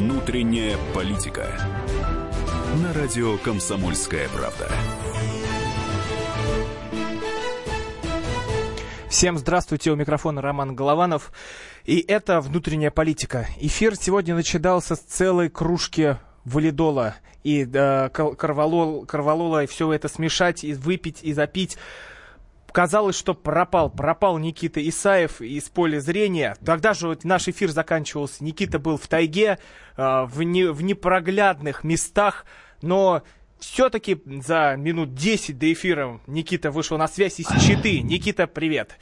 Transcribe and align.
Внутренняя 0.00 0.78
политика. 0.94 1.46
На 2.82 2.94
радио 2.94 3.36
«Комсомольская 3.36 4.30
правда». 4.30 4.66
Всем 9.10 9.36
здравствуйте, 9.36 9.90
у 9.90 9.96
микрофона 9.96 10.40
Роман 10.40 10.74
Голованов. 10.74 11.30
И 11.84 11.98
это 12.00 12.40
«Внутренняя 12.40 12.90
политика». 12.90 13.46
Эфир 13.60 13.94
сегодня 13.94 14.34
начинался 14.34 14.96
с 14.96 15.00
целой 15.00 15.50
кружки 15.50 16.16
валидола 16.46 17.16
и 17.44 17.68
э, 17.70 18.08
корвалол, 18.08 19.04
корвалола, 19.04 19.64
и 19.64 19.66
все 19.66 19.92
это 19.92 20.08
смешать, 20.08 20.64
и 20.64 20.72
выпить, 20.72 21.18
и 21.22 21.34
запить 21.34 21.76
казалось, 22.72 23.16
что 23.16 23.34
пропал. 23.34 23.90
Пропал 23.90 24.38
Никита 24.38 24.86
Исаев 24.88 25.40
из 25.40 25.68
поля 25.68 26.00
зрения. 26.00 26.56
Тогда 26.64 26.94
же 26.94 27.08
вот 27.08 27.24
наш 27.24 27.48
эфир 27.48 27.70
заканчивался. 27.70 28.44
Никита 28.44 28.78
был 28.78 28.96
в 28.96 29.06
тайге, 29.08 29.58
э, 29.96 30.24
в, 30.24 30.42
не, 30.42 30.64
в 30.64 30.82
непроглядных 30.82 31.84
местах, 31.84 32.46
но 32.82 33.22
все-таки 33.58 34.20
за 34.44 34.74
минут 34.76 35.14
10 35.14 35.58
до 35.58 35.72
эфира 35.72 36.20
Никита 36.26 36.70
вышел 36.70 36.96
на 36.98 37.08
связь 37.08 37.38
из 37.40 37.48
Читы. 37.62 38.00
Никита, 38.00 38.46
привет. 38.46 38.98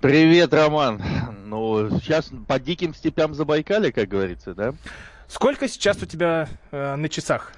Привет, 0.00 0.52
Роман. 0.52 1.02
Ну, 1.46 1.90
сейчас 2.00 2.30
по 2.46 2.58
диким 2.58 2.94
степям 2.94 3.34
Забайкали, 3.34 3.90
как 3.90 4.08
говорится, 4.08 4.54
да? 4.54 4.74
Сколько 5.28 5.68
сейчас 5.68 6.02
у 6.02 6.06
тебя 6.06 6.48
э, 6.70 6.96
на 6.96 7.08
часах? 7.08 7.52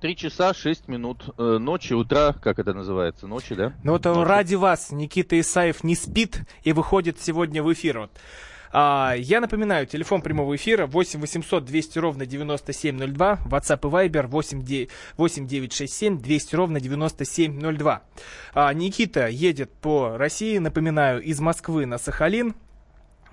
Три 0.00 0.14
часа 0.14 0.54
шесть 0.54 0.86
минут 0.86 1.24
э, 1.38 1.58
ночи, 1.58 1.92
утра, 1.92 2.32
как 2.32 2.60
это 2.60 2.72
называется, 2.72 3.26
ночи, 3.26 3.56
да? 3.56 3.72
Ну 3.82 3.92
вот 3.92 4.04
ночи. 4.04 4.28
ради 4.28 4.54
вас 4.54 4.92
Никита 4.92 5.38
Исаев 5.40 5.82
не 5.82 5.96
спит 5.96 6.42
и 6.62 6.72
выходит 6.72 7.20
сегодня 7.20 7.64
в 7.64 7.72
эфир. 7.72 7.98
Вот. 7.98 8.10
А, 8.72 9.14
я 9.18 9.40
напоминаю, 9.40 9.86
телефон 9.86 10.22
прямого 10.22 10.54
эфира 10.54 10.86
8 10.86 11.20
800 11.20 11.64
200 11.64 11.98
ровно 11.98 12.26
9702, 12.26 13.40
WhatsApp 13.50 13.80
и 14.04 14.08
Viber 14.08 14.26
8, 14.28 14.88
8 15.16 15.46
967 15.46 16.20
200 16.20 16.54
ровно 16.54 16.80
9702. 16.80 18.02
А, 18.54 18.72
Никита 18.74 19.26
едет 19.26 19.72
по 19.72 20.16
России, 20.16 20.58
напоминаю, 20.58 21.20
из 21.22 21.40
Москвы 21.40 21.86
на 21.86 21.98
Сахалин, 21.98 22.54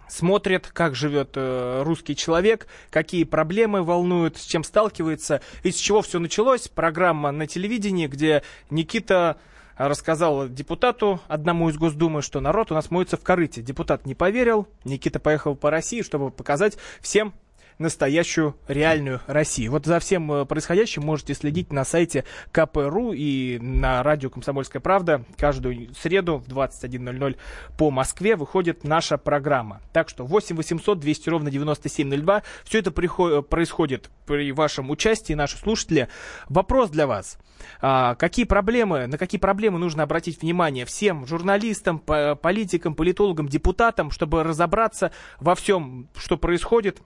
смотрят, 0.07 0.67
как 0.67 0.95
живет 0.95 1.31
э, 1.35 1.83
русский 1.83 2.15
человек, 2.15 2.67
какие 2.89 3.23
проблемы 3.23 3.83
волнуют, 3.83 4.37
с 4.37 4.45
чем 4.45 4.63
сталкивается, 4.63 5.41
из 5.63 5.75
чего 5.75 6.01
все 6.01 6.19
началось. 6.19 6.67
Программа 6.67 7.31
на 7.31 7.47
телевидении, 7.47 8.07
где 8.07 8.43
Никита 8.69 9.37
рассказал 9.77 10.47
депутату 10.47 11.19
одному 11.27 11.69
из 11.69 11.77
Госдумы, 11.77 12.21
что 12.21 12.39
народ 12.39 12.71
у 12.71 12.75
нас 12.75 12.91
моется 12.91 13.17
в 13.17 13.23
корыте. 13.23 13.61
Депутат 13.61 14.05
не 14.05 14.15
поверил, 14.15 14.67
Никита 14.83 15.19
поехал 15.19 15.55
по 15.55 15.69
России, 15.69 16.01
чтобы 16.01 16.31
показать 16.31 16.77
всем 17.01 17.33
настоящую, 17.77 18.55
реальную 18.67 19.21
Россию. 19.27 19.71
Вот 19.71 19.85
за 19.85 19.99
всем 19.99 20.31
э, 20.31 20.45
происходящим 20.45 21.03
можете 21.03 21.33
следить 21.33 21.73
на 21.73 21.83
сайте 21.83 22.23
КПРУ 22.51 23.13
и 23.13 23.59
на 23.59 24.01
радио 24.03 24.29
«Комсомольская 24.29 24.81
правда». 24.81 25.23
Каждую 25.37 25.93
среду 25.93 26.37
в 26.37 26.47
21.00 26.47 27.37
по 27.77 27.91
Москве 27.91 28.35
выходит 28.35 28.83
наша 28.83 29.17
программа. 29.17 29.81
Так 29.91 30.09
что 30.09 30.25
8 30.25 30.55
800 30.55 30.99
200 30.99 31.29
ровно 31.29 31.51
9702. 31.51 32.43
Все 32.63 32.79
это 32.79 32.91
происходит 32.91 34.09
при 34.25 34.51
вашем 34.51 34.89
участии, 34.89 35.33
наши 35.33 35.57
слушатели. 35.57 36.07
Вопрос 36.49 36.89
для 36.89 37.07
вас. 37.07 37.37
А, 37.81 38.15
какие 38.15 38.45
проблемы, 38.45 39.07
на 39.07 39.17
какие 39.17 39.39
проблемы 39.39 39.79
нужно 39.79 40.03
обратить 40.03 40.41
внимание 40.41 40.85
всем 40.85 41.25
журналистам, 41.25 41.99
политикам, 41.99 42.95
политологам, 42.95 43.47
депутатам, 43.47 44.11
чтобы 44.11 44.43
разобраться 44.43 45.11
во 45.39 45.55
всем, 45.55 46.09
что 46.15 46.37
происходит 46.37 47.01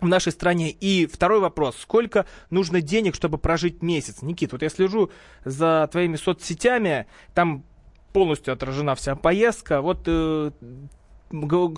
в 0.00 0.08
нашей 0.08 0.32
стране. 0.32 0.70
И 0.70 1.06
второй 1.06 1.40
вопрос. 1.40 1.76
Сколько 1.78 2.26
нужно 2.50 2.80
денег, 2.80 3.14
чтобы 3.14 3.38
прожить 3.38 3.82
месяц? 3.82 4.22
Никит, 4.22 4.52
вот 4.52 4.62
я 4.62 4.68
слежу 4.68 5.10
за 5.44 5.88
твоими 5.90 6.16
соцсетями, 6.16 7.06
там 7.34 7.64
полностью 8.12 8.54
отражена 8.54 8.94
вся 8.94 9.16
поездка. 9.16 9.80
Вот 9.80 10.04
э, 10.06 10.50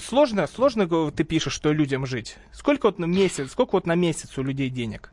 сложно, 0.03 0.47
сложно 0.47 1.10
ты 1.10 1.25
пишешь, 1.25 1.53
что 1.53 1.72
людям 1.72 2.06
жить? 2.06 2.36
Сколько 2.53 2.86
вот 2.86 2.98
на 2.98 3.06
месяц, 3.06 3.50
сколько 3.50 3.72
вот 3.72 3.86
на 3.86 3.94
месяц 3.94 4.37
у 4.38 4.42
людей 4.42 4.70
денег? 4.70 5.12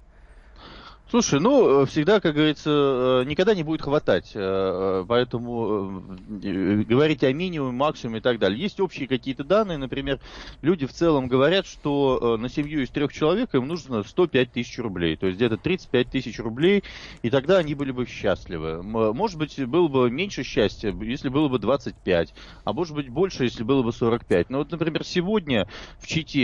Слушай, 1.09 1.39
ну, 1.39 1.83
э, 1.83 1.85
всегда, 1.85 2.19
как 2.19 2.35
говорится, 2.35 2.69
э, 2.69 3.23
никогда 3.27 3.55
не 3.55 3.63
будет 3.63 3.81
хватать, 3.81 4.31
э, 4.33 5.05
поэтому 5.07 6.03
говорить 6.27 7.23
о 7.23 7.31
минимуме, 7.31 7.71
максимуме 7.71 8.19
и 8.19 8.21
так 8.21 8.39
далее. 8.39 8.59
Есть 8.59 8.81
общие 8.81 9.07
какие-то 9.07 9.45
данные, 9.45 9.77
например, 9.77 10.19
люди 10.61 10.85
в 10.85 10.91
целом 10.91 11.29
говорят, 11.29 11.65
что 11.65 12.35
на 12.37 12.49
семью 12.49 12.83
из 12.83 12.89
трех 12.89 13.13
человек 13.13 13.55
им 13.55 13.67
нужно 13.67 14.03
105 14.03 14.51
тысяч 14.51 14.77
рублей, 14.79 15.15
то 15.15 15.27
есть 15.27 15.37
где-то 15.37 15.55
35 15.55 16.09
тысяч 16.09 16.39
рублей, 16.39 16.83
и 17.21 17.29
тогда 17.29 17.59
они 17.59 17.73
были 17.73 17.91
бы 17.91 18.05
счастливы. 18.05 18.83
Может 18.83 19.37
быть, 19.37 19.65
было 19.65 19.87
бы 19.87 20.11
меньше 20.11 20.43
счастья, 20.43 20.93
если 21.01 21.29
было 21.29 21.47
бы 21.47 21.57
25, 21.57 22.33
а 22.65 22.73
может 22.73 22.93
быть 22.93 23.07
больше, 23.07 23.45
если 23.45 23.63
было 23.63 23.81
бы 23.81 23.93
45. 23.93 24.49
Но 24.49 24.57
вот, 24.57 24.71
например, 24.71 25.05
сегодня 25.05 25.69
в 25.99 26.07
Чите 26.07 26.43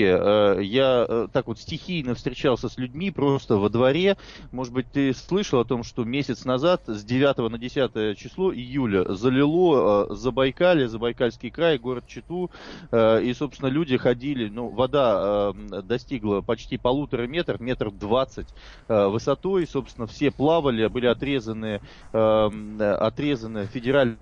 я 0.61 1.27
так 1.33 1.47
вот 1.47 1.59
стихийно 1.59 2.15
встречался 2.15 2.69
с 2.69 2.77
людьми 2.77 3.11
просто 3.11 3.57
во 3.57 3.67
дворе, 3.67 4.15
может 4.53 4.71
быть, 4.71 4.85
ты 4.91 5.13
слышал 5.13 5.59
о 5.59 5.65
том, 5.65 5.83
что 5.83 6.03
месяц 6.03 6.45
назад, 6.45 6.83
с 6.85 7.03
9 7.03 7.49
на 7.51 7.57
10 7.57 8.17
число 8.17 8.53
июля, 8.53 9.11
залило 9.13 10.07
э, 10.11 10.15
Забайкалье, 10.15 10.87
Забайкальский 10.87 11.49
край, 11.49 11.79
город 11.79 12.05
Читу, 12.07 12.51
э, 12.91 13.23
и, 13.23 13.33
собственно, 13.33 13.67
люди 13.67 13.97
ходили, 13.97 14.49
ну, 14.49 14.69
вода 14.69 15.53
э, 15.55 15.81
достигла 15.81 16.41
почти 16.41 16.77
полутора 16.77 17.25
метров, 17.25 17.59
метр 17.59 17.91
двадцать 17.91 18.47
э, 18.87 19.07
высотой, 19.07 19.65
собственно, 19.65 20.05
все 20.05 20.29
плавали, 20.29 20.85
были 20.87 21.07
отрезаны, 21.07 21.81
э, 22.13 22.97
отрезаны 22.99 23.65
федеральные 23.65 24.17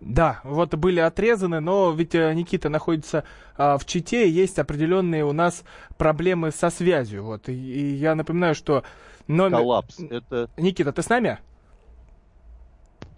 да, 0.00 0.40
вот 0.44 0.74
были 0.74 1.00
отрезаны, 1.00 1.60
но 1.60 1.92
ведь 1.92 2.14
э, 2.14 2.32
Никита 2.32 2.70
находится 2.70 3.24
а, 3.56 3.76
в 3.76 3.84
Чите, 3.84 4.28
есть 4.28 4.58
определенные 4.58 5.24
у 5.24 5.32
нас 5.32 5.62
проблемы 5.98 6.50
со 6.52 6.70
связью. 6.70 7.24
Вот, 7.24 7.48
и, 7.48 7.52
и 7.52 7.94
я 7.96 8.14
напоминаю, 8.14 8.54
что 8.54 8.82
номер... 9.26 9.58
Коллапс. 9.58 9.98
Это... 9.98 10.48
Никита, 10.56 10.92
ты 10.92 11.02
с 11.02 11.08
нами? 11.10 11.38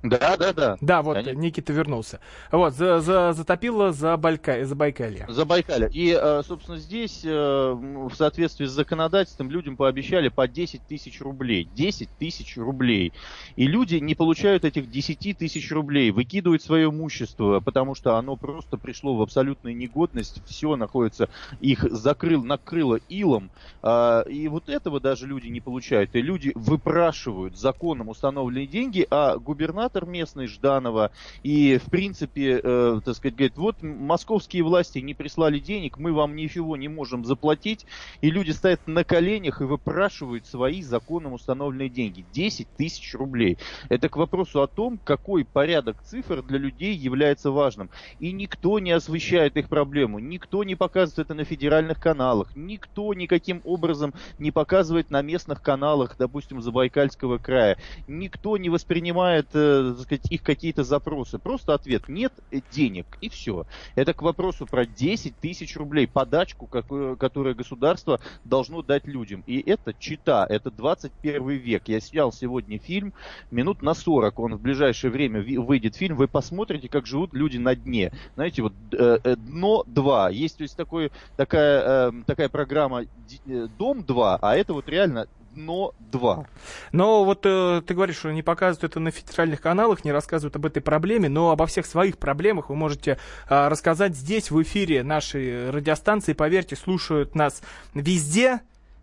Да, 0.02 0.36
да, 0.36 0.52
да. 0.52 0.76
Да, 0.80 1.02
вот 1.02 1.14
Конечно. 1.14 1.38
Никита 1.38 1.72
вернулся. 1.72 2.18
Вот, 2.50 2.74
за, 2.74 3.00
за, 3.00 3.32
затопило 3.34 3.92
за, 3.92 4.16
Байка, 4.16 4.64
за 4.64 4.74
Байкалье. 4.74 5.26
За 5.28 5.44
Байкалье. 5.44 5.90
И, 5.92 6.16
э, 6.20 6.42
собственно, 6.44 6.76
здесь 6.78 7.20
э, 7.24 7.28
в 7.72 8.12
соответствии 8.14 8.66
с 8.66 8.72
законодательством 8.72 9.48
людям 9.48 9.76
пообещали 9.76 10.28
по 10.28 10.48
10 10.48 10.82
тысяч 10.88 11.20
рублей. 11.20 11.68
10 11.72 12.08
тысяч 12.18 12.56
рублей. 12.56 13.12
И 13.54 13.68
люди 13.68 13.96
не 13.96 14.16
получают 14.16 14.64
этих 14.64 14.90
10 14.90 15.38
тысяч 15.38 15.70
рублей, 15.70 16.10
выкидывают 16.10 16.62
свое 16.62 16.88
имущество, 16.88 17.60
потому 17.60 17.94
что 17.94 18.16
оно 18.16 18.34
просто 18.34 18.78
пришло 18.78 19.16
в 19.16 19.22
абсолютную 19.22 19.76
негодность, 19.76 20.42
все 20.46 20.74
находится, 20.74 21.28
их 21.60 21.86
закрыл, 21.90 22.42
накрыло 22.42 22.96
илом. 23.08 23.50
А, 23.82 24.22
и 24.22 24.48
вот 24.48 24.68
этого 24.68 24.98
даже 24.98 25.28
люди 25.28 25.46
не 25.46 25.60
получают. 25.60 26.16
И 26.16 26.22
люди 26.22 26.50
выпрашивают 26.56 27.56
законом 27.56 28.08
установленные 28.08 28.66
деньги, 28.66 29.06
а 29.08 29.36
губернатор 29.36 29.91
губернатор 29.92 30.06
местный 30.06 30.46
Жданова, 30.46 31.10
и, 31.42 31.78
в 31.78 31.90
принципе, 31.90 32.60
э, 32.62 33.00
так 33.04 33.16
сказать, 33.16 33.36
говорит, 33.36 33.56
вот 33.56 33.82
московские 33.82 34.62
власти 34.62 34.98
не 34.98 35.14
прислали 35.14 35.58
денег, 35.58 35.98
мы 35.98 36.12
вам 36.12 36.36
ничего 36.36 36.76
не 36.76 36.88
можем 36.88 37.24
заплатить, 37.24 37.86
и 38.20 38.30
люди 38.30 38.50
стоят 38.50 38.86
на 38.86 39.04
коленях 39.04 39.60
и 39.60 39.64
выпрашивают 39.64 40.46
свои 40.46 40.82
законом 40.82 41.32
установленные 41.32 41.88
деньги. 41.88 42.24
10 42.32 42.68
тысяч 42.76 43.14
рублей. 43.14 43.58
Это 43.88 44.08
к 44.08 44.16
вопросу 44.16 44.62
о 44.62 44.66
том, 44.66 44.98
какой 45.04 45.44
порядок 45.44 46.02
цифр 46.02 46.42
для 46.42 46.58
людей 46.58 46.94
является 46.94 47.50
важным. 47.50 47.90
И 48.20 48.32
никто 48.32 48.78
не 48.78 48.92
освещает 48.92 49.56
их 49.56 49.68
проблему, 49.68 50.18
никто 50.18 50.64
не 50.64 50.74
показывает 50.74 51.26
это 51.26 51.34
на 51.34 51.44
федеральных 51.44 52.00
каналах, 52.00 52.56
никто 52.56 53.12
никаким 53.14 53.60
образом 53.64 54.14
не 54.38 54.50
показывает 54.50 55.10
на 55.10 55.22
местных 55.22 55.62
каналах, 55.62 56.16
допустим, 56.18 56.62
Забайкальского 56.62 57.38
края, 57.38 57.76
никто 58.08 58.56
не 58.56 58.70
воспринимает 58.70 59.48
э, 59.52 59.81
так 59.90 60.00
сказать, 60.00 60.30
их 60.30 60.42
какие-то 60.42 60.84
запросы. 60.84 61.38
Просто 61.38 61.74
ответ 61.74 62.08
нет 62.08 62.32
денег, 62.70 63.06
и 63.20 63.28
все. 63.28 63.66
Это 63.94 64.14
к 64.14 64.22
вопросу 64.22 64.66
про 64.66 64.86
10 64.86 65.36
тысяч 65.36 65.76
рублей, 65.76 66.06
подачку, 66.06 66.66
которое 66.66 67.54
государство 67.54 68.20
должно 68.44 68.82
дать 68.82 69.06
людям. 69.06 69.42
И 69.46 69.60
это 69.60 69.94
чита, 69.98 70.46
это 70.48 70.70
21 70.70 71.48
век. 71.48 71.88
Я 71.88 72.00
снял 72.00 72.32
сегодня 72.32 72.78
фильм, 72.78 73.12
минут 73.50 73.82
на 73.82 73.94
40, 73.94 74.38
он 74.38 74.56
в 74.56 74.60
ближайшее 74.60 75.10
время 75.10 75.42
выйдет 75.42 75.96
фильм, 75.96 76.16
вы 76.16 76.28
посмотрите, 76.28 76.88
как 76.88 77.06
живут 77.06 77.34
люди 77.34 77.58
на 77.58 77.74
дне. 77.74 78.12
Знаете, 78.34 78.62
вот 78.62 78.72
э, 78.92 79.18
э 79.22 79.36
дно 79.36 79.84
2. 79.86 80.30
Есть 80.30 80.58
то 80.58 80.62
есть 80.62 80.76
такой, 80.76 81.10
такая, 81.36 82.10
э, 82.10 82.12
такая 82.26 82.48
программа 82.48 83.02
э, 83.02 83.68
Дом 83.78 84.04
2, 84.04 84.38
а 84.40 84.56
это 84.56 84.74
вот 84.74 84.88
реально 84.88 85.26
одно-два. 85.52 86.46
Но 86.92 87.24
вот 87.24 87.44
э, 87.44 87.82
ты 87.86 87.94
говоришь, 87.94 88.16
что 88.16 88.32
не 88.32 88.42
показывают 88.42 88.90
это 88.90 89.00
на 89.00 89.10
федеральных 89.10 89.60
каналах, 89.60 90.04
не 90.04 90.12
рассказывают 90.12 90.56
об 90.56 90.66
этой 90.66 90.80
проблеме, 90.80 91.28
но 91.28 91.50
обо 91.50 91.66
всех 91.66 91.86
своих 91.86 92.18
проблемах 92.18 92.70
вы 92.70 92.76
можете 92.76 93.18
э, 93.48 93.68
рассказать 93.68 94.16
здесь, 94.16 94.50
в 94.50 94.60
эфире 94.62 95.02
нашей 95.02 95.70
радиостанции. 95.70 96.32
Поверьте, 96.32 96.76
слушают 96.76 97.34
нас 97.34 97.62
везде, 97.94 98.60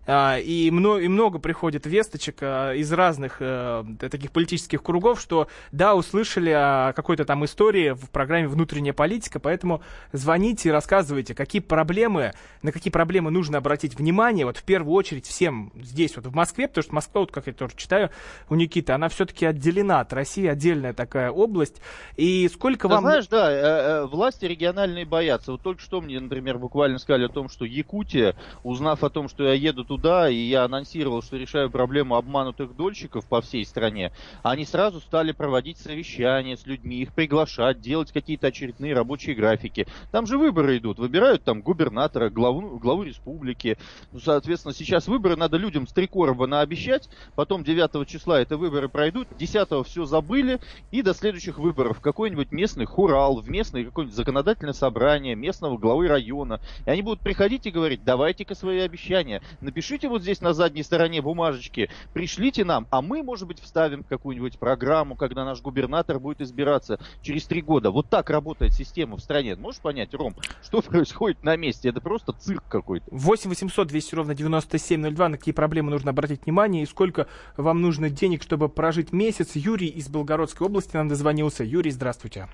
и, 0.09 0.71
много, 0.71 1.01
и 1.01 1.07
много 1.07 1.37
приходит 1.37 1.85
весточек 1.85 2.37
а, 2.41 2.73
из 2.73 2.91
разных 2.91 3.37
э, 3.41 3.83
таких 3.99 4.31
политических 4.31 4.81
кругов, 4.81 5.21
что 5.21 5.47
да, 5.71 5.93
услышали 5.93 6.49
о 6.49 6.93
какой-то 6.93 7.25
там 7.25 7.45
истории 7.45 7.91
в 7.91 8.09
программе 8.09 8.47
«Внутренняя 8.47 8.93
политика», 8.93 9.39
поэтому 9.39 9.83
звоните 10.11 10.69
и 10.69 10.71
рассказывайте, 10.71 11.35
какие 11.35 11.61
проблемы, 11.61 12.33
на 12.63 12.71
какие 12.71 12.91
проблемы 12.91 13.29
нужно 13.29 13.59
обратить 13.59 13.99
внимание, 13.99 14.45
вот 14.45 14.57
в 14.57 14.63
первую 14.63 14.95
очередь 14.95 15.27
всем 15.27 15.71
здесь, 15.75 16.15
вот 16.15 16.25
в 16.25 16.33
Москве, 16.33 16.67
потому 16.67 16.83
что 16.83 16.95
Москва, 16.95 17.21
вот 17.21 17.31
как 17.31 17.45
я 17.45 17.53
тоже 17.53 17.73
читаю 17.75 18.09
у 18.49 18.55
Никиты, 18.55 18.93
она 18.93 19.09
все-таки 19.09 19.45
отделена 19.45 19.99
от 19.99 20.11
России, 20.11 20.47
отдельная 20.47 20.93
такая 20.93 21.29
область, 21.29 21.81
и 22.15 22.49
сколько 22.51 22.87
Ты 22.87 22.95
вам... 22.95 23.03
знаешь, 23.03 23.27
да, 23.27 23.51
э, 23.51 23.55
э, 23.55 24.05
власти 24.07 24.45
региональные 24.45 25.05
боятся. 25.05 25.51
Вот 25.51 25.61
только 25.61 25.81
что 25.81 26.01
мне, 26.01 26.19
например, 26.19 26.57
буквально 26.57 26.97
сказали 26.97 27.25
о 27.25 27.29
том, 27.29 27.47
что 27.47 27.65
Якутия, 27.65 28.35
узнав 28.63 29.03
о 29.03 29.09
том, 29.11 29.29
что 29.29 29.43
я 29.43 29.53
еду 29.53 29.85
туда, 29.85 29.98
туда, 29.99 30.29
и 30.29 30.35
я 30.35 30.63
анонсировал, 30.63 31.21
что 31.21 31.35
решаю 31.35 31.69
проблему 31.69 32.15
обманутых 32.15 32.75
дольщиков 32.75 33.25
по 33.25 33.41
всей 33.41 33.65
стране, 33.65 34.11
они 34.43 34.65
сразу 34.65 35.01
стали 35.01 35.33
проводить 35.33 35.77
совещания 35.77 36.55
с 36.55 36.65
людьми, 36.65 37.01
их 37.01 37.13
приглашать, 37.13 37.81
делать 37.81 38.11
какие-то 38.11 38.47
очередные 38.47 38.93
рабочие 38.93 39.35
графики. 39.35 39.87
Там 40.11 40.25
же 40.25 40.37
выборы 40.37 40.77
идут, 40.77 40.99
выбирают 40.99 41.43
там 41.43 41.61
губернатора, 41.61 42.29
главу, 42.29 42.79
главу 42.79 43.03
республики. 43.03 43.77
Ну, 44.13 44.19
соответственно, 44.19 44.73
сейчас 44.73 45.07
выборы 45.07 45.35
надо 45.35 45.57
людям 45.57 45.85
с 45.85 45.91
три 45.91 46.07
короба 46.07 46.47
наобещать, 46.47 47.09
потом 47.35 47.63
9 47.63 48.07
числа 48.07 48.39
это 48.39 48.55
выборы 48.55 48.87
пройдут, 48.87 49.27
10 49.37 49.85
все 49.85 50.05
забыли, 50.05 50.59
и 50.91 51.01
до 51.01 51.13
следующих 51.13 51.59
выборов 51.59 51.99
какой-нибудь 51.99 52.51
местный 52.53 52.85
хурал, 52.85 53.41
в 53.41 53.49
местное 53.49 53.83
какое-нибудь 53.83 54.15
законодательное 54.15 54.73
собрание 54.73 55.35
местного 55.35 55.77
главы 55.77 56.07
района. 56.07 56.61
И 56.85 56.89
они 56.89 57.01
будут 57.01 57.19
приходить 57.19 57.65
и 57.65 57.71
говорить, 57.71 58.05
давайте-ка 58.05 58.55
свои 58.55 58.79
обещания, 58.79 59.41
напишите 59.59 59.78
напишите 59.79 60.09
вот 60.09 60.23
здесь 60.23 60.41
на 60.41 60.51
задней 60.51 60.83
стороне 60.83 61.21
бумажечки, 61.21 61.89
пришлите 62.13 62.65
нам, 62.65 62.85
а 62.89 63.01
мы, 63.01 63.23
может 63.23 63.47
быть, 63.47 63.61
вставим 63.61 64.03
какую-нибудь 64.03 64.59
программу, 64.59 65.15
когда 65.15 65.45
наш 65.45 65.61
губернатор 65.61 66.19
будет 66.19 66.41
избираться 66.41 66.99
через 67.21 67.45
три 67.45 67.61
года. 67.61 67.89
Вот 67.89 68.09
так 68.09 68.29
работает 68.29 68.73
система 68.73 69.15
в 69.15 69.21
стране. 69.21 69.55
Можешь 69.55 69.79
понять, 69.79 70.13
Ром, 70.13 70.35
что 70.61 70.81
происходит 70.89 71.43
на 71.43 71.55
месте? 71.55 71.87
Это 71.87 72.01
просто 72.01 72.33
цирк 72.33 72.65
какой-то. 72.67 73.05
8 73.09 73.49
800 73.49 73.87
200 73.87 74.15
ровно 74.15 74.35
9702. 74.35 75.29
На 75.29 75.37
какие 75.37 75.53
проблемы 75.53 75.91
нужно 75.91 76.11
обратить 76.11 76.43
внимание 76.43 76.83
и 76.83 76.85
сколько 76.85 77.27
вам 77.55 77.81
нужно 77.81 78.09
денег, 78.09 78.43
чтобы 78.43 78.67
прожить 78.67 79.13
месяц? 79.13 79.55
Юрий 79.55 79.87
из 79.87 80.09
Белгородской 80.09 80.67
области 80.67 80.97
нам 80.97 81.07
дозвонился. 81.07 81.63
Юрий, 81.63 81.91
здравствуйте. 81.91 82.49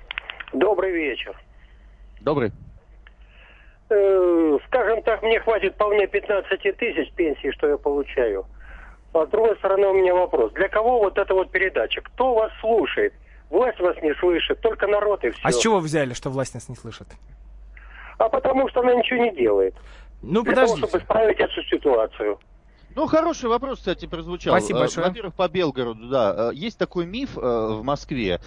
Добрый 0.54 0.92
вечер. 0.92 1.36
Добрый. 2.22 2.52
Э, 3.90 4.58
скажем 4.68 5.04
так, 5.04 5.22
мне 5.22 5.40
хватит 5.40 5.76
вполне 5.76 6.08
15 6.08 6.78
тысяч 6.78 7.12
пенсии, 7.14 7.52
что 7.52 7.68
я 7.68 7.78
получаю. 7.78 8.46
А 9.14 9.26
с 9.26 9.30
другой 9.30 9.56
стороны, 9.58 9.88
у 9.88 9.94
меня 9.94 10.14
вопрос. 10.14 10.52
Для 10.54 10.68
кого 10.68 11.00
вот 11.00 11.18
эта 11.18 11.34
вот 11.34 11.52
передача? 11.52 12.02
Кто 12.02 12.34
вас 12.34 12.52
слушает? 12.60 13.14
Власть 13.50 13.80
вас 13.80 13.96
не 14.02 14.14
слышит, 14.16 14.60
только 14.62 14.88
народ 14.88 15.24
и 15.24 15.30
все. 15.30 15.42
А 15.44 15.52
с 15.52 15.60
чего 15.60 15.80
взяли, 15.80 16.14
что 16.14 16.30
власть 16.30 16.56
нас 16.56 16.68
не 16.68 16.76
слышит? 16.76 17.08
А 18.18 18.28
потому 18.28 18.68
что 18.70 18.80
она 18.82 18.96
ничего 18.96 19.24
не 19.24 19.36
делает. 19.36 19.76
Ну, 20.22 20.42
Для 20.42 20.54
подождите. 20.54 20.82
того, 20.82 20.88
чтобы 20.88 21.04
исправить 21.04 21.40
эту 21.40 21.64
ситуацию. 21.64 22.40
Ну, 22.96 23.08
хороший 23.08 23.50
вопрос, 23.50 23.80
кстати, 23.80 24.06
прозвучал. 24.06 24.54
Спасибо 24.58 24.80
Э, 24.80 24.82
большое. 24.84 25.08
Во-первых, 25.08 25.34
по 25.34 25.50
Белгороду, 25.50 26.08
да. 26.08 26.52
Э, 26.52 26.56
Есть 26.56 26.78
такой 26.78 27.06
миф 27.06 27.38
э, 27.38 27.42
в 27.42 27.84
Москве. 27.84 28.40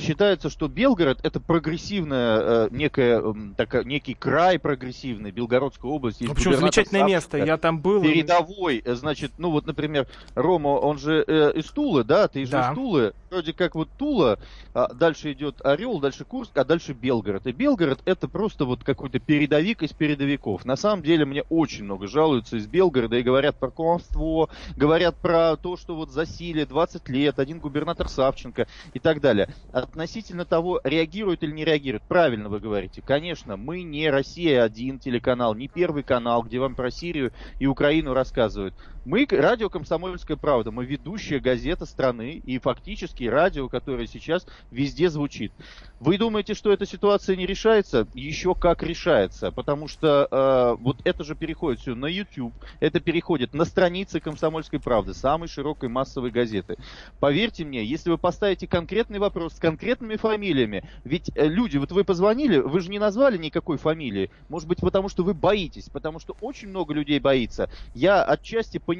Считается, 0.00 0.50
что 0.50 0.66
Белгород 0.68 1.20
это 1.24 1.38
прогрессивная, 1.40 2.68
некая, 2.70 3.22
такая, 3.56 3.84
некий 3.84 4.14
край 4.14 4.58
прогрессивный, 4.58 5.30
Белгородская 5.30 5.90
область. 5.90 6.20
Есть 6.20 6.28
Ну, 6.30 6.34
почему 6.34 6.54
замечательное 6.54 7.04
место? 7.04 7.30
Савченко, 7.32 7.46
Я 7.46 7.56
там 7.56 7.80
был. 7.80 8.02
Передовой, 8.02 8.82
значит, 8.84 9.32
ну 9.38 9.50
вот, 9.50 9.66
например, 9.66 10.06
Рома, 10.34 10.68
он 10.68 10.98
же 10.98 11.24
э, 11.26 11.52
из 11.54 11.66
Тулы, 11.66 12.02
да, 12.04 12.26
ты 12.28 12.44
же 12.44 12.50
Да. 12.52 12.70
из 12.70 12.74
Тулы, 12.74 13.14
вроде 13.30 13.52
как 13.52 13.74
вот 13.74 13.88
Тула, 13.96 14.38
а 14.74 14.92
дальше 14.92 15.32
идет 15.32 15.64
Орел, 15.64 16.00
дальше 16.00 16.24
Курск, 16.24 16.56
а 16.56 16.64
дальше 16.64 16.92
Белгород. 16.94 17.46
И 17.46 17.52
Белгород 17.52 18.00
это 18.04 18.26
просто 18.28 18.64
вот 18.64 18.82
какой-то 18.82 19.18
передовик 19.20 19.82
из 19.82 19.92
передовиков. 19.92 20.64
На 20.64 20.76
самом 20.76 21.02
деле 21.02 21.24
мне 21.24 21.42
очень 21.48 21.84
много 21.84 22.06
жалуются 22.08 22.56
из 22.56 22.66
Белгорода 22.66 23.16
и 23.16 23.22
говорят 23.22 23.56
про 23.56 23.70
кумовство, 23.84 24.48
говорят 24.76 25.16
про 25.16 25.56
то, 25.56 25.76
что 25.76 25.94
вот 25.94 26.10
засилие 26.10 26.66
20 26.66 27.08
лет, 27.08 27.38
один 27.38 27.60
губернатор 27.60 28.08
Савченко 28.08 28.66
и 28.94 28.98
так 28.98 29.20
далее. 29.20 29.48
Относительно 29.72 30.44
того, 30.44 30.80
реагируют 30.84 31.42
или 31.42 31.52
не 31.52 31.64
реагируют, 31.64 32.04
правильно 32.04 32.48
вы 32.48 32.60
говорите. 32.60 33.02
Конечно, 33.02 33.56
мы 33.56 33.82
не 33.82 34.08
Россия-1 34.08 34.98
телеканал, 34.98 35.54
не 35.54 35.68
Первый 35.68 36.02
канал, 36.02 36.42
где 36.42 36.60
вам 36.60 36.74
про 36.74 36.90
Сирию 36.90 37.32
и 37.58 37.66
Украину 37.66 38.14
рассказывают. 38.14 38.74
Мы 39.04 39.26
радио 39.30 39.68
«Комсомольская 39.68 40.38
правда», 40.38 40.70
мы 40.70 40.86
ведущая 40.86 41.38
газета 41.38 41.84
страны 41.84 42.40
и 42.42 42.58
фактически 42.58 43.24
радио, 43.24 43.68
которое 43.68 44.06
сейчас 44.06 44.46
везде 44.70 45.10
звучит. 45.10 45.52
Вы 46.00 46.16
думаете, 46.16 46.54
что 46.54 46.72
эта 46.72 46.86
ситуация 46.86 47.36
не 47.36 47.44
решается? 47.44 48.08
Еще 48.14 48.54
как 48.54 48.82
решается, 48.82 49.50
потому 49.50 49.88
что 49.88 50.26
э, 50.30 50.82
вот 50.82 51.02
это 51.04 51.22
же 51.22 51.34
переходит 51.34 51.80
все 51.80 51.94
на 51.94 52.06
YouTube, 52.06 52.54
это 52.80 52.98
переходит 52.98 53.52
на 53.52 53.66
страницы 53.66 54.20
«Комсомольской 54.20 54.80
правды», 54.80 55.12
самой 55.12 55.48
широкой 55.48 55.90
массовой 55.90 56.30
газеты. 56.30 56.76
Поверьте 57.20 57.66
мне, 57.66 57.84
если 57.84 58.08
вы 58.08 58.16
поставите 58.16 58.66
конкретный 58.66 59.18
вопрос 59.18 59.56
с 59.56 59.58
конкретными 59.58 60.16
фамилиями, 60.16 60.88
ведь 61.04 61.30
э, 61.34 61.46
люди, 61.46 61.76
вот 61.76 61.92
вы 61.92 62.04
позвонили, 62.04 62.56
вы 62.56 62.80
же 62.80 62.88
не 62.88 62.98
назвали 62.98 63.36
никакой 63.36 63.76
фамилии, 63.76 64.30
может 64.48 64.66
быть 64.66 64.78
потому 64.80 65.10
что 65.10 65.24
вы 65.24 65.34
боитесь, 65.34 65.90
потому 65.90 66.20
что 66.20 66.34
очень 66.40 66.68
много 66.68 66.94
людей 66.94 67.18
боится. 67.18 67.68
Я 67.92 68.24
отчасти 68.24 68.78
понимаю 68.78 68.93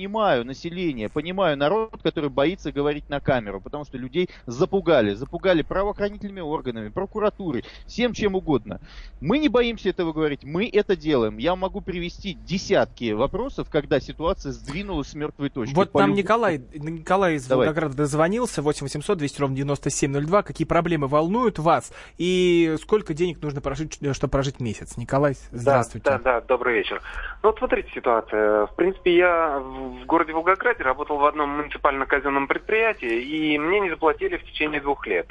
население, 0.44 1.08
понимаю 1.08 1.56
народ, 1.56 2.00
который 2.02 2.30
боится 2.30 2.72
говорить 2.72 3.08
на 3.08 3.20
камеру, 3.20 3.60
потому 3.60 3.84
что 3.84 3.98
людей 3.98 4.28
запугали, 4.46 5.14
запугали 5.14 5.62
правоохранительными 5.62 6.40
органами, 6.40 6.88
прокуратурой, 6.88 7.64
всем 7.86 8.12
чем 8.12 8.34
угодно. 8.34 8.80
Мы 9.20 9.38
не 9.38 9.48
боимся 9.48 9.88
этого 9.88 10.12
говорить, 10.12 10.44
мы 10.44 10.68
это 10.72 10.96
делаем. 10.96 11.38
Я 11.38 11.56
могу 11.56 11.80
привести 11.80 12.34
десятки 12.34 13.12
вопросов, 13.12 13.68
когда 13.70 14.00
ситуация 14.00 14.52
сдвинулась 14.52 15.08
с 15.08 15.14
мертвой 15.14 15.50
точки. 15.50 15.74
Вот 15.74 15.92
По 15.92 16.00
нам 16.00 16.14
Николай, 16.14 16.60
Николай 16.74 17.36
из 17.36 17.46
Давай. 17.46 17.66
Волгограда 17.66 17.96
дозвонился, 17.96 18.62
8 18.62 18.84
800 18.84 19.18
200 19.18 19.40
ровно 19.40 19.56
9702. 19.56 20.42
Какие 20.42 20.66
проблемы 20.66 21.06
волнуют 21.06 21.58
вас 21.58 21.92
и 22.18 22.76
сколько 22.82 23.14
денег 23.14 23.42
нужно 23.42 23.60
прожить, 23.60 23.98
чтобы 24.12 24.30
прожить 24.30 24.60
месяц? 24.60 24.96
Николай, 24.96 25.34
здравствуйте. 25.50 26.04
Да, 26.04 26.18
да, 26.18 26.40
да, 26.40 26.46
добрый 26.46 26.74
вечер. 26.74 27.00
Ну 27.42 27.50
вот 27.50 27.58
смотрите 27.58 27.90
ситуация. 27.94 28.66
В 28.66 28.74
принципе, 28.74 29.16
я 29.16 29.62
в 29.90 30.06
городе 30.06 30.32
Волгограде 30.32 30.82
работал 30.82 31.18
в 31.18 31.24
одном 31.24 31.50
муниципально-казенном 31.50 32.46
предприятии, 32.46 33.20
и 33.22 33.58
мне 33.58 33.80
не 33.80 33.90
заплатили 33.90 34.36
в 34.36 34.44
течение 34.44 34.80
двух 34.80 35.06
лет. 35.06 35.30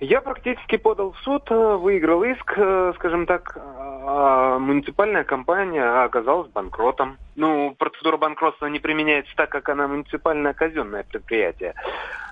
Я 0.00 0.20
практически 0.20 0.76
подал 0.76 1.12
в 1.12 1.18
суд, 1.20 1.50
э, 1.50 1.76
выиграл 1.76 2.22
иск, 2.24 2.52
э, 2.56 2.92
скажем 2.96 3.26
так, 3.26 3.56
а 3.56 4.58
муниципальная 4.58 5.24
компания 5.24 5.84
оказалась 6.04 6.50
банкротом. 6.50 7.16
Ну, 7.36 7.74
процедура 7.78 8.16
банкротства 8.16 8.66
не 8.66 8.80
применяется 8.80 9.32
так, 9.36 9.50
как 9.50 9.68
она 9.68 9.88
муниципальное 9.88 10.52
казенное 10.52 11.04
предприятие. 11.04 11.74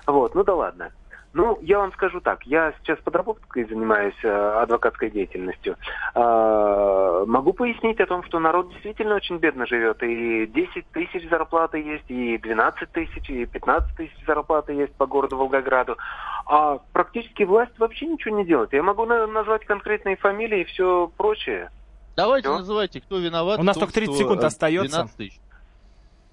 Вот, 0.05 0.35
ну 0.35 0.43
да 0.43 0.53
ладно. 0.53 0.91
Ну, 1.33 1.57
я 1.63 1.79
вам 1.79 1.91
скажу 1.93 2.21
так, 2.21 2.43
я 2.45 2.73
сейчас 2.79 2.99
подработкой 2.99 3.65
занимаюсь 3.65 4.13
э, 4.23 4.29
адвокатской 4.29 5.09
деятельностью. 5.09 5.77
А, 6.13 7.25
могу 7.25 7.53
пояснить 7.53 7.99
о 7.99 8.05
том, 8.05 8.23
что 8.23 8.37
народ 8.39 8.69
действительно 8.69 9.15
очень 9.15 9.37
бедно 9.37 9.65
живет. 9.65 10.03
И 10.03 10.45
10 10.45 10.85
тысяч 10.91 11.27
зарплаты 11.29 11.79
есть, 11.79 12.05
и 12.07 12.37
12 12.37 12.91
тысяч, 12.91 13.27
и 13.31 13.47
15 13.47 13.95
тысяч 13.97 14.15
зарплаты 14.27 14.73
есть 14.73 14.93
по 14.93 15.07
городу 15.07 15.37
Волгограду. 15.37 15.97
А 16.45 16.77
практически 16.93 17.41
власть 17.43 17.77
вообще 17.79 18.05
ничего 18.05 18.37
не 18.37 18.45
делает. 18.45 18.71
Я 18.71 18.83
могу 18.83 19.05
на- 19.05 19.25
назвать 19.25 19.65
конкретные 19.65 20.17
фамилии 20.17 20.61
и 20.61 20.65
все 20.65 21.11
прочее. 21.17 21.71
Давайте 22.15 22.47
Всё. 22.47 22.59
называйте, 22.59 23.01
кто 23.01 23.17
виноват. 23.17 23.59
У 23.59 23.63
нас 23.63 23.75
том, 23.75 23.81
только 23.87 23.93
30 23.95 24.13
что, 24.15 24.23
секунд 24.23 24.43
э, 24.43 24.45
остается. 24.45 24.97
12 24.97 25.17
тысяч. 25.17 25.39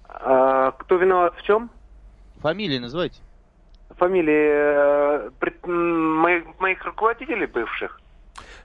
А, 0.07 0.71
кто 0.71 0.97
виноват 0.97 1.33
в 1.37 1.41
чем? 1.41 1.71
Фамилии 2.41 2.77
называйте. 2.77 3.19
Фамилии 3.97 5.25
э, 5.27 5.29
пред- 5.39 5.65
моих, 5.67 6.43
моих 6.59 6.83
руководителей 6.85 7.45
бывших. 7.45 7.99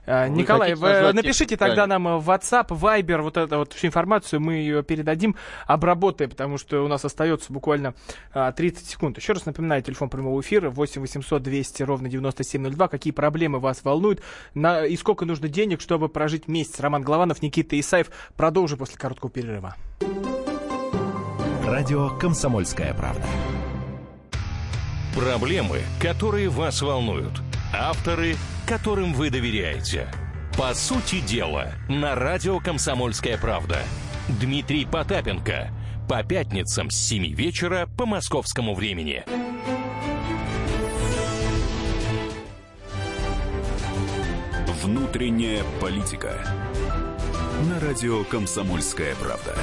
Э, 0.05 0.29
Вы 0.29 0.37
Николай, 0.37 0.73
вы 0.73 0.87
назвать 0.89 1.15
напишите 1.15 1.45
тех 1.49 1.59
тогда 1.59 1.83
специально? 1.83 1.99
нам 1.99 2.19
в 2.19 2.29
WhatsApp, 2.29 2.67
Viber, 2.69 3.21
вот 3.21 3.35
эту 3.35 3.57
вот 3.57 3.73
всю 3.73 3.87
информацию, 3.87 4.39
мы 4.39 4.53
ее 4.53 4.81
передадим, 4.81 5.35
обработаем, 5.65 6.29
потому 6.29 6.57
что 6.57 6.81
у 6.85 6.87
нас 6.87 7.03
остается 7.03 7.51
буквально 7.51 7.93
а, 8.33 8.53
30 8.53 8.85
секунд. 8.87 9.17
Еще 9.17 9.33
раз 9.33 9.45
напоминаю, 9.45 9.81
телефон 9.81 10.09
прямого 10.09 10.39
эфира 10.39 10.69
8 10.69 11.01
800 11.01 11.43
200 11.43 11.83
ровно 11.83 12.07
9702. 12.07 12.87
Какие 12.87 13.11
проблемы 13.11 13.59
вас 13.59 13.83
волнуют 13.83 14.21
на, 14.53 14.85
и 14.85 14.95
сколько 14.95 15.25
нужно 15.25 15.49
денег, 15.49 15.81
чтобы 15.81 16.07
прожить 16.07 16.47
месяц? 16.47 16.79
Роман 16.79 17.01
Голованов, 17.01 17.41
Никита 17.41 17.77
Исаев. 17.77 18.07
Продолжим 18.37 18.79
после 18.79 18.97
короткого 18.97 19.29
перерыва. 19.29 19.75
Радио 21.65 22.09
«Комсомольская 22.17 22.93
правда». 22.93 23.25
Проблемы, 25.17 25.81
которые 25.99 26.47
вас 26.47 26.83
волнуют. 26.83 27.41
Авторы, 27.73 28.35
которым 28.67 29.13
вы 29.13 29.31
доверяете. 29.31 30.07
По 30.55 30.75
сути 30.75 31.21
дела, 31.21 31.73
на 31.89 32.13
радио 32.13 32.59
«Комсомольская 32.59 33.35
правда». 33.39 33.79
Дмитрий 34.27 34.85
Потапенко. 34.85 35.71
По 36.07 36.23
пятницам 36.23 36.91
с 36.91 36.97
7 36.97 37.33
вечера 37.33 37.89
по 37.97 38.05
московскому 38.05 38.75
времени. 38.75 39.23
Внутренняя 44.83 45.63
политика. 45.81 46.45
На 47.67 47.79
радио 47.79 48.23
«Комсомольская 48.23 49.15
правда». 49.15 49.55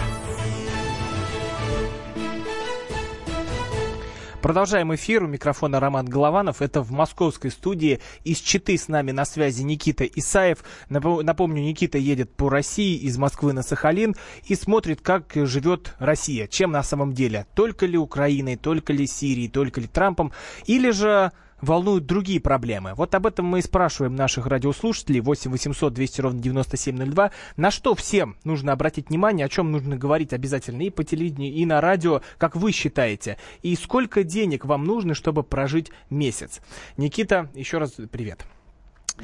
Продолжаем 4.44 4.94
эфир. 4.94 5.24
У 5.24 5.26
микрофона 5.26 5.80
Роман 5.80 6.04
Голованов. 6.04 6.60
Это 6.60 6.82
в 6.82 6.90
московской 6.90 7.50
студии. 7.50 8.00
Из 8.24 8.40
Читы 8.40 8.76
с 8.76 8.88
нами 8.88 9.10
на 9.10 9.24
связи 9.24 9.62
Никита 9.62 10.04
Исаев. 10.04 10.58
Напомню, 10.90 11.62
Никита 11.62 11.96
едет 11.96 12.30
по 12.30 12.50
России 12.50 12.94
из 12.94 13.16
Москвы 13.16 13.54
на 13.54 13.62
Сахалин 13.62 14.14
и 14.44 14.54
смотрит, 14.54 15.00
как 15.00 15.32
живет 15.34 15.94
Россия. 15.98 16.46
Чем 16.46 16.72
на 16.72 16.82
самом 16.82 17.14
деле? 17.14 17.46
Только 17.54 17.86
ли 17.86 17.96
Украиной, 17.96 18.56
только 18.56 18.92
ли 18.92 19.06
Сирией, 19.06 19.48
только 19.48 19.80
ли 19.80 19.86
Трампом? 19.86 20.30
Или 20.66 20.90
же 20.90 21.32
волнуют 21.60 22.06
другие 22.06 22.40
проблемы. 22.40 22.94
Вот 22.94 23.14
об 23.14 23.26
этом 23.26 23.46
мы 23.46 23.60
и 23.60 23.62
спрашиваем 23.62 24.14
наших 24.14 24.46
радиослушателей 24.46 25.20
8 25.20 25.50
800 25.50 25.92
200 25.92 26.20
ровно 26.20 26.40
9702. 26.40 27.30
На 27.56 27.70
что 27.70 27.94
всем 27.94 28.36
нужно 28.44 28.72
обратить 28.72 29.08
внимание, 29.08 29.46
о 29.46 29.48
чем 29.48 29.72
нужно 29.72 29.96
говорить 29.96 30.32
обязательно 30.32 30.82
и 30.82 30.90
по 30.90 31.04
телевидению, 31.04 31.52
и 31.52 31.64
на 31.66 31.80
радио, 31.80 32.22
как 32.38 32.56
вы 32.56 32.72
считаете? 32.72 33.38
И 33.62 33.76
сколько 33.76 34.24
денег 34.24 34.64
вам 34.64 34.84
нужно, 34.84 35.14
чтобы 35.14 35.42
прожить 35.42 35.90
месяц? 36.10 36.60
Никита, 36.96 37.48
еще 37.54 37.78
раз 37.78 37.92
привет. 38.10 38.44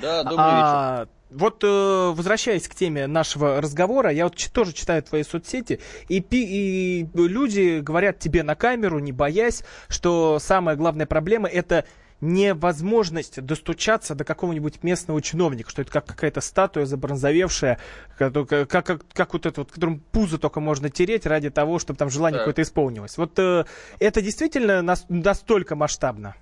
Да, 0.01 0.23
добрый 0.23 0.39
а, 0.39 1.01
вечер. 1.01 1.09
Вот 1.31 1.63
э, 1.63 2.13
возвращаясь 2.15 2.67
к 2.67 2.75
теме 2.75 3.07
нашего 3.07 3.61
разговора, 3.61 4.11
я 4.11 4.25
вот 4.25 4.37
тоже 4.53 4.73
читаю 4.73 5.03
твои 5.03 5.23
соцсети, 5.23 5.81
и, 6.09 6.25
и 6.31 7.09
люди 7.15 7.81
говорят 7.81 8.19
тебе 8.19 8.43
на 8.43 8.57
камеру, 8.57 8.99
не 8.99 9.13
боясь, 9.13 9.63
что 9.89 10.39
самая 10.41 10.75
главная 10.75 11.07
проблема 11.07 11.49
это 11.49 11.85
невозможность 12.21 13.41
достучаться 13.41 14.15
до 14.15 14.25
какого-нибудь 14.25 14.83
местного 14.83 15.21
чиновника, 15.23 15.71
что 15.71 15.83
это 15.83 15.91
как 15.91 16.07
какая-то 16.07 16.41
статуя 16.41 16.87
забронзовевшая, 16.87 17.79
как, 18.19 18.33
как, 18.69 19.05
как, 19.13 19.33
вот 19.33 19.47
это 19.47 19.61
вот, 19.63 19.73
которым 19.73 20.01
пузо 20.13 20.39
только 20.39 20.61
можно 20.61 20.91
тереть 20.91 21.27
ради 21.27 21.51
того, 21.51 21.79
чтобы 21.79 21.99
там 21.99 22.11
желание 22.11 22.39
да. 22.39 22.45
какое-то 22.45 22.63
исполнилось. 22.63 23.17
Вот 23.17 23.39
э, 23.39 23.65
это 23.99 24.23
действительно 24.23 24.83
нас, 24.83 25.07
настолько 25.09 25.77
масштабно? 25.77 26.37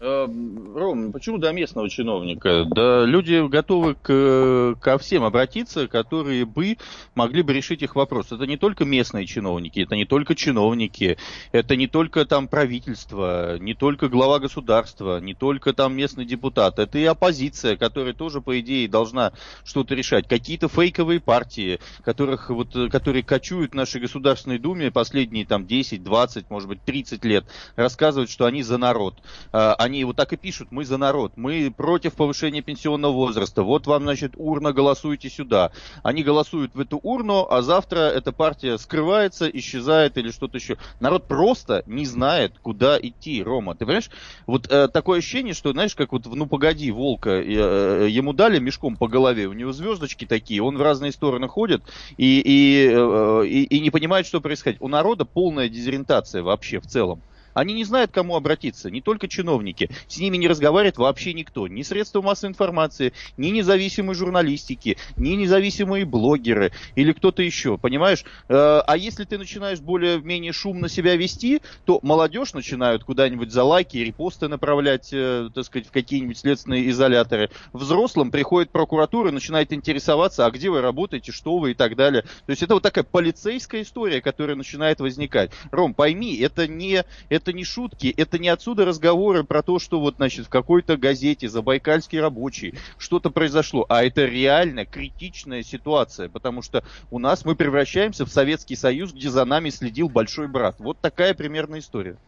Эм, 0.00 0.76
Ром, 0.76 1.10
почему 1.10 1.38
до 1.38 1.50
местного 1.52 1.90
чиновника? 1.90 2.64
Да 2.70 3.04
люди 3.04 3.44
готовы 3.48 3.96
к, 3.96 4.76
ко 4.80 4.96
всем 4.96 5.24
обратиться, 5.24 5.88
которые 5.88 6.44
бы 6.44 6.76
могли 7.16 7.42
бы 7.42 7.52
решить 7.52 7.82
их 7.82 7.96
вопрос. 7.96 8.30
Это 8.30 8.46
не 8.46 8.56
только 8.56 8.84
местные 8.84 9.26
чиновники, 9.26 9.80
это 9.80 9.96
не 9.96 10.04
только 10.04 10.36
чиновники, 10.36 11.18
это 11.50 11.74
не 11.74 11.88
только 11.88 12.24
там 12.26 12.46
правительство, 12.46 13.58
не 13.58 13.74
только 13.74 14.08
глава 14.08 14.38
государства, 14.38 15.18
не 15.18 15.34
только 15.34 15.72
там 15.72 15.96
местный 15.96 16.24
депутат, 16.24 16.78
это 16.78 16.96
и 16.96 17.04
оппозиция, 17.04 17.76
которая 17.76 18.14
тоже, 18.14 18.40
по 18.40 18.60
идее, 18.60 18.86
должна 18.86 19.32
что-то 19.64 19.96
решать. 19.96 20.28
Какие-то 20.28 20.68
фейковые 20.68 21.18
партии, 21.18 21.80
которых, 22.04 22.50
вот, 22.50 22.68
которые 22.92 23.24
кочуют 23.24 23.72
в 23.72 23.74
нашей 23.74 24.00
Государственной 24.00 24.60
Думе 24.60 24.92
последние 24.92 25.44
там 25.44 25.66
10, 25.66 26.04
20, 26.04 26.50
может 26.50 26.68
быть 26.68 26.84
30 26.84 27.24
лет, 27.24 27.46
рассказывают, 27.74 28.30
что 28.30 28.44
они 28.44 28.62
за 28.62 28.78
народ 28.78 29.16
а, 29.50 29.74
они 29.88 30.04
вот 30.04 30.16
так 30.16 30.32
и 30.32 30.36
пишут, 30.36 30.68
мы 30.70 30.84
за 30.84 30.98
народ, 30.98 31.32
мы 31.36 31.72
против 31.74 32.14
повышения 32.14 32.60
пенсионного 32.62 33.12
возраста, 33.12 33.62
вот 33.62 33.86
вам, 33.86 34.02
значит, 34.02 34.32
урна, 34.36 34.72
голосуйте 34.72 35.30
сюда. 35.30 35.72
Они 36.02 36.22
голосуют 36.22 36.74
в 36.74 36.80
эту 36.80 36.98
урну, 36.98 37.46
а 37.50 37.62
завтра 37.62 38.00
эта 38.00 38.32
партия 38.32 38.78
скрывается, 38.78 39.48
исчезает 39.48 40.18
или 40.18 40.30
что-то 40.30 40.58
еще. 40.58 40.76
Народ 41.00 41.26
просто 41.26 41.82
не 41.86 42.04
знает, 42.06 42.52
куда 42.62 42.98
идти, 43.00 43.42
Рома. 43.42 43.74
Ты 43.74 43.86
понимаешь? 43.86 44.10
Вот 44.46 44.70
э, 44.70 44.88
такое 44.88 45.18
ощущение, 45.18 45.54
что, 45.54 45.72
знаешь, 45.72 45.94
как 45.94 46.12
вот 46.12 46.26
«Ну, 46.26 46.46
погоди», 46.46 46.90
Волка, 46.90 47.30
э, 47.30 47.44
э, 47.46 48.08
ему 48.08 48.32
дали 48.32 48.58
мешком 48.58 48.96
по 48.96 49.08
голове, 49.08 49.46
у 49.46 49.52
него 49.52 49.72
звездочки 49.72 50.26
такие, 50.26 50.62
он 50.62 50.76
в 50.76 50.82
разные 50.82 51.12
стороны 51.12 51.48
ходит 51.48 51.82
и, 52.16 52.40
и, 52.44 52.90
э, 52.92 53.46
и, 53.46 53.64
и 53.64 53.80
не 53.80 53.90
понимает, 53.90 54.26
что 54.26 54.40
происходит. 54.40 54.78
У 54.80 54.88
народа 54.88 55.24
полная 55.24 55.68
дезориентация 55.68 56.42
вообще 56.42 56.78
в 56.80 56.86
целом. 56.86 57.22
Они 57.58 57.74
не 57.74 57.82
знают, 57.82 58.12
кому 58.12 58.36
обратиться, 58.36 58.88
не 58.88 59.00
только 59.00 59.26
чиновники. 59.26 59.90
С 60.06 60.18
ними 60.18 60.36
не 60.36 60.46
разговаривает 60.46 60.96
вообще 60.96 61.34
никто. 61.34 61.66
Ни 61.66 61.82
средства 61.82 62.22
массовой 62.22 62.52
информации, 62.52 63.12
ни 63.36 63.48
независимые 63.48 64.14
журналистики, 64.14 64.96
ни 65.16 65.30
независимые 65.30 66.04
блогеры 66.04 66.70
или 66.94 67.10
кто-то 67.10 67.42
еще, 67.42 67.76
понимаешь? 67.76 68.24
Э, 68.48 68.80
а 68.86 68.96
если 68.96 69.24
ты 69.24 69.38
начинаешь 69.38 69.80
более-менее 69.80 70.52
шумно 70.52 70.88
себя 70.88 71.16
вести, 71.16 71.60
то 71.84 71.98
молодежь 72.02 72.52
начинают 72.54 73.02
куда-нибудь 73.02 73.50
за 73.50 73.64
лайки 73.64 73.96
репосты 73.96 74.46
направлять, 74.46 75.08
э, 75.12 75.50
так 75.52 75.64
сказать, 75.64 75.88
в 75.88 75.90
какие-нибудь 75.90 76.38
следственные 76.38 76.88
изоляторы. 76.90 77.50
Взрослым 77.72 78.30
приходит 78.30 78.70
прокуратура 78.70 79.30
и 79.30 79.32
начинает 79.32 79.72
интересоваться, 79.72 80.46
а 80.46 80.50
где 80.52 80.70
вы 80.70 80.80
работаете, 80.80 81.32
что 81.32 81.58
вы 81.58 81.72
и 81.72 81.74
так 81.74 81.96
далее. 81.96 82.22
То 82.22 82.50
есть 82.50 82.62
это 82.62 82.74
вот 82.74 82.84
такая 82.84 83.02
полицейская 83.02 83.82
история, 83.82 84.20
которая 84.20 84.54
начинает 84.54 85.00
возникать. 85.00 85.50
Ром, 85.72 85.92
пойми, 85.92 86.36
это 86.36 86.68
не, 86.68 87.04
это 87.28 87.47
это 87.48 87.56
не 87.56 87.64
шутки, 87.64 88.12
это 88.14 88.38
не 88.38 88.50
отсюда 88.50 88.84
разговоры 88.84 89.42
про 89.42 89.62
то, 89.62 89.78
что 89.78 90.00
вот, 90.00 90.16
значит, 90.16 90.46
в 90.46 90.48
какой-то 90.50 90.98
газете 90.98 91.48
«Забайкальский 91.48 92.20
рабочий» 92.20 92.74
что-то 92.98 93.30
произошло, 93.30 93.86
а 93.88 94.04
это 94.04 94.26
реально 94.26 94.84
критичная 94.84 95.62
ситуация, 95.62 96.28
потому 96.28 96.60
что 96.60 96.84
у 97.10 97.18
нас 97.18 97.46
мы 97.46 97.56
превращаемся 97.56 98.26
в 98.26 98.30
Советский 98.30 98.76
Союз, 98.76 99.14
где 99.14 99.30
за 99.30 99.46
нами 99.46 99.70
следил 99.70 100.10
большой 100.10 100.46
брат. 100.46 100.76
Вот 100.78 100.98
такая 101.00 101.32
примерная 101.32 101.80
история. 101.80 102.18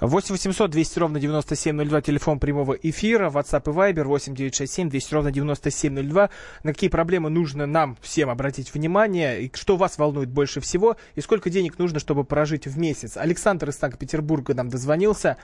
8 0.00 0.32
800 0.32 0.70
200 0.70 0.98
ровно 1.00 1.18
9702, 1.18 2.02
телефон 2.02 2.38
прямого 2.38 2.74
эфира, 2.74 3.30
WhatsApp 3.30 3.62
и 3.66 3.74
Viber 3.74 4.04
8 4.04 4.34
967 4.34 4.90
200 4.90 5.14
ровно 5.14 5.32
9702. 5.32 6.30
На 6.62 6.72
какие 6.72 6.88
проблемы 6.88 7.30
нужно 7.30 7.66
нам 7.66 7.96
всем 8.00 8.30
обратить 8.30 8.72
внимание, 8.72 9.42
и 9.42 9.50
что 9.54 9.76
вас 9.76 9.98
волнует 9.98 10.28
больше 10.28 10.60
всего, 10.60 10.96
и 11.16 11.20
сколько 11.20 11.50
денег 11.50 11.78
нужно, 11.78 11.98
чтобы 11.98 12.22
прожить 12.22 12.66
в 12.68 12.78
месяц. 12.78 13.16
Александр 13.16 13.70
из 13.70 13.78
Санкт-Петербурга 13.78 14.47
нам 14.54 14.68
дозвонился. 14.68 15.36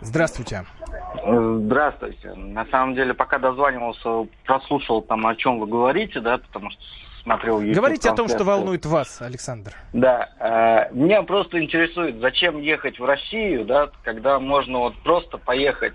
Здравствуйте. 0.00 0.64
Здравствуйте. 1.24 2.34
На 2.34 2.66
самом 2.66 2.94
деле, 2.94 3.14
пока 3.14 3.38
дозванивался, 3.38 4.28
прослушал 4.44 5.02
там, 5.02 5.26
о 5.26 5.34
чем 5.34 5.58
вы 5.60 5.66
говорите, 5.66 6.20
да, 6.20 6.38
потому 6.38 6.70
что 6.70 6.80
смотрел 7.22 7.60
YouTube 7.60 7.76
Говорите 7.76 8.10
о 8.10 8.14
том, 8.14 8.28
что 8.28 8.44
волнует 8.44 8.86
вас, 8.86 9.20
Александр. 9.20 9.72
Да. 9.92 10.28
Э, 10.38 10.92
меня 10.92 11.22
просто 11.22 11.62
интересует, 11.62 12.20
зачем 12.20 12.60
ехать 12.60 12.98
в 12.98 13.04
Россию, 13.04 13.64
да, 13.64 13.90
когда 14.02 14.38
можно 14.38 14.78
вот 14.78 14.94
просто 15.02 15.38
поехать 15.38 15.92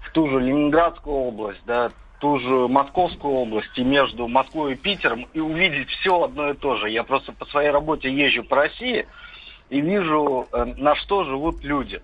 в 0.00 0.12
ту 0.12 0.28
же 0.28 0.40
Ленинградскую 0.40 1.14
область, 1.14 1.62
да, 1.66 1.90
ту 2.20 2.38
же 2.38 2.68
Московскую 2.68 3.34
область 3.34 3.76
и 3.76 3.82
между 3.82 4.28
Москвой 4.28 4.72
и 4.72 4.76
Питером 4.76 5.26
и 5.32 5.40
увидеть 5.40 5.88
все 5.88 6.22
одно 6.22 6.50
и 6.50 6.54
то 6.54 6.76
же. 6.76 6.90
Я 6.90 7.02
просто 7.02 7.32
по 7.32 7.44
своей 7.46 7.70
работе 7.70 8.12
езжу 8.12 8.44
по 8.44 8.56
России 8.56 9.06
и 9.72 9.80
вижу, 9.80 10.46
э, 10.52 10.64
на 10.76 10.94
что 10.96 11.24
живут 11.24 11.64
люди. 11.64 12.02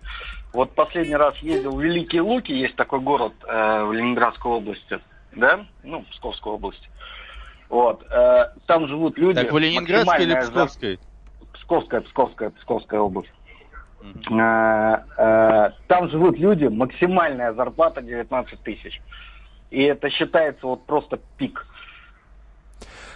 Вот 0.54 0.74
последний 0.74 1.16
раз 1.16 1.36
ездил 1.38 1.76
в 1.76 1.82
Великие 1.82 2.22
Луки, 2.22 2.50
есть 2.50 2.76
такой 2.76 3.00
город 3.00 3.34
э, 3.46 3.84
в 3.84 3.92
Ленинградской 3.92 4.50
области, 4.50 4.98
да, 5.36 5.66
ну, 5.84 6.02
Псковской 6.10 6.52
области. 6.52 6.88
Вот. 7.68 8.02
Э, 8.10 8.52
там 8.66 8.88
живут 8.88 9.18
люди... 9.18 9.42
Так, 9.42 9.52
в 9.52 9.58
Ленинградской 9.58 10.22
или 10.24 10.34
Псковской? 10.40 10.98
Псковская, 11.52 12.00
Псковская, 12.00 12.50
Псковская 12.50 13.00
область. 13.00 13.32
Э, 14.30 15.02
э, 15.18 15.70
там 15.88 16.08
живут 16.08 16.38
люди, 16.38 16.64
максимальная 16.64 17.52
зарплата 17.52 18.00
19 18.00 18.62
тысяч. 18.62 19.02
И 19.70 19.82
это 19.82 20.08
считается 20.08 20.66
вот 20.66 20.86
просто 20.86 21.20
пик. 21.36 21.66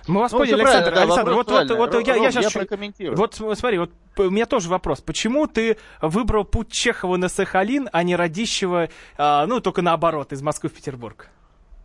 Мы 0.09 0.21
вас 0.21 0.32
ну, 0.32 0.38
поняли, 0.38 0.61
Александр. 0.61 0.94
Александр, 0.99 1.32
вот, 1.32 1.50
вот, 1.50 1.71
вот, 1.71 1.94
вот 1.94 2.06
я, 2.06 2.16
я 2.16 2.32
сейчас... 2.32 2.54
Я 2.99 3.12
вот 3.12 3.35
смотри, 3.35 3.78
вот 3.78 3.90
у 4.18 4.30
меня 4.30 4.47
тоже 4.47 4.68
вопрос. 4.68 5.00
Почему 5.00 5.47
ты 5.47 5.76
выбрал 6.00 6.44
путь 6.44 6.71
Чехова 6.71 7.16
на 7.16 7.28
Сахалин, 7.28 7.88
а 7.92 8.02
не 8.02 8.16
Радищева, 8.16 8.88
а, 9.16 9.47
ну, 9.47 9.61
только 9.61 9.82
наоборот, 9.82 10.32
из 10.32 10.42
Москвы 10.42 10.68
в 10.68 10.73
Петербург? 10.73 11.28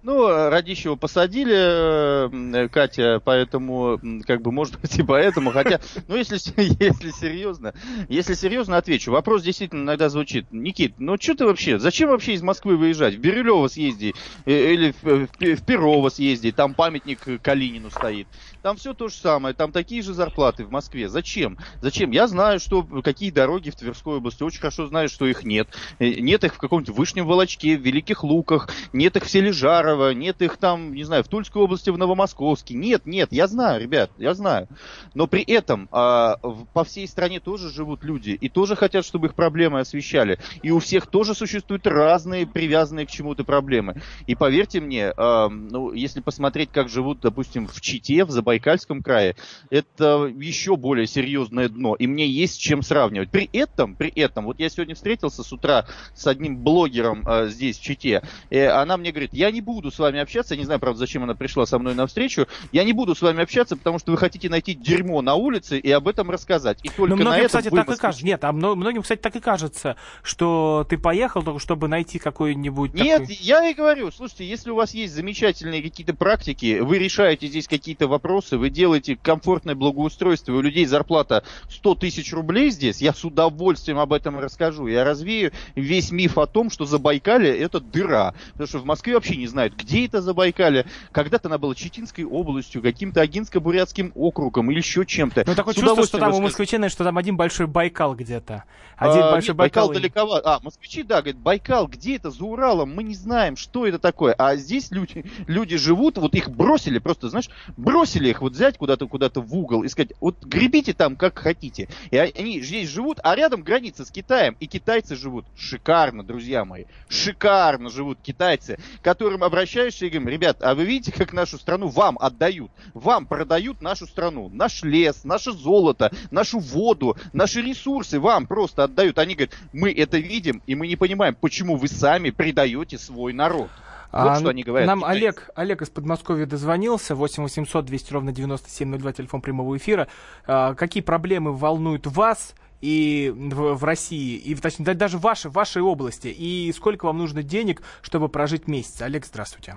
Ну, 0.07 0.29
Радищева 0.29 0.95
посадили, 0.95 1.53
э, 1.53 2.69
Катя, 2.69 3.21
поэтому, 3.25 3.99
как 4.25 4.41
бы, 4.41 4.53
может 4.53 4.79
быть, 4.79 4.97
и 4.97 5.03
поэтому, 5.03 5.51
хотя, 5.51 5.81
ну, 6.07 6.15
если, 6.15 6.35
если 6.81 7.11
серьезно, 7.11 7.73
если 8.07 8.33
серьезно, 8.33 8.77
отвечу. 8.77 9.11
Вопрос 9.11 9.43
действительно 9.43 9.83
иногда 9.83 10.07
звучит. 10.07 10.45
Никит, 10.49 10.93
ну, 10.97 11.17
что 11.19 11.35
ты 11.35 11.45
вообще, 11.45 11.77
зачем 11.77 12.09
вообще 12.09 12.35
из 12.35 12.41
Москвы 12.41 12.77
выезжать? 12.77 13.15
В 13.15 13.19
Бирюлево 13.19 13.67
съезди, 13.67 14.15
э, 14.45 14.73
или 14.73 14.95
в, 15.01 15.27
в 15.27 15.65
Перово 15.65 16.07
съезди, 16.07 16.53
там 16.53 16.73
памятник 16.73 17.41
Калинину 17.41 17.89
стоит. 17.89 18.29
Там 18.61 18.77
все 18.77 18.93
то 18.93 19.09
же 19.09 19.15
самое, 19.15 19.53
там 19.53 19.73
такие 19.73 20.01
же 20.01 20.13
зарплаты 20.13 20.63
в 20.63 20.71
Москве. 20.71 21.09
Зачем? 21.09 21.57
Зачем? 21.81 22.11
Я 22.11 22.27
знаю, 22.27 22.61
что 22.61 22.81
какие 23.03 23.29
дороги 23.29 23.71
в 23.71 23.75
Тверской 23.75 24.19
области, 24.19 24.41
очень 24.41 24.61
хорошо 24.61 24.87
знаю, 24.87 25.09
что 25.09 25.25
их 25.25 25.43
нет. 25.43 25.67
Э, 25.99 26.07
нет 26.07 26.45
их 26.45 26.53
в 26.53 26.59
каком-нибудь 26.59 26.95
Вышнем 26.95 27.25
Волочке, 27.25 27.77
в 27.77 27.81
Великих 27.81 28.23
Луках, 28.23 28.69
нет 28.93 29.17
их 29.17 29.25
в 29.25 29.29
Сележарово, 29.29 29.96
нет 30.13 30.41
их 30.41 30.57
там, 30.57 30.93
не 30.93 31.03
знаю, 31.03 31.23
в 31.23 31.27
Тульской 31.27 31.61
области, 31.61 31.89
в 31.89 31.97
Новомосковске. 31.97 32.75
Нет, 32.75 33.05
нет, 33.05 33.29
я 33.31 33.47
знаю, 33.47 33.81
ребят, 33.81 34.11
я 34.17 34.33
знаю. 34.33 34.67
Но 35.13 35.27
при 35.27 35.41
этом 35.41 35.87
а, 35.91 36.37
по 36.73 36.83
всей 36.83 37.07
стране 37.07 37.39
тоже 37.39 37.69
живут 37.71 38.03
люди 38.03 38.31
и 38.31 38.49
тоже 38.49 38.75
хотят, 38.75 39.05
чтобы 39.05 39.27
их 39.27 39.35
проблемы 39.35 39.79
освещали. 39.79 40.39
И 40.61 40.71
у 40.71 40.79
всех 40.79 41.07
тоже 41.07 41.33
существуют 41.33 41.87
разные 41.87 42.47
привязанные 42.47 43.05
к 43.05 43.11
чему-то 43.11 43.43
проблемы. 43.43 44.01
И 44.25 44.35
поверьте 44.35 44.79
мне, 44.79 45.11
а, 45.15 45.49
ну, 45.49 45.91
если 45.93 46.21
посмотреть, 46.21 46.69
как 46.71 46.89
живут, 46.89 47.19
допустим, 47.21 47.67
в 47.67 47.81
Чите, 47.81 48.25
в 48.25 48.31
Забайкальском 48.31 49.01
крае, 49.01 49.35
это 49.69 50.31
еще 50.37 50.75
более 50.75 51.07
серьезное 51.07 51.69
дно, 51.69 51.95
и 51.95 52.07
мне 52.07 52.27
есть 52.27 52.55
с 52.55 52.57
чем 52.57 52.81
сравнивать. 52.81 53.29
При 53.29 53.49
этом, 53.53 53.95
при 53.95 54.09
этом, 54.09 54.45
вот 54.45 54.59
я 54.59 54.69
сегодня 54.69 54.95
встретился 54.95 55.43
с 55.43 55.51
утра 55.51 55.85
с 56.15 56.27
одним 56.27 56.57
блогером 56.57 57.23
э, 57.27 57.47
здесь, 57.47 57.77
в 57.77 57.81
Чите, 57.81 58.21
и 58.49 58.57
она 58.57 58.97
мне 58.97 59.11
говорит, 59.11 59.33
я 59.33 59.51
не 59.51 59.61
буду 59.61 59.76
с 59.91 59.99
вами 59.99 60.19
общаться, 60.19 60.53
я 60.53 60.59
не 60.59 60.65
знаю, 60.65 60.79
правда, 60.79 60.99
зачем 60.99 61.23
она 61.23 61.35
пришла 61.35 61.65
со 61.65 61.79
мной 61.79 61.95
на 61.95 62.07
встречу, 62.07 62.47
я 62.71 62.83
не 62.83 62.93
буду 62.93 63.15
с 63.15 63.21
вами 63.21 63.43
общаться, 63.43 63.77
потому 63.77 63.99
что 63.99 64.11
вы 64.11 64.17
хотите 64.17 64.49
найти 64.49 64.73
дерьмо 64.73 65.21
на 65.21 65.35
улице 65.35 65.79
и 65.79 65.91
об 65.91 66.07
этом 66.07 66.29
рассказать. 66.29 66.79
И 66.83 66.89
только 66.89 67.09
Но 67.09 67.15
многим, 67.15 67.29
на 67.29 67.35
этом 67.37 67.47
кстати, 67.47 67.69
так 67.69 67.89
и 67.89 67.97
кажется. 67.97 68.25
Нет, 68.25 68.43
а 68.43 68.51
многим, 68.51 69.01
кстати, 69.01 69.19
так 69.19 69.35
и 69.35 69.39
кажется, 69.39 69.95
что 70.23 70.85
ты 70.89 70.97
поехал 70.97 71.43
только 71.43 71.59
чтобы 71.59 71.87
найти 71.87 72.19
какой-нибудь... 72.19 72.93
Нет, 72.93 73.21
такой... 73.21 73.35
я 73.41 73.69
и 73.69 73.73
говорю, 73.73 74.11
слушайте, 74.11 74.47
если 74.47 74.69
у 74.71 74.75
вас 74.75 74.93
есть 74.93 75.13
замечательные 75.13 75.81
какие-то 75.81 76.13
практики, 76.13 76.79
вы 76.79 76.97
решаете 76.97 77.47
здесь 77.47 77.67
какие-то 77.67 78.07
вопросы, 78.07 78.57
вы 78.57 78.69
делаете 78.69 79.17
комфортное 79.21 79.75
благоустройство, 79.75 80.53
у 80.53 80.61
людей 80.61 80.85
зарплата 80.85 81.43
100 81.69 81.95
тысяч 81.95 82.33
рублей 82.33 82.69
здесь, 82.69 83.01
я 83.01 83.13
с 83.13 83.23
удовольствием 83.25 83.99
об 83.99 84.13
этом 84.13 84.39
расскажу. 84.39 84.87
Я 84.87 85.03
развею 85.03 85.51
весь 85.75 86.11
миф 86.11 86.37
о 86.37 86.47
том, 86.47 86.69
что 86.69 86.85
Забайкалье 86.85 87.57
это 87.57 87.79
дыра. 87.79 88.33
Потому 88.53 88.67
что 88.67 88.79
в 88.79 88.85
Москве 88.85 89.15
вообще 89.15 89.35
не 89.35 89.47
знают, 89.67 89.75
где 89.75 90.05
это 90.05 90.21
Забайкалье. 90.21 90.85
Когда-то 91.11 91.47
она 91.47 91.57
была 91.57 91.75
Читинской 91.75 92.23
областью, 92.23 92.81
каким-то 92.81 93.21
Агинско-Бурятским 93.21 94.11
округом 94.15 94.71
или 94.71 94.77
еще 94.77 95.05
чем-то. 95.05 95.43
Ну, 95.45 95.55
такое 95.55 95.73
чувство, 95.73 96.05
что 96.05 96.17
там 96.17 96.33
у 96.33 96.41
москвичей, 96.41 96.77
что 96.89 97.03
там 97.03 97.17
один 97.17 97.37
большой 97.37 97.67
Байкал 97.67 98.15
где-то. 98.15 98.63
Один 98.97 99.23
а, 99.23 99.31
большой 99.31 99.49
нет, 99.49 99.57
Байкал. 99.57 99.87
Байкал 99.87 100.01
далековато. 100.01 100.55
А, 100.55 100.59
москвичи, 100.61 101.03
да, 101.03 101.21
говорят, 101.21 101.37
Байкал, 101.37 101.87
где 101.87 102.15
это, 102.15 102.31
за 102.31 102.43
Уралом, 102.43 102.93
мы 102.93 103.03
не 103.03 103.15
знаем, 103.15 103.55
что 103.55 103.85
это 103.85 103.99
такое. 103.99 104.33
А 104.33 104.55
здесь 104.55 104.91
люди, 104.91 105.25
люди 105.47 105.77
живут, 105.77 106.17
вот 106.17 106.33
их 106.35 106.49
бросили, 106.49 106.99
просто, 106.99 107.29
знаешь, 107.29 107.49
бросили 107.77 108.29
их 108.29 108.41
вот 108.41 108.53
взять 108.53 108.77
куда-то 108.77 109.07
куда-то 109.07 109.41
в 109.41 109.55
угол 109.55 109.83
и 109.83 109.87
сказать, 109.87 110.13
вот 110.19 110.43
гребите 110.43 110.93
там 110.93 111.15
как 111.15 111.37
хотите. 111.37 111.89
И 112.11 112.17
они 112.17 112.61
здесь 112.61 112.89
живут, 112.89 113.19
а 113.23 113.35
рядом 113.35 113.61
граница 113.61 114.05
с 114.05 114.11
Китаем, 114.11 114.55
и 114.59 114.67
китайцы 114.67 115.15
живут 115.15 115.45
шикарно, 115.55 116.23
друзья 116.23 116.65
мои, 116.65 116.85
шикарно 117.09 117.89
живут 117.89 118.19
китайцы, 118.21 118.79
которым 119.01 119.43
обращаешься 119.57 120.05
и 120.05 120.09
говорим, 120.09 120.29
ребят, 120.29 120.57
а 120.61 120.75
вы 120.75 120.85
видите, 120.85 121.11
как 121.11 121.33
нашу 121.33 121.57
страну 121.57 121.87
вам 121.87 122.17
отдают, 122.19 122.71
вам 122.93 123.25
продают 123.25 123.81
нашу 123.81 124.05
страну, 124.05 124.49
наш 124.49 124.83
лес, 124.83 125.23
наше 125.23 125.51
золото, 125.51 126.11
нашу 126.29 126.59
воду, 126.59 127.17
наши 127.33 127.61
ресурсы 127.61 128.19
вам 128.19 128.45
просто 128.45 128.83
отдают. 128.83 129.17
Они 129.17 129.33
говорят, 129.33 129.55
мы 129.73 129.91
это 129.91 130.19
видим, 130.19 130.61
и 130.67 130.75
мы 130.75 130.87
не 130.87 130.95
понимаем, 130.95 131.35
почему 131.35 131.75
вы 131.75 131.87
сами 131.87 132.29
предаете 132.29 132.99
свой 132.99 133.33
народ. 133.33 133.69
Вот 134.11 134.29
а, 134.29 134.39
что 134.39 134.49
они 134.49 134.63
говорят. 134.63 134.87
Нам 134.87 135.03
Олег, 135.03 135.49
Олег 135.55 135.81
из 135.81 135.89
Подмосковья 135.89 136.45
дозвонился, 136.45 137.13
8 137.15 137.43
800 137.43 137.85
200 137.85 138.13
ровно 138.13 138.31
9702, 138.31 139.13
телефон 139.13 139.41
прямого 139.41 139.75
эфира. 139.75 140.07
А, 140.45 140.75
какие 140.75 141.01
проблемы 141.01 141.51
волнуют 141.53 142.07
вас 142.07 142.53
и 142.81 143.33
в, 143.35 143.75
в 143.75 143.83
России, 143.83 144.37
и 144.37 144.55
точнее, 144.55 144.93
даже 144.93 145.17
в 145.17 145.21
вашей, 145.21 145.49
в 145.49 145.53
вашей 145.53 145.81
области, 145.81 146.27
и 146.27 146.71
сколько 146.73 147.05
вам 147.05 147.17
нужно 147.17 147.43
денег, 147.43 147.81
чтобы 148.01 148.29
прожить 148.29 148.67
месяц? 148.67 149.01
Олег, 149.01 149.25
здравствуйте. 149.25 149.75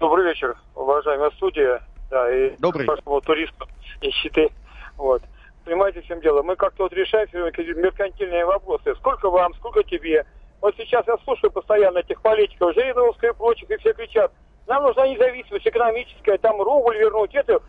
Добрый 0.00 0.26
вечер, 0.26 0.56
уважаемая 0.74 1.30
студия. 1.32 1.82
Да, 2.10 2.30
и 2.34 2.56
Добрый. 2.58 2.86
Вашего 2.86 3.20
туриста 3.20 3.66
нищеты. 4.00 4.50
Вот. 4.96 5.22
Понимаете, 5.64 6.00
в 6.00 6.06
чем 6.06 6.20
дело? 6.20 6.42
Мы 6.42 6.56
как-то 6.56 6.84
вот 6.84 6.92
решаем 6.92 7.28
меркантильные 7.32 8.46
вопросы. 8.46 8.94
Сколько 8.96 9.28
вам, 9.28 9.52
сколько 9.54 9.82
тебе? 9.82 10.24
Вот 10.60 10.74
сейчас 10.76 11.06
я 11.06 11.16
слушаю 11.24 11.50
постоянно 11.50 11.98
этих 11.98 12.20
политиков, 12.20 12.74
Жириновского 12.74 13.30
и 13.30 13.34
прочих, 13.34 13.70
и 13.70 13.76
все 13.76 13.92
кричат, 13.92 14.32
нам 14.66 14.82
нужна 14.82 15.06
независимость 15.06 15.66
экономическая, 15.66 16.38
там 16.38 16.60
рубль 16.60 16.96
вернуть, 16.96 17.34
это... 17.34 17.60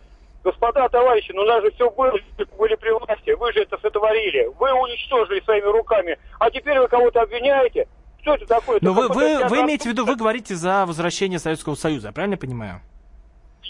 Господа, 0.41 0.87
товарищи, 0.87 1.33
ну 1.33 1.41
у 1.41 1.45
нас 1.45 1.61
же 1.61 1.71
все 1.71 1.89
было, 1.89 2.13
были 2.57 2.75
при 2.75 2.91
власти, 2.91 3.31
вы 3.31 3.51
же 3.51 3.63
это 3.63 3.77
сотворили, 4.09 4.51
вы 4.59 4.71
уничтожили 4.73 5.41
своими 5.41 5.65
руками, 5.65 6.17
а 6.39 6.49
теперь 6.49 6.79
вы 6.79 6.87
кого-то 6.87 7.21
обвиняете. 7.21 7.87
Что 8.21 8.35
это 8.35 8.45
такое? 8.45 8.79
Но 8.81 8.93
вы, 8.93 9.07
вы, 9.07 9.45
вы 9.47 9.61
имеете 9.61 9.89
в 9.89 9.91
виду, 9.93 10.05
вы 10.05 10.15
говорите 10.15 10.55
за 10.55 10.85
возвращение 10.85 11.39
Советского 11.39 11.75
Союза, 11.75 12.07
я 12.07 12.13
правильно 12.13 12.37
понимаю? 12.37 12.81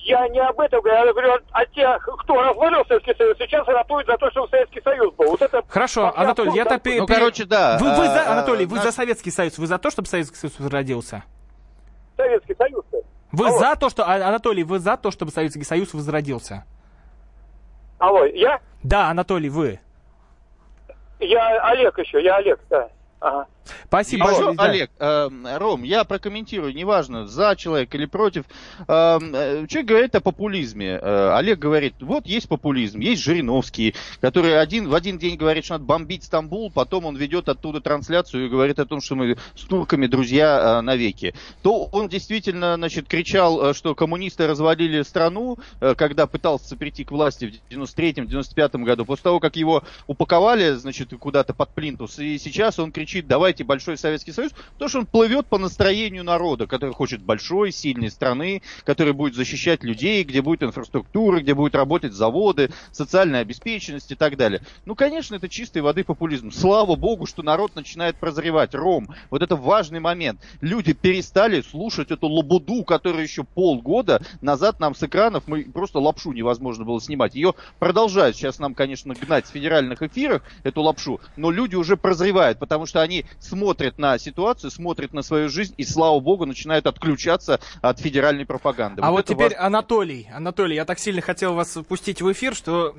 Я 0.03 0.27
не 0.29 0.39
об 0.39 0.59
этом 0.59 0.81
говорю, 0.81 1.05
я 1.05 1.11
говорю 1.11 1.33
о 1.51 1.65
тех, 1.67 2.09
кто 2.19 2.41
развалил 2.41 2.83
Советский 2.87 3.13
Союз, 3.15 3.37
сейчас 3.37 3.67
ратует 3.67 4.07
за 4.07 4.17
то, 4.17 4.31
что 4.31 4.47
Советский 4.47 4.81
Союз 4.81 5.13
был. 5.15 5.27
Вот 5.27 5.41
это 5.41 5.61
Хорошо, 5.67 6.11
Анатолий, 6.15 6.53
я 6.55 6.65
так... 6.65 6.83
Ну, 6.83 7.05
короче, 7.05 7.45
да. 7.45 7.77
Вы, 7.79 7.89
вы 7.89 8.05
за, 8.05 8.21
а, 8.21 8.31
Анатолий, 8.33 8.65
вы 8.65 8.79
за 8.79 8.91
Советский 8.91 9.31
Союз, 9.31 9.57
вы 9.57 9.67
за 9.67 9.77
то, 9.77 9.91
чтобы 9.91 10.07
Советский 10.07 10.37
Союз 10.37 10.59
возродился? 10.59 11.23
Советский 12.17 12.55
Союз 12.55 12.83
-то. 12.91 13.03
Вы 13.31 13.47
Алло. 13.47 13.59
за 13.59 13.75
то, 13.75 13.89
что... 13.89 14.03
А, 14.07 14.15
Анатолий, 14.15 14.63
вы 14.63 14.79
за 14.79 14.97
то, 14.97 15.11
чтобы 15.11 15.31
Советский 15.31 15.63
Союз 15.63 15.93
возродился? 15.93 16.65
Алло, 17.99 18.25
я? 18.25 18.59
Да, 18.81 19.09
Анатолий, 19.09 19.49
вы. 19.49 19.79
Я 21.19 21.61
Олег 21.61 21.97
еще, 21.99 22.21
я 22.23 22.37
Олег, 22.37 22.59
да. 22.69 22.89
Ага. 23.19 23.47
Спасибо. 23.87 24.25
Большое, 24.25 24.55
да. 24.55 24.63
Олег, 24.63 24.91
э, 24.99 25.57
Ром, 25.57 25.83
я 25.83 26.03
прокомментирую, 26.03 26.73
неважно, 26.73 27.27
за 27.27 27.55
человека 27.55 27.97
или 27.97 28.05
против. 28.05 28.45
Э, 28.87 29.19
э, 29.21 29.65
человек 29.67 29.87
говорит 29.87 30.15
о 30.15 30.21
популизме. 30.21 30.99
Э, 31.01 31.33
Олег 31.35 31.59
говорит, 31.59 31.95
вот 31.99 32.25
есть 32.25 32.47
популизм, 32.47 32.99
есть 32.99 33.21
Жириновский, 33.21 33.95
который 34.21 34.59
один, 34.59 34.89
в 34.89 34.95
один 34.95 35.17
день 35.17 35.37
говорит, 35.37 35.65
что 35.65 35.75
надо 35.75 35.85
бомбить 35.85 36.23
Стамбул, 36.23 36.71
потом 36.71 37.05
он 37.05 37.15
ведет 37.15 37.49
оттуда 37.49 37.81
трансляцию 37.81 38.45
и 38.45 38.49
говорит 38.49 38.79
о 38.79 38.85
том, 38.85 39.01
что 39.01 39.15
мы 39.15 39.37
с 39.55 39.61
турками 39.61 40.07
друзья 40.07 40.79
э, 40.79 40.81
навеки. 40.81 41.33
То 41.61 41.85
он 41.85 42.09
действительно, 42.09 42.75
значит, 42.75 43.07
кричал, 43.07 43.69
э, 43.69 43.73
что 43.73 43.95
коммунисты 43.95 44.47
развалили 44.47 45.01
страну, 45.01 45.57
э, 45.81 45.95
когда 45.95 46.27
пытался 46.27 46.75
прийти 46.75 47.03
к 47.03 47.11
власти 47.11 47.61
в 47.69 47.73
93-95 47.73 48.83
году, 48.83 49.05
после 49.05 49.23
того, 49.23 49.39
как 49.39 49.55
его 49.55 49.83
упаковали, 50.07 50.73
значит, 50.73 51.13
куда-то 51.19 51.53
под 51.53 51.69
плинтус, 51.69 52.19
и 52.19 52.37
сейчас 52.37 52.79
он 52.79 52.91
кричит, 52.91 53.27
давайте 53.27 53.48
давайте 53.49 53.63
большой 53.63 53.97
Советский 53.97 54.31
Союз, 54.31 54.51
потому 54.73 54.89
что 54.89 54.99
он 54.99 55.05
плывет 55.07 55.47
по 55.47 55.57
настроению 55.57 56.23
народа, 56.23 56.67
который 56.67 56.93
хочет 56.93 57.23
большой, 57.23 57.71
сильной 57.71 58.11
страны, 58.11 58.61
который 58.83 59.13
будет 59.13 59.33
защищать 59.33 59.83
людей, 59.83 60.23
где 60.23 60.43
будет 60.43 60.61
инфраструктура, 60.61 61.39
где 61.39 61.55
будет 61.55 61.73
работать 61.73 62.13
заводы, 62.13 62.69
социальная 62.91 63.41
обеспеченность 63.41 64.11
и 64.11 64.15
так 64.15 64.37
далее. 64.37 64.61
Ну, 64.85 64.93
конечно, 64.93 65.33
это 65.33 65.49
чистой 65.49 65.81
воды 65.81 66.03
популизм. 66.03 66.51
Слава 66.51 66.95
богу, 66.95 67.25
что 67.25 67.41
народ 67.41 67.75
начинает 67.75 68.17
прозревать. 68.17 68.75
Ром, 68.75 69.09
вот 69.31 69.41
это 69.41 69.55
важный 69.55 69.99
момент. 69.99 70.39
Люди 70.61 70.93
перестали 70.93 71.61
слушать 71.61 72.11
эту 72.11 72.27
лабуду, 72.27 72.83
которая 72.83 73.23
еще 73.23 73.45
полгода 73.45 74.21
назад 74.41 74.79
нам 74.79 74.93
с 74.93 75.01
экранов, 75.01 75.47
мы 75.47 75.63
просто 75.63 75.97
лапшу 75.97 76.33
невозможно 76.33 76.85
было 76.85 77.01
снимать. 77.01 77.33
Ее 77.33 77.55
продолжают 77.79 78.35
сейчас 78.35 78.59
нам, 78.59 78.75
конечно, 78.75 79.15
гнать 79.15 79.47
в 79.47 79.49
федеральных 79.49 80.03
эфирах, 80.03 80.43
эту 80.61 80.83
лапшу, 80.83 81.19
но 81.35 81.49
люди 81.49 81.75
уже 81.75 81.97
прозревают, 81.97 82.59
потому 82.59 82.85
что 82.85 83.01
они 83.01 83.25
смотрят 83.39 83.97
на 83.97 84.17
ситуацию, 84.17 84.71
смотрят 84.71 85.13
на 85.13 85.21
свою 85.21 85.49
жизнь 85.49 85.73
и, 85.77 85.83
слава 85.83 86.19
богу, 86.19 86.45
начинают 86.45 86.87
отключаться 86.87 87.59
от 87.81 87.99
федеральной 87.99 88.45
пропаганды. 88.45 89.01
А 89.01 89.11
вот, 89.11 89.17
вот 89.17 89.25
теперь 89.25 89.55
вас... 89.55 89.65
Анатолий. 89.65 90.27
Анатолий, 90.33 90.75
я 90.75 90.85
так 90.85 90.99
сильно 90.99 91.21
хотел 91.21 91.53
вас 91.53 91.75
впустить 91.75 92.21
в 92.21 92.31
эфир, 92.31 92.55
что 92.55 92.89
э, 92.89 92.93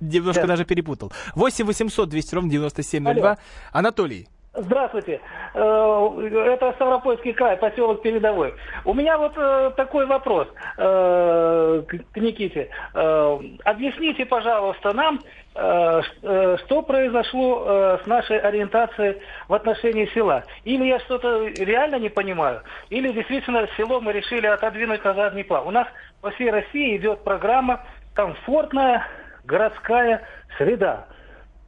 немножко 0.00 0.42
да. 0.42 0.48
даже 0.48 0.64
перепутал. 0.64 1.12
8 1.34 1.64
800 1.64 2.08
200 2.08 2.34
ровно 2.34 2.50
9702. 2.50 3.10
Алло. 3.10 3.36
Анатолий, 3.72 4.28
Здравствуйте. 4.52 5.20
Э, 5.54 6.28
это 6.54 6.72
Ставропольский 6.72 7.32
край, 7.32 7.56
поселок 7.56 8.02
Передовой. 8.02 8.52
У 8.84 8.92
меня 8.94 9.16
вот 9.16 9.32
э, 9.36 9.70
такой 9.76 10.06
вопрос 10.06 10.48
э, 10.76 11.82
к 11.86 12.16
Никите. 12.16 12.68
Объясните, 12.92 14.26
пожалуйста, 14.26 14.92
нам, 14.92 15.20
что 15.52 16.82
произошло 16.86 17.98
с 18.02 18.06
нашей 18.06 18.38
ориентацией 18.38 19.20
в 19.48 19.54
отношении 19.54 20.06
села. 20.14 20.44
Или 20.64 20.86
я 20.86 20.98
что-то 21.00 21.46
реально 21.46 21.96
не 21.96 22.08
понимаю, 22.08 22.62
или 22.88 23.12
действительно 23.12 23.68
село 23.76 24.00
мы 24.00 24.12
решили 24.12 24.46
отодвинуть 24.46 25.04
на 25.04 25.14
задний 25.14 25.44
план. 25.44 25.66
У 25.66 25.70
нас 25.70 25.86
по 26.20 26.30
всей 26.30 26.50
России 26.50 26.96
идет 26.96 27.22
программа 27.24 27.84
«Комфортная 28.14 29.06
городская 29.44 30.22
среда». 30.58 31.06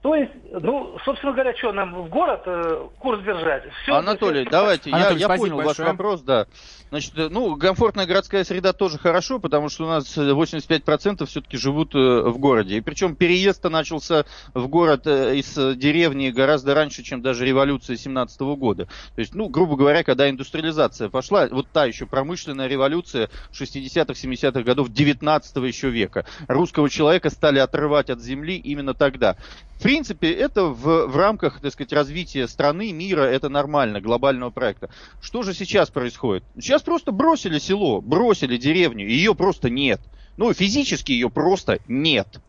То 0.02 0.16
есть, 0.16 0.32
ну, 0.50 0.98
собственно 1.04 1.32
говоря, 1.32 1.56
что 1.56 1.72
нам 1.72 1.94
в 1.94 2.08
город 2.08 2.42
э, 2.46 2.88
курс 2.98 3.22
держать? 3.22 3.62
Все, 3.82 3.94
Анатолий, 3.94 4.42
все... 4.42 4.50
давайте, 4.50 4.90
Анатолий, 4.90 5.20
я, 5.20 5.28
я 5.28 5.36
понял 5.36 5.56
большое. 5.58 5.86
ваш 5.86 5.92
вопрос, 5.92 6.22
да. 6.22 6.46
Значит, 6.92 7.12
э, 7.16 7.28
ну, 7.30 7.56
комфортная 7.56 8.04
городская 8.04 8.42
среда 8.42 8.72
тоже 8.72 8.98
хорошо, 8.98 9.38
потому 9.38 9.68
что 9.68 9.84
у 9.84 9.88
нас 9.88 10.18
85% 10.18 11.24
все-таки 11.26 11.56
живут 11.56 11.94
э, 11.94 11.98
в 11.98 12.36
городе. 12.38 12.78
И 12.78 12.80
причем 12.80 13.14
переезд 13.14 13.62
начался 13.62 14.24
в 14.54 14.66
город 14.66 15.06
э, 15.06 15.36
из 15.36 15.54
деревни 15.76 16.30
гораздо 16.30 16.74
раньше, 16.74 17.04
чем 17.04 17.22
даже 17.22 17.46
революция 17.46 17.96
17 17.96 18.40
года. 18.40 18.86
То 19.14 19.20
есть, 19.20 19.36
ну, 19.36 19.48
грубо 19.48 19.76
говоря, 19.76 20.02
когда 20.02 20.28
индустриализация 20.28 21.10
пошла, 21.10 21.46
вот 21.46 21.68
та 21.72 21.84
еще 21.84 22.06
промышленная 22.06 22.66
революция 22.66 23.30
60-х, 23.52 24.14
70-х 24.14 24.62
годов 24.64 24.88
19 24.88 25.56
еще 25.58 25.90
века. 25.90 26.26
Русского 26.48 26.90
человека 26.90 27.30
стали 27.30 27.60
отрывать 27.60 28.10
от 28.10 28.20
земли 28.20 28.56
именно 28.56 28.94
тогда. 28.94 29.36
В 29.78 29.84
принципе, 29.92 30.32
это 30.32 30.64
в, 30.64 31.06
в 31.06 31.16
рамках, 31.18 31.60
так 31.60 31.70
сказать, 31.70 31.92
развития 31.92 32.48
страны, 32.48 32.92
мира, 32.92 33.24
это 33.24 33.50
нормально, 33.50 34.00
глобального 34.00 34.48
проекта. 34.48 34.88
Что 35.20 35.42
же 35.42 35.52
сейчас 35.52 35.90
происходит? 35.90 36.44
Сейчас 36.54 36.80
просто 36.80 37.12
бросили 37.12 37.58
село, 37.58 38.00
бросили 38.00 38.56
деревню, 38.56 39.06
ее 39.06 39.34
просто 39.34 39.68
нет. 39.68 40.00
Ну, 40.38 40.50
физически 40.54 41.12
ее 41.12 41.28
просто 41.28 41.78
нет. 41.88 42.40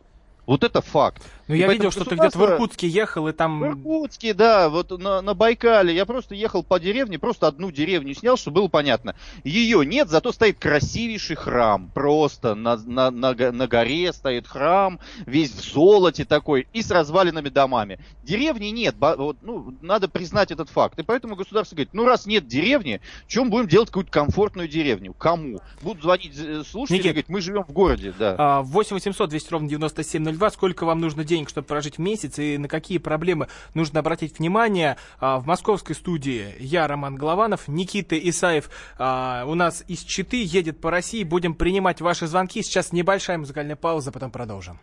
Вот 0.45 0.63
это 0.63 0.81
факт. 0.81 1.21
Ну, 1.47 1.55
я 1.55 1.71
видел, 1.71 1.91
что 1.91 2.05
ты 2.05 2.15
где-то 2.15 2.37
в 2.37 2.43
Иркутске 2.43 2.87
ехал, 2.87 3.27
и 3.27 3.33
там... 3.33 3.59
В 3.59 3.65
Иркутске, 3.65 4.33
да, 4.33 4.69
вот 4.69 4.97
на, 4.97 5.21
на 5.21 5.33
Байкале. 5.33 5.93
Я 5.93 6.05
просто 6.05 6.35
ехал 6.35 6.63
по 6.63 6.79
деревне, 6.79 7.19
просто 7.19 7.47
одну 7.47 7.71
деревню 7.71 8.13
снял, 8.13 8.37
чтобы 8.37 8.61
было 8.61 8.67
понятно. 8.69 9.15
Ее 9.43 9.85
нет, 9.85 10.09
зато 10.09 10.31
стоит 10.31 10.59
красивейший 10.59 11.35
храм. 11.35 11.91
Просто 11.93 12.55
на, 12.55 12.77
на, 12.77 13.11
на, 13.11 13.33
на 13.33 13.67
горе 13.67 14.13
стоит 14.13 14.47
храм, 14.47 14.99
весь 15.25 15.51
в 15.51 15.73
золоте 15.73 16.23
такой, 16.23 16.67
и 16.71 16.81
с 16.81 16.89
разваленными 16.91 17.49
домами. 17.49 17.99
Деревни 18.23 18.67
нет, 18.67 18.95
вот, 18.99 19.37
ну, 19.41 19.75
надо 19.81 20.07
признать 20.07 20.51
этот 20.51 20.69
факт. 20.69 20.97
И 20.99 21.03
поэтому 21.03 21.35
государство 21.35 21.75
говорит, 21.75 21.93
ну, 21.93 22.05
раз 22.05 22.25
нет 22.25 22.47
деревни, 22.47 23.01
чем 23.27 23.49
будем 23.49 23.67
делать 23.67 23.89
какую-то 23.89 24.11
комфортную 24.11 24.69
деревню? 24.69 25.13
Кому? 25.13 25.59
Будут 25.81 26.03
звонить 26.03 26.33
слушатели 26.67 26.99
и 26.99 27.03
говорить, 27.03 27.27
мы 27.27 27.41
живем 27.41 27.63
в 27.63 27.71
городе, 27.71 28.13
да. 28.17 28.61
8 28.61 28.95
800 28.95 29.29
200 29.29 29.51
ровно 29.51 29.67
9702, 29.69 30.51
сколько 30.51 30.85
вам 30.85 31.01
нужно 31.01 31.23
денег, 31.23 31.32
чтобы 31.47 31.67
прожить 31.67 31.97
месяц, 31.97 32.39
и 32.39 32.57
на 32.57 32.67
какие 32.67 32.97
проблемы 32.97 33.47
нужно 33.73 33.99
обратить 33.99 34.39
внимание. 34.39 34.97
А, 35.19 35.39
в 35.39 35.45
московской 35.45 35.95
студии 35.95 36.55
я, 36.59 36.87
Роман 36.87 37.15
Голованов, 37.15 37.67
Никита 37.67 38.17
Исаев 38.17 38.69
а, 38.97 39.43
у 39.45 39.55
нас 39.55 39.83
из 39.87 39.99
Читы 39.99 40.43
едет 40.43 40.79
по 40.79 40.91
России. 40.91 41.23
Будем 41.23 41.53
принимать 41.55 42.01
ваши 42.01 42.27
звонки. 42.27 42.61
Сейчас 42.61 42.91
небольшая 42.91 43.37
музыкальная 43.37 43.75
пауза, 43.75 44.11
потом 44.11 44.31
продолжим. 44.31 44.79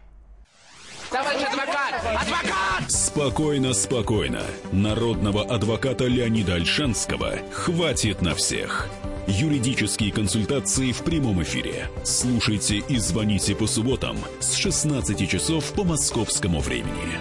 Товарищ 1.11 1.43
адвокат! 1.43 1.95
Адвокат! 2.05 2.91
Спокойно, 2.91 3.73
спокойно. 3.73 4.43
Народного 4.71 5.43
адвоката 5.43 6.07
Леонида 6.07 6.55
Альшанского 6.55 7.39
хватит 7.53 8.23
на 8.23 8.35
всех. 8.37 8.89
Юридические 9.27 10.13
консультации 10.13 10.93
в 10.93 11.03
прямом 11.03 11.43
эфире. 11.43 11.89
Слушайте 12.05 12.79
и 12.89 12.99
звоните 12.99 13.55
по 13.55 13.67
субботам 13.67 14.17
с 14.41 14.55
16 14.55 15.29
часов 15.29 15.73
по 15.73 15.85
московскому 15.85 16.61
времени. 16.61 17.19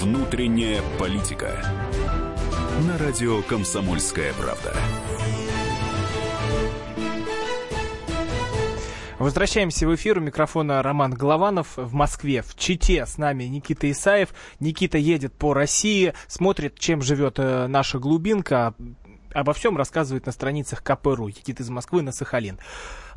Внутренняя 0.00 0.82
политика. 0.98 1.64
На 2.86 2.98
радио 2.98 3.42
«Комсомольская 3.42 4.32
правда». 4.34 4.76
Возвращаемся 9.18 9.88
в 9.88 9.94
эфир. 9.94 10.18
У 10.18 10.20
микрофона 10.20 10.82
Роман 10.82 11.14
Голованов 11.14 11.78
в 11.78 11.94
Москве. 11.94 12.42
В 12.42 12.54
Чите 12.54 13.06
с 13.06 13.16
нами 13.16 13.44
Никита 13.44 13.90
Исаев. 13.90 14.28
Никита 14.60 14.98
едет 14.98 15.32
по 15.32 15.54
России, 15.54 16.12
смотрит, 16.28 16.78
чем 16.78 17.00
живет 17.00 17.38
э, 17.38 17.66
наша 17.66 17.98
глубинка. 17.98 18.74
Обо 19.32 19.54
всем 19.54 19.78
рассказывает 19.78 20.26
на 20.26 20.32
страницах 20.32 20.82
КПРУ. 20.82 21.28
Едет 21.28 21.60
из 21.60 21.70
Москвы 21.70 22.02
на 22.02 22.12
Сахалин. 22.12 22.58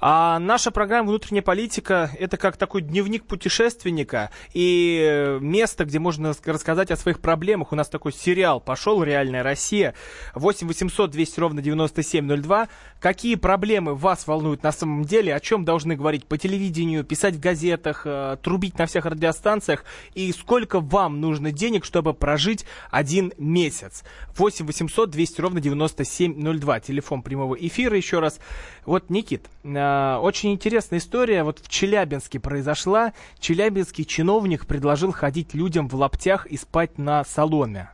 А 0.02 0.40
наша 0.40 0.72
программа 0.72 1.10
«Внутренняя 1.10 1.44
политика»— 1.44 2.10
это 2.20 2.38
как 2.38 2.56
такой 2.56 2.82
дневник 2.82 3.26
путешественника 3.26 4.30
и 4.54 5.38
место, 5.42 5.84
где 5.84 6.00
можно 6.00 6.34
рассказать 6.46 6.90
о 6.92 6.96
своих 6.96 7.20
проблемах. 7.20 7.74
У 7.74 7.76
нас 7.76 7.90
такой 7.90 8.14
сериал 8.14 8.62
пошел 8.62 9.04
«Реальная 9.04 9.44
Россия». 9.44 9.94
8 10.36 10.68
800 10.68 11.12
200 11.12 11.40
ровно 11.40 11.62
9702. 11.62 12.70
Какие 13.02 13.36
проблемы 13.36 13.94
вас 13.94 14.26
волнуют 14.26 14.64
на 14.64 14.72
самом 14.72 15.04
деле? 15.04 15.36
О 15.36 15.40
чем 15.42 15.66
должны 15.66 15.98
говорить 15.98 16.26
по 16.26 16.38
телевидению, 16.38 17.04
писать 17.04 17.36
в 17.36 17.40
газетах, 17.42 18.04
э, 18.06 18.38
трубить 18.42 18.78
на 18.78 18.86
всех 18.86 19.06
радиостанциях? 19.06 19.84
И 20.14 20.32
сколько 20.32 20.80
вам 20.80 21.20
нужно 21.20 21.52
денег, 21.52 21.84
чтобы 21.84 22.14
прожить 22.14 22.66
один 22.90 23.34
месяц? 23.38 24.04
8 24.38 24.66
800 24.66 25.10
200 25.10 25.42
ровно 25.42 25.60
9702. 25.60 26.80
Телефон 26.80 27.22
прямого 27.22 27.56
эфира 27.56 27.98
еще 27.98 28.20
раз. 28.20 28.40
Вот, 28.86 29.10
Никит, 29.10 29.50
э, 29.64 29.89
очень 30.22 30.52
интересная 30.52 31.00
история. 31.00 31.44
Вот 31.44 31.60
в 31.60 31.70
Челябинске 31.70 32.40
произошла. 32.40 33.14
Челябинский 33.40 34.06
чиновник 34.06 34.66
предложил 34.66 35.12
ходить 35.12 35.54
людям 35.54 35.88
в 35.88 35.96
лаптях 35.96 36.46
и 36.46 36.58
спать 36.58 36.98
на 36.98 37.24
соломе. 37.24 37.90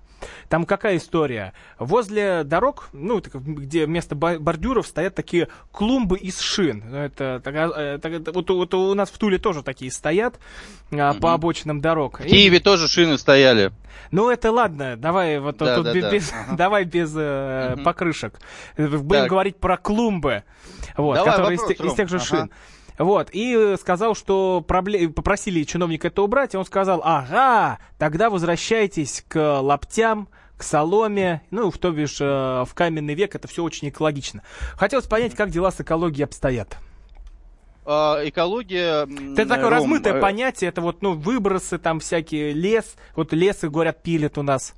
Там 0.49 0.65
какая 0.65 0.97
история? 0.97 1.53
Возле 1.79 2.43
дорог, 2.43 2.89
ну, 2.93 3.21
где 3.21 3.85
вместо 3.85 4.15
бордюров 4.15 4.87
стоят 4.87 5.15
такие 5.15 5.47
клумбы 5.71 6.17
из 6.17 6.39
шин. 6.39 6.93
Это, 6.93 7.41
это, 7.43 8.07
это 8.07 8.31
вот, 8.31 8.49
вот 8.49 8.73
у 8.73 8.93
нас 8.93 9.09
в 9.09 9.17
Туле 9.17 9.37
тоже 9.37 9.63
такие 9.63 9.91
стоят 9.91 10.39
а, 10.91 11.13
по 11.13 11.33
обочинам 11.33 11.81
дорог. 11.81 12.19
В 12.19 12.23
Киеве 12.23 12.57
И... 12.57 12.61
тоже 12.61 12.87
шины 12.87 13.17
стояли. 13.17 13.71
Ну 14.11 14.29
это 14.29 14.51
ладно, 14.51 14.95
давай 14.97 15.39
вот 15.39 15.57
да, 15.57 15.75
тут 15.77 15.85
да, 15.85 15.93
без, 15.93 16.29
да. 16.29 16.35
Ага. 16.47 16.55
давай 16.55 16.83
без 16.85 17.13
э, 17.15 17.73
угу. 17.73 17.83
покрышек. 17.83 18.39
Будем 18.77 19.09
так. 19.09 19.29
говорить 19.29 19.57
про 19.57 19.77
клумбы, 19.77 20.43
вот, 20.95 21.15
давай, 21.15 21.31
которые 21.31 21.57
вопрос, 21.57 21.79
из, 21.79 21.85
из 21.85 21.93
тех 21.95 22.09
же 22.09 22.17
ага. 22.17 22.25
шин. 22.25 22.51
Вот, 22.97 23.29
и 23.31 23.75
сказал, 23.79 24.15
что 24.15 24.63
проблем... 24.65 25.13
попросили 25.13 25.63
чиновника 25.63 26.07
это 26.07 26.21
убрать, 26.21 26.53
и 26.53 26.57
он 26.57 26.65
сказал, 26.65 27.01
ага, 27.03 27.79
тогда 27.97 28.29
возвращайтесь 28.29 29.23
к 29.27 29.61
лаптям, 29.61 30.29
к 30.57 30.63
соломе, 30.63 31.41
ну, 31.51 31.69
в 31.69 31.77
то 31.77 31.91
бишь, 31.91 32.21
э, 32.21 32.25
в 32.25 32.69
каменный 32.73 33.13
век, 33.13 33.35
это 33.35 33.47
все 33.47 33.63
очень 33.63 33.89
экологично. 33.89 34.43
Хотелось 34.77 35.07
понять, 35.07 35.35
как 35.35 35.49
дела 35.49 35.71
с 35.71 35.81
экологией 35.81 36.23
обстоят 36.23 36.77
а, 37.85 38.19
экология... 38.23 39.03
Это 39.33 39.45
такое 39.45 39.69
Ром, 39.69 39.73
размытое 39.73 40.15
э, 40.15 40.21
понятие, 40.21 40.69
это 40.69 40.81
вот, 40.81 41.01
ну, 41.01 41.13
выбросы, 41.13 41.77
там 41.77 41.99
всякие 41.99 42.51
лес, 42.53 42.95
вот 43.15 43.31
лесы, 43.31 43.69
говорят, 43.69 44.01
пилят 44.01 44.37
у 44.37 44.43
нас. 44.43 44.73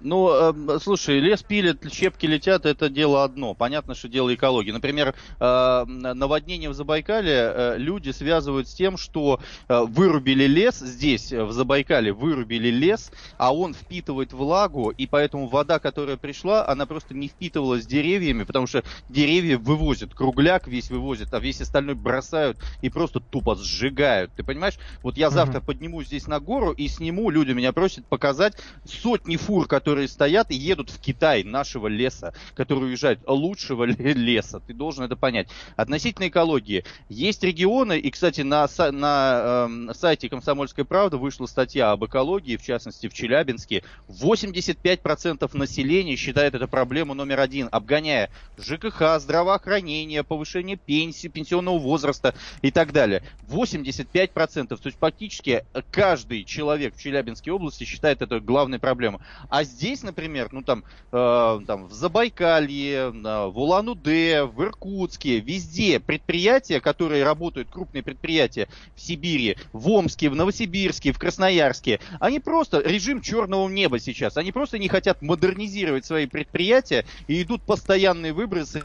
Ну, 0.00 0.28
э, 0.30 0.78
слушай, 0.78 1.20
лес 1.20 1.42
пилит, 1.42 1.90
щепки 1.90 2.26
летят, 2.26 2.66
это 2.66 2.90
дело 2.90 3.24
одно. 3.24 3.54
Понятно, 3.54 3.94
что 3.94 4.08
дело 4.08 4.34
экологии. 4.34 4.70
Например, 4.70 5.14
э, 5.40 5.84
наводнение 5.86 6.68
в 6.68 6.74
Забайкале 6.74 7.32
э, 7.32 7.74
люди 7.78 8.10
связывают 8.10 8.68
с 8.68 8.74
тем, 8.74 8.98
что 8.98 9.40
э, 9.68 9.80
вырубили 9.84 10.44
лес 10.44 10.80
здесь, 10.80 11.32
в 11.32 11.50
Забайкале, 11.50 12.12
вырубили 12.12 12.68
лес, 12.68 13.10
а 13.38 13.54
он 13.54 13.72
впитывает 13.72 14.34
влагу, 14.34 14.90
и 14.90 15.06
поэтому 15.06 15.48
вода, 15.48 15.78
которая 15.78 16.18
пришла, 16.18 16.68
она 16.68 16.84
просто 16.84 17.14
не 17.14 17.28
впитывалась 17.28 17.86
деревьями, 17.86 18.42
потому 18.42 18.66
что 18.66 18.84
деревья 19.08 19.56
вывозят, 19.56 20.14
кругляк 20.14 20.68
весь 20.68 20.90
вывозят, 20.90 21.32
а 21.32 21.38
весь 21.38 21.62
остальной 21.62 21.94
бросают 21.94 22.58
и 22.82 22.90
просто 22.90 23.20
тупо 23.20 23.54
сжигают. 23.54 24.30
Ты 24.36 24.44
понимаешь? 24.44 24.78
Вот 25.02 25.16
я 25.16 25.30
завтра 25.30 25.60
uh-huh. 25.60 25.66
поднимусь 25.66 26.08
здесь 26.08 26.26
на 26.26 26.38
гору 26.38 26.72
и 26.72 26.86
сниму, 26.86 27.30
люди 27.30 27.52
меня 27.52 27.72
просят 27.72 28.04
показать 28.06 28.58
сотни 28.84 29.36
фур, 29.36 29.66
которые 29.66 29.85
которые 29.86 30.08
стоят 30.08 30.50
и 30.50 30.56
едут 30.56 30.90
в 30.90 30.98
Китай 30.98 31.44
нашего 31.44 31.86
леса, 31.86 32.34
которые 32.56 32.86
уезжают 32.86 33.20
лучшего 33.24 33.84
леса. 33.84 34.58
Ты 34.58 34.74
должен 34.74 35.04
это 35.04 35.14
понять. 35.14 35.46
Относительно 35.76 36.26
экологии. 36.26 36.82
Есть 37.08 37.44
регионы, 37.44 37.96
и, 37.96 38.10
кстати, 38.10 38.40
на, 38.40 38.66
на 38.90 39.68
э, 39.68 39.94
сайте 39.94 40.28
«Комсомольская 40.28 40.84
правда» 40.84 41.18
вышла 41.18 41.46
статья 41.46 41.92
об 41.92 42.04
экологии, 42.04 42.56
в 42.56 42.64
частности, 42.64 43.08
в 43.08 43.14
Челябинске. 43.14 43.84
85% 44.08 45.56
населения 45.56 46.16
считает 46.16 46.56
это 46.56 46.66
проблему 46.66 47.14
номер 47.14 47.38
один, 47.38 47.68
обгоняя 47.70 48.30
ЖКХ, 48.58 49.20
здравоохранение, 49.20 50.24
повышение 50.24 50.74
пенсии, 50.74 51.28
пенсионного 51.28 51.78
возраста 51.78 52.34
и 52.60 52.72
так 52.72 52.92
далее. 52.92 53.22
85%. 53.48 54.66
То 54.66 54.80
есть 54.84 54.98
практически 54.98 55.64
каждый 55.92 56.42
человек 56.42 56.96
в 56.96 57.00
Челябинской 57.00 57.52
области 57.52 57.84
считает 57.84 58.20
это 58.20 58.40
главной 58.40 58.80
проблемой. 58.80 59.20
А 59.48 59.62
здесь, 59.76 60.02
например, 60.02 60.48
ну 60.52 60.62
там, 60.62 60.84
э, 61.12 61.60
там 61.66 61.86
в 61.86 61.92
Забайкалье, 61.92 63.10
в 63.10 63.58
Улан-Удэ, 63.58 64.44
в 64.44 64.62
Иркутске, 64.62 65.40
везде 65.40 66.00
предприятия, 66.00 66.80
которые 66.80 67.24
работают, 67.24 67.68
крупные 67.70 68.02
предприятия 68.02 68.68
в 68.94 69.00
Сибири, 69.00 69.56
в 69.72 69.88
Омске, 69.90 70.30
в 70.30 70.34
Новосибирске, 70.34 71.12
в 71.12 71.18
Красноярске, 71.18 72.00
они 72.20 72.40
просто, 72.40 72.80
режим 72.80 73.20
черного 73.20 73.68
неба 73.68 73.98
сейчас, 73.98 74.36
они 74.36 74.50
просто 74.50 74.78
не 74.78 74.88
хотят 74.88 75.20
модернизировать 75.20 76.06
свои 76.06 76.26
предприятия 76.26 77.04
и 77.28 77.42
идут 77.42 77.62
постоянные 77.62 78.32
выбросы 78.32 78.84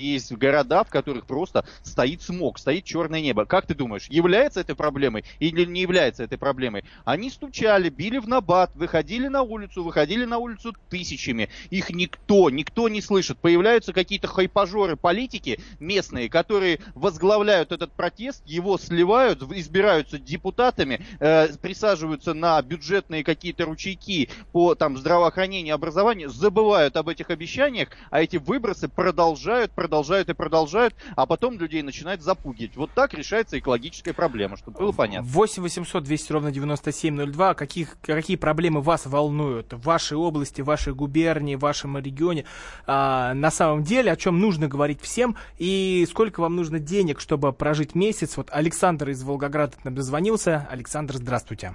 есть 0.00 0.32
города, 0.32 0.84
в 0.84 0.90
которых 0.90 1.26
просто 1.26 1.64
стоит 1.82 2.22
смог, 2.22 2.58
стоит 2.58 2.84
черное 2.84 3.20
небо. 3.20 3.44
Как 3.44 3.66
ты 3.66 3.74
думаешь, 3.74 4.06
является 4.08 4.60
этой 4.60 4.74
проблемой 4.74 5.24
или 5.38 5.64
не 5.64 5.82
является 5.82 6.24
этой 6.24 6.38
проблемой? 6.38 6.84
Они 7.04 7.30
стучали, 7.30 7.88
били 7.88 8.18
в 8.18 8.28
набат, 8.28 8.74
выходили 8.74 9.28
на 9.28 9.42
улицу, 9.42 9.84
выходили 9.84 10.24
на 10.24 10.38
улицу 10.38 10.74
тысячами. 10.88 11.48
Их 11.70 11.90
никто, 11.90 12.50
никто 12.50 12.88
не 12.88 13.00
слышит. 13.00 13.38
Появляются 13.38 13.92
какие-то 13.92 14.26
хайпажоры 14.26 14.96
политики 14.96 15.60
местные, 15.78 16.28
которые 16.28 16.80
возглавляют 16.94 17.72
этот 17.72 17.92
протест, 17.92 18.42
его 18.46 18.78
сливают, 18.78 19.42
избираются 19.42 20.18
депутатами, 20.18 21.04
э, 21.18 21.48
присаживаются 21.60 22.34
на 22.34 22.60
бюджетные 22.62 23.24
какие-то 23.24 23.64
ручейки 23.64 24.28
по 24.52 24.74
там 24.74 24.96
здравоохранению, 24.96 25.74
образованию, 25.74 26.30
забывают 26.30 26.96
об 26.96 27.08
этих 27.08 27.30
обещаниях, 27.30 27.88
а 28.10 28.22
эти 28.22 28.36
выбросы 28.36 28.88
продолжают, 28.88 29.72
продолжают 29.72 29.89
продолжают 29.90 30.28
и 30.28 30.34
продолжают, 30.34 30.94
а 31.16 31.26
потом 31.26 31.58
людей 31.58 31.82
начинает 31.82 32.22
запугивать. 32.22 32.76
Вот 32.76 32.92
так 32.92 33.12
решается 33.12 33.58
экологическая 33.58 34.12
проблема, 34.12 34.56
чтобы 34.56 34.78
было 34.78 34.92
понятно. 34.92 35.28
8 35.28 35.62
800 35.64 36.04
200 36.04 36.32
ровно 36.32 36.52
9702. 36.52 37.54
Каких, 37.54 37.98
какие 38.00 38.36
проблемы 38.36 38.82
вас 38.82 39.06
волнуют 39.06 39.72
в 39.72 39.82
вашей 39.82 40.16
области, 40.16 40.60
в 40.62 40.66
вашей 40.66 40.94
губернии, 40.94 41.56
в 41.56 41.60
вашем 41.60 41.98
регионе? 41.98 42.44
А, 42.86 43.34
на 43.34 43.50
самом 43.50 43.82
деле, 43.82 44.12
о 44.12 44.16
чем 44.16 44.38
нужно 44.38 44.68
говорить 44.68 45.00
всем 45.00 45.34
и 45.58 46.06
сколько 46.08 46.40
вам 46.40 46.54
нужно 46.54 46.78
денег, 46.78 47.18
чтобы 47.18 47.52
прожить 47.52 47.96
месяц? 47.96 48.36
Вот 48.36 48.48
Александр 48.52 49.08
из 49.08 49.24
Волгограда 49.24 49.76
нам 49.82 49.96
дозвонился. 49.96 50.68
Александр, 50.70 51.14
здравствуйте. 51.14 51.74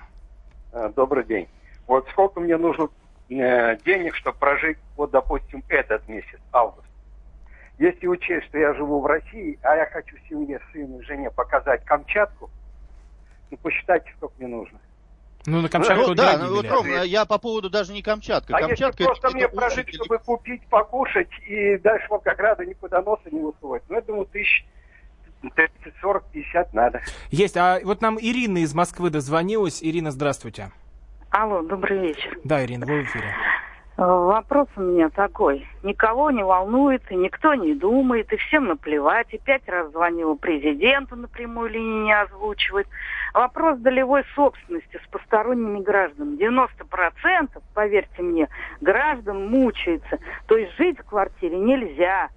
А, 0.72 0.88
добрый 0.88 1.26
день. 1.26 1.50
Вот 1.86 2.08
сколько 2.12 2.40
мне 2.40 2.56
нужно 2.56 2.88
э, 3.30 3.76
денег, 3.84 4.16
чтобы 4.16 4.38
прожить, 4.38 4.78
вот, 4.96 5.12
допустим, 5.12 5.64
этот 5.68 6.08
месяц, 6.08 6.40
август? 6.54 6.85
Если 7.78 8.08
учесть, 8.08 8.48
что 8.48 8.58
я 8.58 8.74
живу 8.74 9.02
в 9.02 9.06
России, 9.06 9.60
а 9.62 9.76
я 9.76 9.86
хочу 9.88 10.16
семье, 10.30 10.62
сыну 10.72 11.00
и 11.00 11.04
жене 11.04 11.30
показать 11.30 11.84
Камчатку, 11.84 12.50
ну 13.52 13.58
посчитайте, 13.58 14.12
сколько 14.18 14.34
мне 14.38 14.48
нужно. 14.48 14.80
Ну, 15.46 15.62
на 15.62 15.70
Камчатку 15.70 16.08
ну, 16.08 16.16
да, 16.16 16.38
ну, 16.40 16.56
вот, 16.56 16.66
Ром, 16.68 16.88
я 17.04 17.26
по 17.26 17.38
поводу 17.38 17.70
даже 17.70 17.94
не 17.94 18.02
Камчатка. 18.02 18.56
А 18.56 18.62
Камчатка 18.62 19.04
если 19.04 19.04
просто 19.04 19.28
это, 19.28 19.36
мне 19.36 19.48
прожить, 19.48 19.88
очень... 19.88 19.96
чтобы 19.96 20.18
купить, 20.20 20.66
покушать 20.68 21.30
и 21.48 21.78
дальше 21.78 22.08
Волгограда 22.10 22.66
никуда 22.66 23.02
носа 23.02 23.30
не 23.32 23.42
высовывать, 23.42 23.84
ну, 23.90 23.96
я 23.96 24.02
думаю, 24.02 24.26
тысяч 24.26 24.66
30, 25.54 25.94
40, 26.02 26.24
50 26.32 26.74
надо. 26.74 27.02
Есть. 27.30 27.58
А 27.58 27.80
вот 27.84 28.02
нам 28.02 28.18
Ирина 28.20 28.60
из 28.60 28.74
Москвы 28.74 29.10
дозвонилась. 29.10 29.84
Ирина, 29.84 30.12
здравствуйте. 30.12 30.72
Алло, 31.30 31.62
добрый 31.62 32.00
вечер. 32.00 32.40
Да, 32.44 32.64
Ирина, 32.64 32.86
вы 32.86 33.04
в 33.04 33.06
эфире. 33.06 33.36
Вопрос 33.98 34.68
у 34.76 34.82
меня 34.82 35.10
такой. 35.10 35.66
Никого 35.82 36.30
не 36.30 36.44
волнует, 36.44 37.02
и 37.10 37.16
никто 37.16 37.54
не 37.54 37.74
думает, 37.74 38.32
и 38.34 38.36
всем 38.36 38.66
наплевать. 38.66 39.28
И 39.34 39.38
пять 39.38 39.68
раз 39.70 39.90
звонила 39.92 40.36
президенту 40.36 41.16
на 41.16 41.30
прямую 41.30 41.70
линию 41.70 42.04
не 42.04 42.14
озвучивает. 42.14 42.88
Вопрос 43.34 43.80
долевой 43.80 44.24
собственности 44.36 45.00
с 45.02 45.08
посторонними 45.10 45.80
гражданами. 45.82 46.36
90%, 46.36 47.62
поверьте 47.74 48.22
мне, 48.22 48.50
граждан 48.82 49.48
мучается. 49.48 50.20
То 50.48 50.58
есть 50.58 50.76
жить 50.78 51.00
в 51.00 51.06
квартире 51.06 51.58
нельзя. 51.58 52.30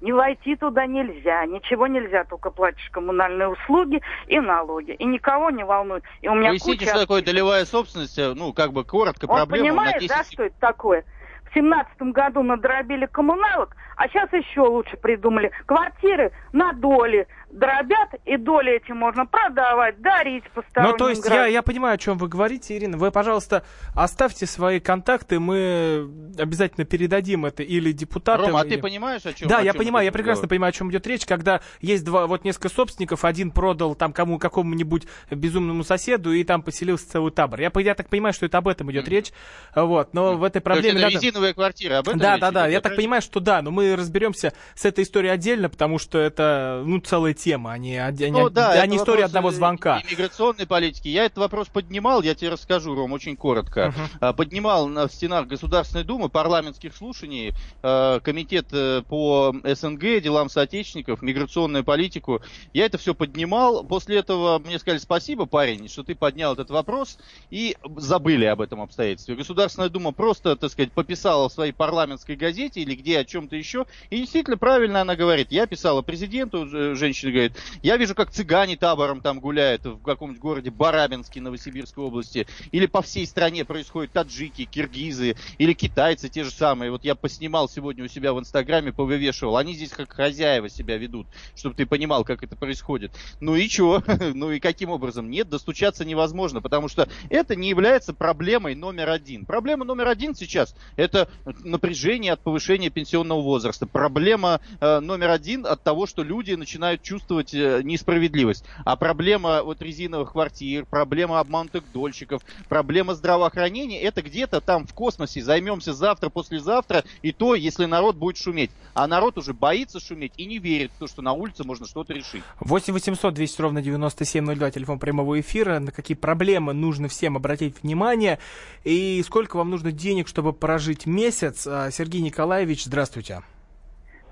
Не 0.00 0.12
войти 0.12 0.56
туда 0.56 0.86
нельзя, 0.86 1.46
ничего 1.46 1.86
нельзя, 1.86 2.24
только 2.24 2.50
платишь 2.50 2.88
коммунальные 2.90 3.48
услуги 3.48 4.02
и 4.26 4.38
налоги. 4.38 4.92
И 4.92 5.04
никого 5.04 5.50
не 5.50 5.64
волнует. 5.64 6.04
И 6.20 6.28
у 6.28 6.34
меня 6.34 6.50
Поясните, 6.50 6.80
куча... 6.80 6.90
что 6.90 7.00
такое 7.00 7.22
долевая 7.22 7.64
собственность, 7.64 8.18
э, 8.18 8.34
ну, 8.34 8.52
как 8.52 8.72
бы 8.72 8.84
коротко, 8.84 9.24
Он 9.24 9.36
проблема. 9.38 9.68
понимает, 9.68 10.00
10... 10.00 10.08
да, 10.08 10.24
что 10.24 10.44
это 10.44 10.56
такое? 10.60 11.04
В 11.50 11.54
семнадцатом 11.54 12.12
году 12.12 12.42
надробили 12.42 13.06
коммуналок, 13.06 13.74
а 13.96 14.08
сейчас 14.08 14.30
еще 14.32 14.60
лучше 14.60 14.98
придумали. 14.98 15.50
Квартиры 15.64 16.32
на 16.52 16.72
доли 16.74 17.26
дробят, 17.50 18.20
и 18.24 18.36
доли 18.36 18.76
эти 18.76 18.92
можно 18.92 19.24
продавать, 19.26 20.00
дарить 20.00 20.44
посторонним 20.50 20.92
Ну, 20.92 20.96
то 20.98 21.08
есть 21.08 21.26
я, 21.26 21.46
я 21.46 21.62
понимаю, 21.62 21.94
о 21.94 21.98
чем 21.98 22.18
вы 22.18 22.28
говорите, 22.28 22.76
Ирина. 22.76 22.96
Вы, 22.96 23.10
пожалуйста, 23.10 23.64
оставьте 23.94 24.46
свои 24.46 24.80
контакты, 24.80 25.38
мы 25.38 26.08
обязательно 26.38 26.84
передадим 26.84 27.46
это 27.46 27.62
или 27.62 27.92
депутатам. 27.92 28.46
Рома, 28.46 28.62
или... 28.62 28.74
а 28.74 28.76
ты 28.76 28.82
понимаешь, 28.82 29.24
о 29.24 29.32
чем 29.32 29.48
Да, 29.48 29.58
о 29.58 29.62
я 29.62 29.72
чем 29.72 29.80
понимаю, 29.80 30.04
я 30.04 30.12
прекрасно 30.12 30.48
понимаю, 30.48 30.70
о 30.70 30.72
чем 30.72 30.90
идет 30.90 31.06
речь, 31.06 31.24
когда 31.24 31.60
есть 31.80 32.04
два, 32.04 32.26
вот 32.26 32.44
несколько 32.44 32.68
собственников, 32.68 33.24
один 33.24 33.50
продал 33.50 33.94
там 33.94 34.12
кому 34.12 34.38
какому-нибудь 34.38 35.06
безумному 35.30 35.84
соседу, 35.84 36.32
и 36.32 36.42
там 36.44 36.62
поселился 36.62 37.08
целый 37.08 37.32
табор. 37.32 37.60
Я, 37.60 37.70
я 37.74 37.94
так 37.94 38.08
понимаю, 38.08 38.32
что 38.32 38.46
это 38.46 38.58
об 38.58 38.68
этом 38.68 38.90
идет 38.90 39.06
mm-hmm. 39.06 39.10
речь, 39.10 39.32
вот, 39.74 40.14
но 40.14 40.32
mm-hmm. 40.32 40.36
в 40.36 40.44
этой 40.44 40.60
проблеме... 40.60 40.82
То 40.82 40.98
есть 40.98 41.04
это 41.04 41.14
надо... 41.14 41.26
резиновая 41.26 41.54
квартира, 41.54 41.98
об 41.98 42.08
этом 42.08 42.18
Да, 42.18 42.38
да, 42.38 42.50
да, 42.50 42.66
я 42.66 42.80
так 42.80 42.96
понимаю, 42.96 43.22
что 43.22 43.40
да, 43.40 43.62
но 43.62 43.70
мы 43.70 43.94
разберемся 43.94 44.52
с 44.74 44.84
этой 44.84 45.04
историей 45.04 45.32
отдельно, 45.32 45.68
потому 45.68 45.98
что 45.98 46.18
это, 46.18 46.82
ну, 46.84 46.98
целая 47.00 47.35
тема, 47.36 47.72
а 47.72 47.78
не, 47.78 47.96
а 47.96 48.10
ну, 48.10 48.48
не, 48.48 48.50
да, 48.50 48.72
а 48.72 48.86
не 48.86 48.96
история 48.96 49.24
одного 49.24 49.50
звонка. 49.50 50.02
Иммиграционной 50.08 50.66
политики. 50.66 51.08
Я 51.08 51.24
этот 51.26 51.38
вопрос 51.38 51.68
поднимал, 51.68 52.22
я 52.22 52.34
тебе 52.34 52.50
расскажу, 52.50 52.94
Ром, 52.94 53.12
очень 53.12 53.36
коротко. 53.36 53.94
Uh-huh. 54.20 54.34
Поднимал 54.34 54.88
на 54.88 55.08
стенах 55.08 55.46
Государственной 55.46 56.04
Думы 56.04 56.28
парламентских 56.28 56.94
слушаний 56.94 57.52
а, 57.82 58.20
комитет 58.20 58.66
э, 58.72 59.02
по 59.08 59.54
СНГ, 59.64 60.22
делам 60.22 60.48
соотечественников, 60.48 61.22
миграционную 61.22 61.84
политику. 61.84 62.40
Я 62.72 62.86
это 62.86 62.98
все 62.98 63.14
поднимал. 63.14 63.84
После 63.84 64.16
этого 64.16 64.58
мне 64.58 64.78
сказали 64.78 64.98
спасибо, 64.98 65.46
парень, 65.46 65.88
что 65.88 66.02
ты 66.02 66.14
поднял 66.14 66.54
этот 66.54 66.70
вопрос 66.70 67.18
и 67.50 67.76
забыли 67.96 68.46
об 68.46 68.60
этом 68.60 68.80
обстоятельстве. 68.80 69.34
Государственная 69.34 69.88
Дума 69.88 70.12
просто, 70.12 70.56
так 70.56 70.70
сказать, 70.70 70.92
пописала 70.92 71.48
в 71.48 71.52
своей 71.52 71.72
парламентской 71.72 72.36
газете 72.36 72.80
или 72.80 72.94
где 72.94 73.18
о 73.18 73.24
чем-то 73.24 73.56
еще. 73.56 73.86
И 74.10 74.18
действительно 74.18 74.56
правильно 74.56 75.02
она 75.02 75.16
говорит. 75.16 75.52
Я 75.52 75.66
писала 75.66 76.02
президенту, 76.02 76.66
женщина 76.96 77.25
говорит, 77.30 77.52
я 77.82 77.96
вижу, 77.96 78.14
как 78.14 78.30
цыгане 78.30 78.76
табором 78.76 79.20
там 79.20 79.40
гуляют 79.40 79.84
в 79.84 80.02
каком-нибудь 80.02 80.40
городе 80.40 80.70
Барабинске 80.70 81.40
Новосибирской 81.40 82.04
области. 82.04 82.46
Или 82.72 82.86
по 82.86 83.02
всей 83.02 83.26
стране 83.26 83.64
происходят 83.64 84.12
таджики, 84.12 84.64
киргизы 84.64 85.36
или 85.58 85.72
китайцы 85.72 86.28
те 86.28 86.44
же 86.44 86.50
самые. 86.50 86.90
Вот 86.90 87.04
я 87.04 87.14
поснимал 87.14 87.68
сегодня 87.68 88.04
у 88.04 88.08
себя 88.08 88.32
в 88.32 88.40
Инстаграме, 88.40 88.92
повывешивал. 88.92 89.56
Они 89.56 89.74
здесь 89.74 89.90
как 89.90 90.12
хозяева 90.12 90.68
себя 90.68 90.96
ведут, 90.96 91.26
чтобы 91.54 91.74
ты 91.74 91.86
понимал, 91.86 92.24
как 92.24 92.42
это 92.42 92.56
происходит. 92.56 93.12
Ну 93.40 93.54
и 93.54 93.68
что? 93.68 94.02
ну 94.34 94.50
и 94.50 94.60
каким 94.60 94.90
образом? 94.90 95.30
Нет, 95.30 95.48
достучаться 95.48 96.04
невозможно, 96.04 96.60
потому 96.60 96.88
что 96.88 97.08
это 97.30 97.56
не 97.56 97.68
является 97.68 98.12
проблемой 98.12 98.74
номер 98.74 99.10
один. 99.10 99.44
Проблема 99.44 99.84
номер 99.84 100.08
один 100.08 100.34
сейчас– 100.34 100.74
это 100.96 101.28
напряжение 101.64 102.32
от 102.32 102.40
повышения 102.40 102.90
пенсионного 102.90 103.40
возраста. 103.40 103.86
Проблема 103.86 104.60
э, 104.80 105.00
номер 105.00 105.30
один 105.30 105.66
от 105.66 105.82
того, 105.82 106.06
что 106.06 106.22
люди 106.22 106.52
начинают 106.52 107.02
чувствовать 107.02 107.15
э, 107.54 107.82
несправедливость. 107.82 108.64
А 108.84 108.96
проблема 108.96 109.62
вот 109.62 109.82
резиновых 109.82 110.32
квартир, 110.32 110.84
проблема 110.84 111.40
обманутых 111.40 111.84
дольщиков, 111.92 112.42
проблема 112.68 113.14
здравоохранения, 113.14 114.00
это 114.00 114.22
где-то 114.22 114.60
там 114.60 114.86
в 114.86 114.94
космосе. 114.94 115.42
Займемся 115.42 115.92
завтра, 115.92 116.28
послезавтра, 116.28 117.04
и 117.22 117.32
то, 117.32 117.54
если 117.54 117.84
народ 117.84 118.16
будет 118.16 118.36
шуметь. 118.36 118.70
А 118.94 119.06
народ 119.06 119.38
уже 119.38 119.52
боится 119.52 120.00
шуметь 120.00 120.32
и 120.36 120.46
не 120.46 120.58
верит 120.58 120.90
в 120.92 120.98
то, 120.98 121.06
что 121.06 121.22
на 121.22 121.32
улице 121.32 121.64
можно 121.64 121.86
что-то 121.86 122.12
решить. 122.12 122.42
8 122.60 122.92
800 122.92 123.34
200 123.34 123.60
ровно 123.60 123.82
9702, 123.82 124.70
телефон 124.70 124.98
прямого 124.98 125.40
эфира. 125.40 125.78
На 125.78 125.92
какие 125.92 126.16
проблемы 126.16 126.72
нужно 126.72 127.08
всем 127.08 127.36
обратить 127.36 127.82
внимание? 127.82 128.38
И 128.84 129.22
сколько 129.24 129.56
вам 129.56 129.70
нужно 129.70 129.92
денег, 129.92 130.28
чтобы 130.28 130.52
прожить 130.52 131.06
месяц? 131.06 131.66
А, 131.66 131.90
Сергей 131.90 132.20
Николаевич, 132.20 132.84
здравствуйте. 132.84 133.42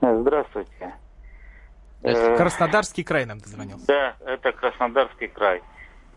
Здравствуйте. 0.00 0.94
Краснодарский 2.12 3.02
край 3.04 3.24
нам 3.26 3.38
дозвонился. 3.38 3.86
Да, 3.86 4.16
это 4.26 4.52
Краснодарский 4.52 5.28
край. 5.28 5.62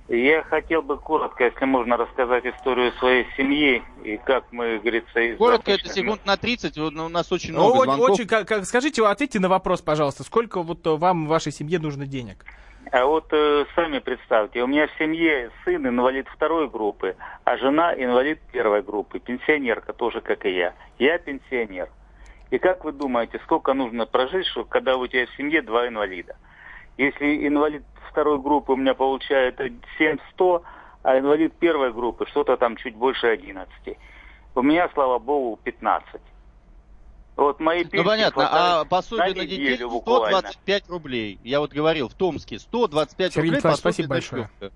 Я 0.09 0.41
хотел 0.43 0.81
бы 0.81 0.97
коротко, 0.97 1.43
если 1.43 1.65
можно, 1.65 1.97
рассказать 1.97 2.45
историю 2.45 2.93
своей 2.93 3.25
семьи 3.35 3.83
и 4.05 4.15
как 4.17 4.45
мы, 4.51 4.77
говорится, 4.79 5.19
из 5.19 5.37
Коротко, 5.37 5.71
это 5.71 5.89
секунд 5.89 6.25
на 6.25 6.37
30, 6.37 6.77
вот, 6.77 6.93
ну, 6.93 7.07
у 7.07 7.09
нас 7.09 7.29
очень 7.33 7.53
Ну, 7.53 7.59
много 7.59 7.79
о- 7.81 7.83
звонков. 7.83 8.09
очень, 8.11 8.25
как, 8.25 8.47
как- 8.47 8.63
скажите, 8.65 9.05
ответьте 9.05 9.39
на 9.41 9.49
вопрос, 9.49 9.81
пожалуйста, 9.81 10.23
сколько 10.23 10.61
вот 10.61 10.87
э, 10.87 10.91
вам, 10.95 11.27
вашей 11.27 11.51
семье 11.51 11.77
нужно 11.79 12.05
денег? 12.05 12.45
А 12.89 13.05
вот 13.05 13.27
э, 13.33 13.65
сами 13.75 13.99
представьте, 13.99 14.63
у 14.63 14.67
меня 14.67 14.87
в 14.87 14.91
семье 14.97 15.51
сын 15.65 15.85
инвалид 15.85 16.25
второй 16.33 16.69
группы, 16.69 17.17
а 17.43 17.57
жена 17.57 17.93
инвалид 17.93 18.39
первой 18.53 18.81
группы, 18.83 19.19
пенсионерка 19.19 19.91
тоже, 19.91 20.21
как 20.21 20.45
и 20.45 20.51
я. 20.55 20.73
Я 20.99 21.17
пенсионер. 21.17 21.89
И 22.49 22.57
как 22.59 22.85
вы 22.85 22.91
думаете, 22.91 23.39
сколько 23.43 23.73
нужно 23.73 24.05
прожить, 24.05 24.45
что, 24.47 24.63
когда 24.63 24.97
у 24.97 25.07
тебя 25.07 25.25
в 25.25 25.35
семье 25.35 25.61
два 25.61 25.87
инвалида? 25.87 26.35
Если 26.97 27.47
инвалид 27.47 27.83
второй 28.09 28.39
группы 28.39 28.71
у 28.71 28.75
меня 28.75 28.93
получает 28.93 29.59
700, 29.97 30.63
а 31.03 31.19
инвалид 31.19 31.53
первой 31.53 31.93
группы 31.93 32.25
что-то 32.27 32.57
там 32.57 32.75
чуть 32.77 32.95
больше 32.95 33.27
11. 33.27 33.69
У 34.55 34.61
меня, 34.61 34.89
слава 34.93 35.19
богу, 35.19 35.59
15. 35.63 36.21
Вот 37.35 37.59
мои 37.59 37.85
Ну 37.93 38.03
понятно, 38.03 38.49
а 38.51 38.85
пособие 38.85 39.35
на 39.35 39.41
неделю 39.41 39.71
детей 39.71 39.85
буквально. 39.85 40.39
125 40.39 40.89
рублей. 40.89 41.39
Я 41.43 41.59
вот 41.59 41.71
говорил, 41.71 42.09
в 42.09 42.15
Томске 42.15 42.57
125 42.57 43.33
Сергей 43.33 43.49
рублей 43.49 43.57
Николаевич, 43.57 43.83
пособие 43.83 43.93
спасибо 43.93 44.07
на 44.07 44.15
большое. 44.15 44.49
ребенка. 44.59 44.75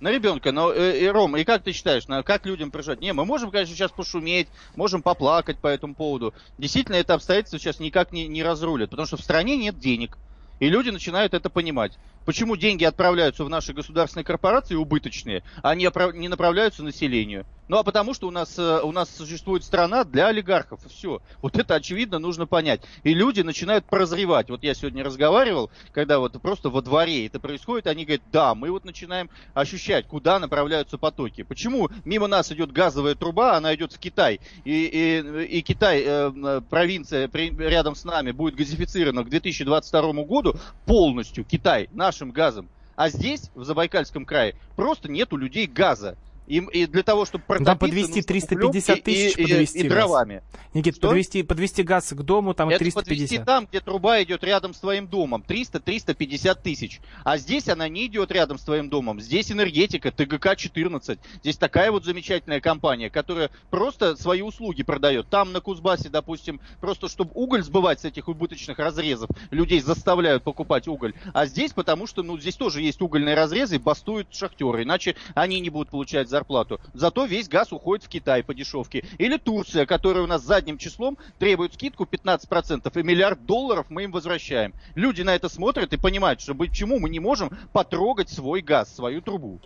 На 0.00 0.10
ребенка, 0.10 0.50
но 0.50 0.72
э, 0.72 0.98
и, 0.98 1.06
Ром, 1.08 1.36
и 1.36 1.44
как 1.44 1.62
ты 1.62 1.72
считаешь, 1.72 2.08
на, 2.08 2.22
как 2.22 2.46
людям 2.46 2.70
прожить? 2.70 3.02
Не, 3.02 3.12
мы 3.12 3.26
можем, 3.26 3.50
конечно, 3.50 3.74
сейчас 3.74 3.90
пошуметь, 3.90 4.48
можем 4.74 5.02
поплакать 5.02 5.58
по 5.58 5.68
этому 5.68 5.94
поводу. 5.94 6.34
Действительно, 6.56 6.96
это 6.96 7.12
обстоятельство 7.12 7.58
сейчас 7.58 7.80
никак 7.80 8.10
не, 8.10 8.26
не 8.26 8.42
разрулят, 8.42 8.88
потому 8.90 9.06
что 9.06 9.18
в 9.18 9.22
стране 9.22 9.58
нет 9.58 9.78
денег. 9.78 10.16
И 10.58 10.70
люди 10.70 10.88
начинают 10.88 11.34
это 11.34 11.50
понимать. 11.50 11.98
Почему 12.24 12.56
деньги 12.56 12.84
отправляются 12.84 13.44
в 13.44 13.50
наши 13.50 13.74
государственные 13.74 14.24
корпорации 14.24 14.74
убыточные, 14.74 15.42
а 15.62 15.74
не, 15.74 15.90
не 16.18 16.28
направляются 16.28 16.82
населению? 16.82 17.46
Ну 17.70 17.78
а 17.78 17.84
потому 17.84 18.14
что 18.14 18.26
у 18.26 18.32
нас, 18.32 18.58
э, 18.58 18.80
у 18.82 18.90
нас 18.90 19.08
существует 19.16 19.62
страна 19.62 20.02
для 20.02 20.26
олигархов. 20.26 20.80
Все. 20.88 21.22
Вот 21.40 21.56
это 21.56 21.76
очевидно 21.76 22.18
нужно 22.18 22.48
понять. 22.48 22.80
И 23.04 23.14
люди 23.14 23.42
начинают 23.42 23.84
прозревать. 23.84 24.50
Вот 24.50 24.64
я 24.64 24.74
сегодня 24.74 25.04
разговаривал, 25.04 25.70
когда 25.92 26.18
вот 26.18 26.32
просто 26.42 26.68
во 26.68 26.82
дворе 26.82 27.28
это 27.28 27.38
происходит, 27.38 27.86
они 27.86 28.04
говорят, 28.04 28.22
да, 28.32 28.56
мы 28.56 28.72
вот 28.72 28.84
начинаем 28.84 29.30
ощущать, 29.54 30.08
куда 30.08 30.40
направляются 30.40 30.98
потоки. 30.98 31.44
Почему 31.44 31.90
мимо 32.04 32.26
нас 32.26 32.50
идет 32.50 32.72
газовая 32.72 33.14
труба, 33.14 33.56
она 33.56 33.72
идет 33.76 33.92
в 33.92 34.00
Китай, 34.00 34.40
и, 34.64 34.86
и, 34.86 35.58
и 35.58 35.62
Китай, 35.62 36.02
э, 36.04 36.32
э, 36.34 36.62
провинция 36.68 37.28
при- 37.28 37.56
рядом 37.56 37.94
с 37.94 38.02
нами, 38.02 38.32
будет 38.32 38.56
газифицирована 38.56 39.22
к 39.22 39.28
2022 39.28 40.24
году 40.24 40.56
полностью, 40.86 41.44
Китай, 41.44 41.88
нашим 41.92 42.32
газом. 42.32 42.68
А 42.96 43.10
здесь, 43.10 43.48
в 43.54 43.62
Забайкальском 43.62 44.24
крае, 44.24 44.56
просто 44.74 45.08
нету 45.08 45.36
людей 45.36 45.68
газа. 45.68 46.16
Им, 46.50 46.66
и 46.66 46.86
для 46.86 47.04
того, 47.04 47.24
чтобы 47.26 47.44
Там 47.46 47.58
протопиться, 47.58 47.78
подвести 47.78 48.08
нужно 48.16 48.22
350 48.26 48.90
углем 48.90 49.04
тысяч 49.04 49.36
и, 49.36 49.40
и- 49.40 49.44
подвести 49.46 49.78
и 49.78 49.82
газ. 49.84 49.92
дровами. 49.92 50.42
Никит, 50.74 50.96
Что? 50.96 51.08
подвести, 51.08 51.42
подвести 51.44 51.82
газ 51.84 52.10
к 52.12 52.22
дому, 52.22 52.54
там 52.54 52.70
и 52.70 52.74
Это 52.74 52.84
подвести 52.84 53.04
350. 53.36 53.44
там, 53.46 53.66
где 53.66 53.80
труба 53.80 54.20
идет 54.24 54.42
рядом 54.42 54.74
с 54.74 54.78
твоим 54.80 55.06
домом. 55.06 55.44
300-350 55.46 56.58
тысяч. 56.62 57.00
А 57.24 57.38
здесь 57.38 57.68
она 57.68 57.88
не 57.88 58.06
идет 58.06 58.32
рядом 58.32 58.58
с 58.58 58.62
твоим 58.62 58.88
домом. 58.88 59.20
Здесь 59.20 59.52
энергетика, 59.52 60.08
ТГК-14. 60.10 61.18
Здесь 61.42 61.56
такая 61.56 61.92
вот 61.92 62.04
замечательная 62.04 62.60
компания, 62.60 63.10
которая 63.10 63.50
просто 63.70 64.16
свои 64.16 64.42
услуги 64.42 64.82
продает. 64.82 65.28
Там 65.28 65.52
на 65.52 65.60
Кузбассе, 65.60 66.08
допустим, 66.08 66.60
просто 66.80 67.08
чтобы 67.08 67.30
уголь 67.34 67.62
сбывать 67.62 68.00
с 68.00 68.04
этих 68.04 68.26
убыточных 68.28 68.78
разрезов, 68.78 69.30
людей 69.50 69.80
заставляют 69.80 70.42
покупать 70.42 70.88
уголь. 70.88 71.14
А 71.32 71.46
здесь 71.46 71.72
потому 71.72 72.06
что, 72.08 72.22
ну, 72.24 72.36
здесь 72.38 72.56
тоже 72.56 72.82
есть 72.82 73.00
угольные 73.00 73.34
разрезы, 73.36 73.76
и 73.76 73.78
бастуют 73.78 74.28
шахтеры. 74.34 74.82
Иначе 74.82 75.14
они 75.34 75.60
не 75.60 75.70
будут 75.70 75.90
получать 75.90 76.28
зарплату. 76.40 76.80
Зато 76.94 77.26
весь 77.26 77.48
газ 77.48 77.72
уходит 77.72 78.06
в 78.06 78.08
Китай 78.08 78.42
по 78.42 78.54
дешевке. 78.54 79.04
Или 79.18 79.36
Турция, 79.36 79.86
которая 79.86 80.24
у 80.24 80.26
нас 80.26 80.42
задним 80.42 80.78
числом 80.78 81.18
требует 81.38 81.74
скидку 81.74 82.04
15%, 82.04 82.98
и 82.98 83.02
миллиард 83.02 83.44
долларов 83.44 83.86
мы 83.90 84.04
им 84.04 84.12
возвращаем. 84.12 84.72
Люди 84.94 85.22
на 85.22 85.34
это 85.34 85.48
смотрят 85.48 85.92
и 85.92 85.96
понимают, 85.98 86.40
что 86.40 86.54
почему 86.54 86.98
мы 86.98 87.10
не 87.10 87.20
можем 87.20 87.50
потрогать 87.72 88.30
свой 88.30 88.62
газ, 88.62 88.94
свою 88.94 89.20
трубу. 89.20 89.60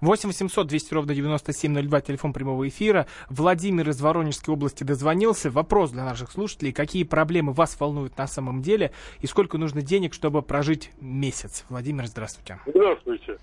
8 0.00 0.28
800 0.28 0.66
200 0.66 0.94
ровно 0.94 1.14
9702, 1.14 2.00
телефон 2.00 2.32
прямого 2.32 2.68
эфира. 2.68 3.06
Владимир 3.28 3.88
из 3.88 4.00
Воронежской 4.00 4.54
области 4.54 4.84
дозвонился. 4.84 5.50
Вопрос 5.50 5.90
для 5.90 6.04
наших 6.04 6.30
слушателей. 6.30 6.72
Какие 6.72 7.04
проблемы 7.04 7.52
вас 7.52 7.78
волнуют 7.80 8.16
на 8.16 8.26
самом 8.26 8.62
деле? 8.62 8.92
И 9.20 9.26
сколько 9.26 9.58
нужно 9.58 9.82
денег, 9.82 10.14
чтобы 10.14 10.42
прожить 10.42 10.90
месяц? 11.00 11.64
Владимир, 11.68 12.06
здравствуйте. 12.06 12.58
Здравствуйте. 12.66 13.38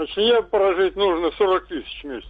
Значит, 0.00 0.16
мне 0.16 0.42
прожить 0.42 0.96
нужно 0.96 1.30
40 1.32 1.66
тысяч 1.66 2.02
в 2.02 2.06
месяц. 2.06 2.28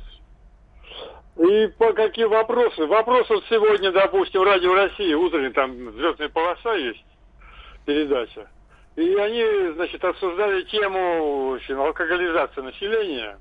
И 1.36 1.68
по 1.78 1.92
какие 1.92 2.24
вопросы? 2.24 2.84
Вопросы 2.84 3.32
вот 3.32 3.44
сегодня, 3.48 3.92
допустим, 3.92 4.42
Радио 4.42 4.74
России, 4.74 5.14
утренняя 5.14 5.52
там 5.52 5.92
звездная 5.92 6.28
полоса 6.30 6.74
есть, 6.74 7.04
передача. 7.86 8.50
И 8.96 9.14
они, 9.14 9.72
значит, 9.74 10.04
обсуждали 10.04 10.62
тему 10.62 11.54
общем, 11.54 11.80
алкоголизации 11.80 12.60
населения. 12.60 13.38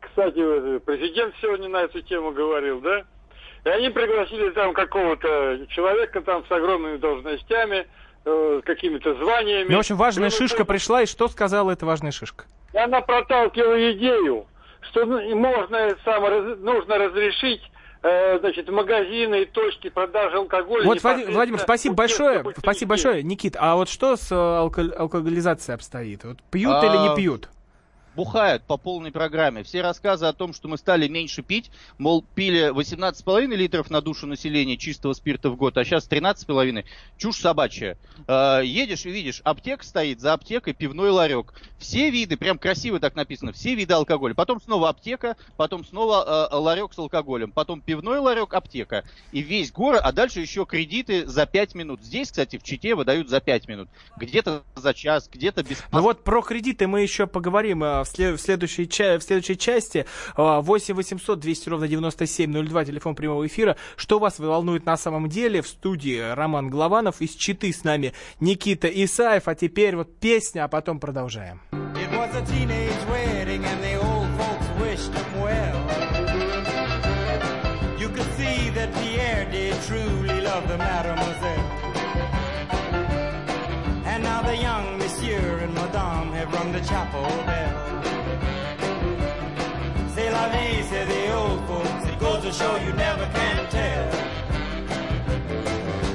Кстати, 0.00 0.78
президент 0.78 1.34
сегодня 1.42 1.68
на 1.68 1.82
эту 1.82 2.00
тему 2.00 2.32
говорил, 2.32 2.80
да? 2.80 3.04
И 3.66 3.68
они 3.68 3.90
пригласили 3.90 4.48
там 4.50 4.72
какого-то 4.72 5.66
человека 5.68 6.22
там 6.22 6.46
с 6.46 6.50
огромными 6.50 6.96
должностями, 6.96 7.86
э, 8.24 8.60
какими-то 8.64 9.14
званиями. 9.16 9.68
Ну, 9.68 9.76
в 9.76 9.80
общем, 9.80 9.96
важная 9.96 10.30
И 10.30 10.32
он 10.32 10.38
шишка 10.38 10.64
пришла, 10.64 11.02
и 11.02 11.06
что 11.06 11.28
сказала 11.28 11.72
эта 11.72 11.84
важная 11.84 12.10
шишка? 12.10 12.46
И 12.74 12.76
она 12.76 13.00
проталкивала 13.00 13.92
идею, 13.92 14.46
что 14.82 15.06
ну, 15.06 15.36
можно 15.36 15.96
раз- 16.04 16.58
нужно 16.58 16.98
разрешить 16.98 17.62
э, 18.02 18.38
значит, 18.40 18.68
магазины 18.68 19.42
и 19.42 19.44
точки 19.46 19.88
продажи 19.88 20.36
алкоголя. 20.36 20.84
Вот, 20.84 21.02
Владимир, 21.02 21.58
спасибо 21.60 21.94
большое. 21.94 22.44
Спасибо 22.58 22.90
большое. 22.90 23.22
Никит, 23.22 23.56
а 23.58 23.76
вот 23.76 23.88
что 23.88 24.16
с 24.16 24.30
э, 24.30 24.34
алко- 24.34 24.92
алкоголизацией 24.92 25.76
обстоит? 25.76 26.24
Вот 26.24 26.42
пьют 26.50 26.74
А, 26.74 26.84
или 26.84 27.08
не 27.08 27.16
пьют? 27.16 27.48
Бухают 28.16 28.62
по 28.62 28.76
полной 28.76 29.10
программе. 29.10 29.64
Все 29.64 29.82
рассказы 29.82 30.26
о 30.26 30.32
том, 30.32 30.52
что 30.52 30.68
мы 30.68 30.78
стали 30.78 31.08
меньше 31.08 31.42
пить, 31.42 31.70
мол, 31.98 32.24
пили 32.34 32.70
18,5 32.72 33.46
литров 33.56 33.90
на 33.90 34.00
душу 34.00 34.26
населения 34.26 34.76
чистого 34.76 35.14
спирта 35.14 35.50
в 35.50 35.56
год, 35.56 35.76
а 35.76 35.84
сейчас 35.84 36.08
13,5. 36.08 36.84
Чушь 37.16 37.36
собачья. 37.36 37.98
Э, 38.28 38.60
едешь 38.64 39.04
и 39.06 39.10
видишь, 39.10 39.40
аптека 39.42 39.84
стоит, 39.84 40.20
за 40.20 40.32
аптекой 40.32 40.74
пивной 40.74 41.10
ларек. 41.10 41.54
Все 41.78 42.10
виды, 42.10 42.36
прям 42.36 42.58
красиво 42.58 43.00
так 43.00 43.16
написано, 43.16 43.52
все 43.52 43.74
виды 43.74 43.94
алкоголя. 43.94 44.34
Потом 44.34 44.60
снова 44.60 44.90
аптека, 44.90 45.36
потом 45.56 45.84
снова 45.84 46.48
э, 46.52 46.54
ларек 46.54 46.94
с 46.94 46.98
алкоголем, 46.98 47.50
потом 47.50 47.80
пивной 47.80 48.18
ларек, 48.18 48.54
аптека. 48.54 49.04
И 49.32 49.40
весь 49.40 49.72
город, 49.72 50.02
а 50.04 50.12
дальше 50.12 50.40
еще 50.40 50.66
кредиты 50.66 51.26
за 51.26 51.46
5 51.46 51.74
минут. 51.74 52.02
Здесь, 52.02 52.30
кстати, 52.30 52.58
в 52.58 52.62
Чите 52.62 52.94
выдают 52.94 53.28
за 53.28 53.40
5 53.40 53.68
минут. 53.68 53.88
Где-то 54.16 54.62
за 54.76 54.94
час, 54.94 55.28
где-то 55.32 55.64
без 55.64 55.82
Ну 55.90 56.00
вот 56.00 56.22
про 56.22 56.42
кредиты 56.42 56.86
мы 56.86 57.02
еще 57.02 57.26
поговорим 57.26 57.82
э, 57.82 58.03
в, 58.04 58.08
след- 58.08 58.38
в 58.38 58.42
следующей, 58.42 58.86
в 58.86 59.22
следующей 59.22 59.56
части. 59.58 60.06
Э, 60.36 60.60
8 60.60 60.94
800 60.94 61.40
200 61.40 61.68
ровно 61.68 61.88
9702, 61.88 62.84
телефон 62.84 63.14
прямого 63.14 63.46
эфира. 63.46 63.76
Что 63.96 64.18
вас 64.18 64.38
волнует 64.38 64.86
на 64.86 64.96
самом 64.96 65.28
деле? 65.28 65.62
В 65.62 65.68
студии 65.68 66.18
Роман 66.34 66.68
Голованов, 66.70 67.20
из 67.20 67.34
Читы 67.34 67.72
с 67.72 67.84
нами 67.84 68.12
Никита 68.40 68.88
Исаев. 68.88 69.48
А 69.48 69.54
теперь 69.54 69.96
вот 69.96 70.18
песня, 70.18 70.64
а 70.64 70.68
потом 70.68 71.00
продолжаем. 71.00 71.60
It 71.72 72.10
was 72.10 72.34
a 72.34 72.42
teenage 72.46 73.06
wedding 73.10 73.64
and 73.64 73.82
the 73.82 73.96
old 73.96 74.28
folks 74.38 74.66
wished 74.82 75.12
him 75.12 75.42
well. 75.42 75.80
You 77.98 78.08
could 78.08 78.30
see 78.36 78.70
that 78.70 78.92
Pierre 78.94 79.46
did 79.50 79.74
truly 79.86 80.40
love 80.42 80.66
the 80.68 80.76
mademoiselle. 80.76 81.70
And 84.06 84.22
now 84.22 84.42
the 84.42 84.56
young 84.56 84.98
monsieur 84.98 85.58
and 85.62 85.74
madame 85.74 86.32
have 86.32 86.52
rung 86.52 86.72
the 86.72 86.80
chapel 86.80 87.22
bell. 87.46 87.73
Show 92.58 92.76
you 92.76 92.92
never 92.92 93.26
can 93.34 93.68
tell. 93.68 94.10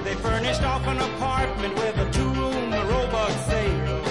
They 0.06 0.15
furnished 0.15 0.63
off 0.63 0.88
an 0.88 0.99
apartment 0.99 1.73
with 1.75 1.97
a 1.97 2.10
two-room 2.12 2.71
robot 2.93 3.34
sale. 3.49 4.02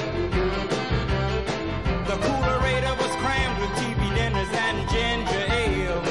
The 2.11 2.17
coolerator 2.25 2.95
was 3.03 3.12
crammed 3.23 3.59
with 3.62 3.73
TV 3.81 4.01
dinners 4.19 4.53
and 4.67 4.77
ginger 4.93 5.45
ale. 5.62 6.03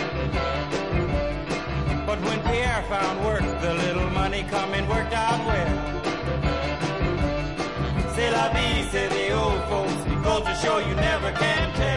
But 2.07 2.19
when 2.27 2.39
Pierre 2.47 2.83
found 2.89 3.23
work, 3.23 3.45
the 3.61 3.73
little 3.85 4.09
money 4.09 4.43
coming 4.49 4.87
worked 4.87 5.13
out 5.13 5.39
well. 5.45 5.73
C'est 8.15 8.31
la 8.31 8.49
vie, 8.53 8.81
say 8.91 9.07
the 9.07 9.25
old 9.41 9.61
folks, 9.69 10.03
because 10.09 10.43
to 10.47 10.55
show 10.65 10.77
you 10.79 10.95
never 10.95 11.31
can 11.33 11.73
tell. 11.75 11.96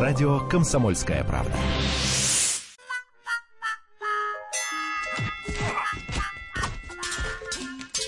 Радио 0.00 0.40
«Комсомольская 0.48 1.22
правда». 1.24 1.52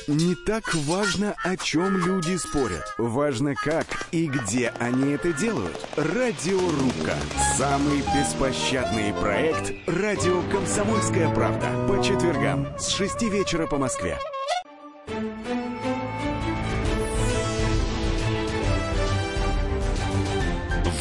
Не 0.09 0.35
так 0.35 0.75
важно, 0.75 1.35
о 1.45 1.55
чем 1.59 1.99
люди 1.99 2.35
спорят. 2.39 2.95
Важно, 2.97 3.55
как 3.55 3.85
и 4.11 4.27
где 4.27 4.73
они 4.79 5.13
это 5.13 5.35
делают. 5.35 5.79
Радиорубка. 5.97 7.15
Самый 7.59 7.99
беспощадный 8.17 9.13
проект 9.13 9.75
«Радио 9.87 10.41
Комсомольская 10.51 11.29
правда». 11.35 11.69
По 11.87 12.03
четвергам 12.03 12.69
с 12.79 12.89
6 12.89 13.21
вечера 13.25 13.67
по 13.67 13.77
Москве. 13.77 14.17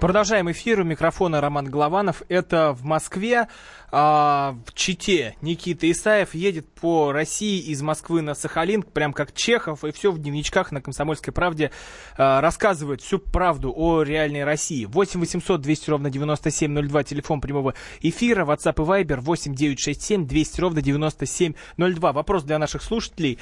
Продолжаем 0.00 0.50
эфир. 0.50 0.80
У 0.80 0.84
микрофона 0.84 1.40
Роман 1.40 1.70
Голованов. 1.70 2.22
Это 2.28 2.74
в 2.74 2.84
Москве, 2.84 3.48
а, 3.90 4.54
в 4.66 4.74
Чите. 4.74 5.36
Никита 5.40 5.90
Исаев 5.90 6.34
едет 6.34 6.68
по 6.74 7.12
России 7.12 7.60
из 7.60 7.80
Москвы 7.80 8.20
на 8.20 8.34
Сахалин, 8.34 8.82
прям 8.82 9.14
как 9.14 9.32
Чехов, 9.32 9.84
и 9.84 9.92
все 9.92 10.12
в 10.12 10.18
дневничках 10.18 10.70
на 10.70 10.82
«Комсомольской 10.82 11.32
правде» 11.32 11.70
а, 12.18 12.42
рассказывает 12.42 13.00
всю 13.00 13.18
правду 13.18 13.72
о 13.74 14.02
реальной 14.02 14.44
России. 14.44 14.84
8 14.84 15.18
800 15.18 15.62
200 15.62 15.90
ровно 15.90 16.10
9702, 16.10 17.04
телефон 17.04 17.40
прямого 17.40 17.72
эфира, 18.02 18.44
WhatsApp 18.44 18.74
и 18.74 19.04
Viber 19.04 19.20
8 19.20 19.54
967 19.54 20.26
200 20.26 20.60
ровно 20.60 20.82
9702. 20.82 22.12
Вопрос 22.12 22.42
для 22.42 22.58
наших 22.58 22.82
слушателей. 22.82 23.38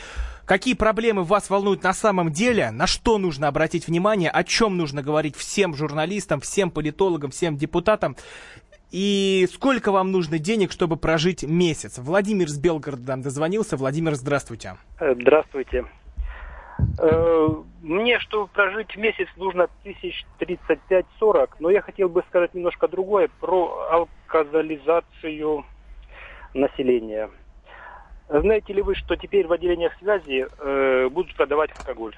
Какие 0.46 0.74
проблемы 0.74 1.24
вас 1.24 1.48
волнуют 1.48 1.82
на 1.82 1.94
самом 1.94 2.30
деле? 2.30 2.70
На 2.70 2.86
что 2.86 3.16
нужно 3.16 3.48
обратить 3.48 3.86
внимание? 3.86 4.28
О 4.28 4.44
чем 4.44 4.76
нужно 4.76 5.02
говорить 5.02 5.36
всем 5.36 5.74
журналистам, 5.74 6.40
всем 6.40 6.70
политологам, 6.70 7.30
всем 7.30 7.56
депутатам? 7.56 8.14
И 8.90 9.48
сколько 9.52 9.90
вам 9.90 10.12
нужно 10.12 10.38
денег, 10.38 10.70
чтобы 10.70 10.96
прожить 10.96 11.42
месяц? 11.42 11.98
Владимир 11.98 12.48
с 12.48 12.58
Белгорода 12.58 13.08
нам 13.08 13.22
дозвонился. 13.22 13.76
Владимир, 13.78 14.14
здравствуйте. 14.14 14.76
Э, 15.00 15.14
Здравствуйте. 15.18 15.86
Э, 17.00 17.48
Мне, 17.82 18.18
чтобы 18.20 18.46
прожить 18.48 18.94
месяц, 18.96 19.28
нужно 19.36 19.68
тысяч 19.82 20.26
35-40, 20.38 21.48
но 21.58 21.70
я 21.70 21.80
хотел 21.80 22.10
бы 22.10 22.22
сказать 22.28 22.52
немножко 22.54 22.86
другое 22.86 23.30
про 23.40 24.08
алкозализацию 24.28 25.64
населения. 26.52 27.30
Знаете 28.28 28.72
ли 28.72 28.82
вы, 28.82 28.94
что 28.94 29.16
теперь 29.16 29.46
в 29.46 29.52
отделениях 29.52 29.92
связи 29.98 30.46
э, 30.58 31.08
будут 31.08 31.34
продавать 31.36 31.70
алкоголь? 31.76 32.16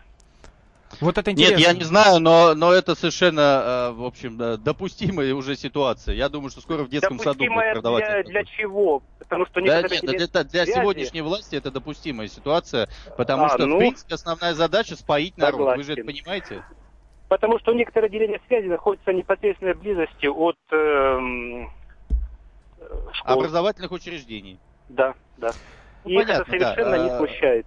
Вот 1.01 1.19
это 1.19 1.33
Нет, 1.33 1.59
я 1.59 1.73
не 1.75 1.83
знаю, 1.83 2.21
но, 2.21 2.55
но 2.55 2.73
это 2.73 2.95
совершенно, 2.95 3.91
э, 3.91 3.93
в 3.93 4.05
общем, 4.05 4.39
допустимая 4.63 5.35
уже 5.35 5.57
ситуация. 5.57 6.15
Я 6.15 6.29
думаю, 6.29 6.51
что 6.51 6.61
скоро 6.61 6.85
в 6.85 6.89
детском 6.89 7.19
саду 7.19 7.45
будут 7.45 7.73
продавать. 7.73 8.05
для, 8.05 8.23
для 8.23 8.45
чего? 8.45 9.03
Потому 9.19 9.47
что 9.47 9.61
Да 9.61 9.83
некоторые 9.83 10.01
нет, 10.13 10.23
это 10.23 10.45
для 10.45 10.65
связи- 10.65 10.79
сегодняшней 10.79 11.23
власти 11.23 11.57
это 11.57 11.73
допустимая 11.73 12.29
ситуация, 12.29 12.89
потому 13.17 13.45
А, 13.47 13.49
что, 13.51 13.67
ну, 13.67 13.77
в 13.77 13.79
принципе, 13.79 14.15
основная 14.15 14.55
задача 14.55 14.95
споить 14.95 15.37
народ. 15.37 15.77
Вы 15.77 15.83
же 15.83 15.93
это 15.93 16.03
согласен. 16.03 16.23
понимаете? 16.25 16.65
Потому 17.29 17.59
что 17.59 17.73
некоторые 17.75 18.07
отделения 18.07 18.41
связи 18.47 18.67
находятся 18.67 19.11
в 19.11 19.15
непосредственной 19.15 19.75
близости 19.75 20.27
от 20.27 20.57
эм, 20.71 21.67
э, 21.67 21.71
школ. 23.13 23.35
Образовательных 23.41 23.91
учреждений. 23.91 24.61
Да, 24.89 25.15
да. 25.37 25.53
Ну, 26.07 26.11
И 26.13 26.23
их 26.23 26.29
это 26.29 26.45
понятно, 26.45 26.59
да. 26.59 26.75
совершенно 26.75 27.03
не 27.05 27.11
А, 27.11 27.19
смущает. 27.19 27.67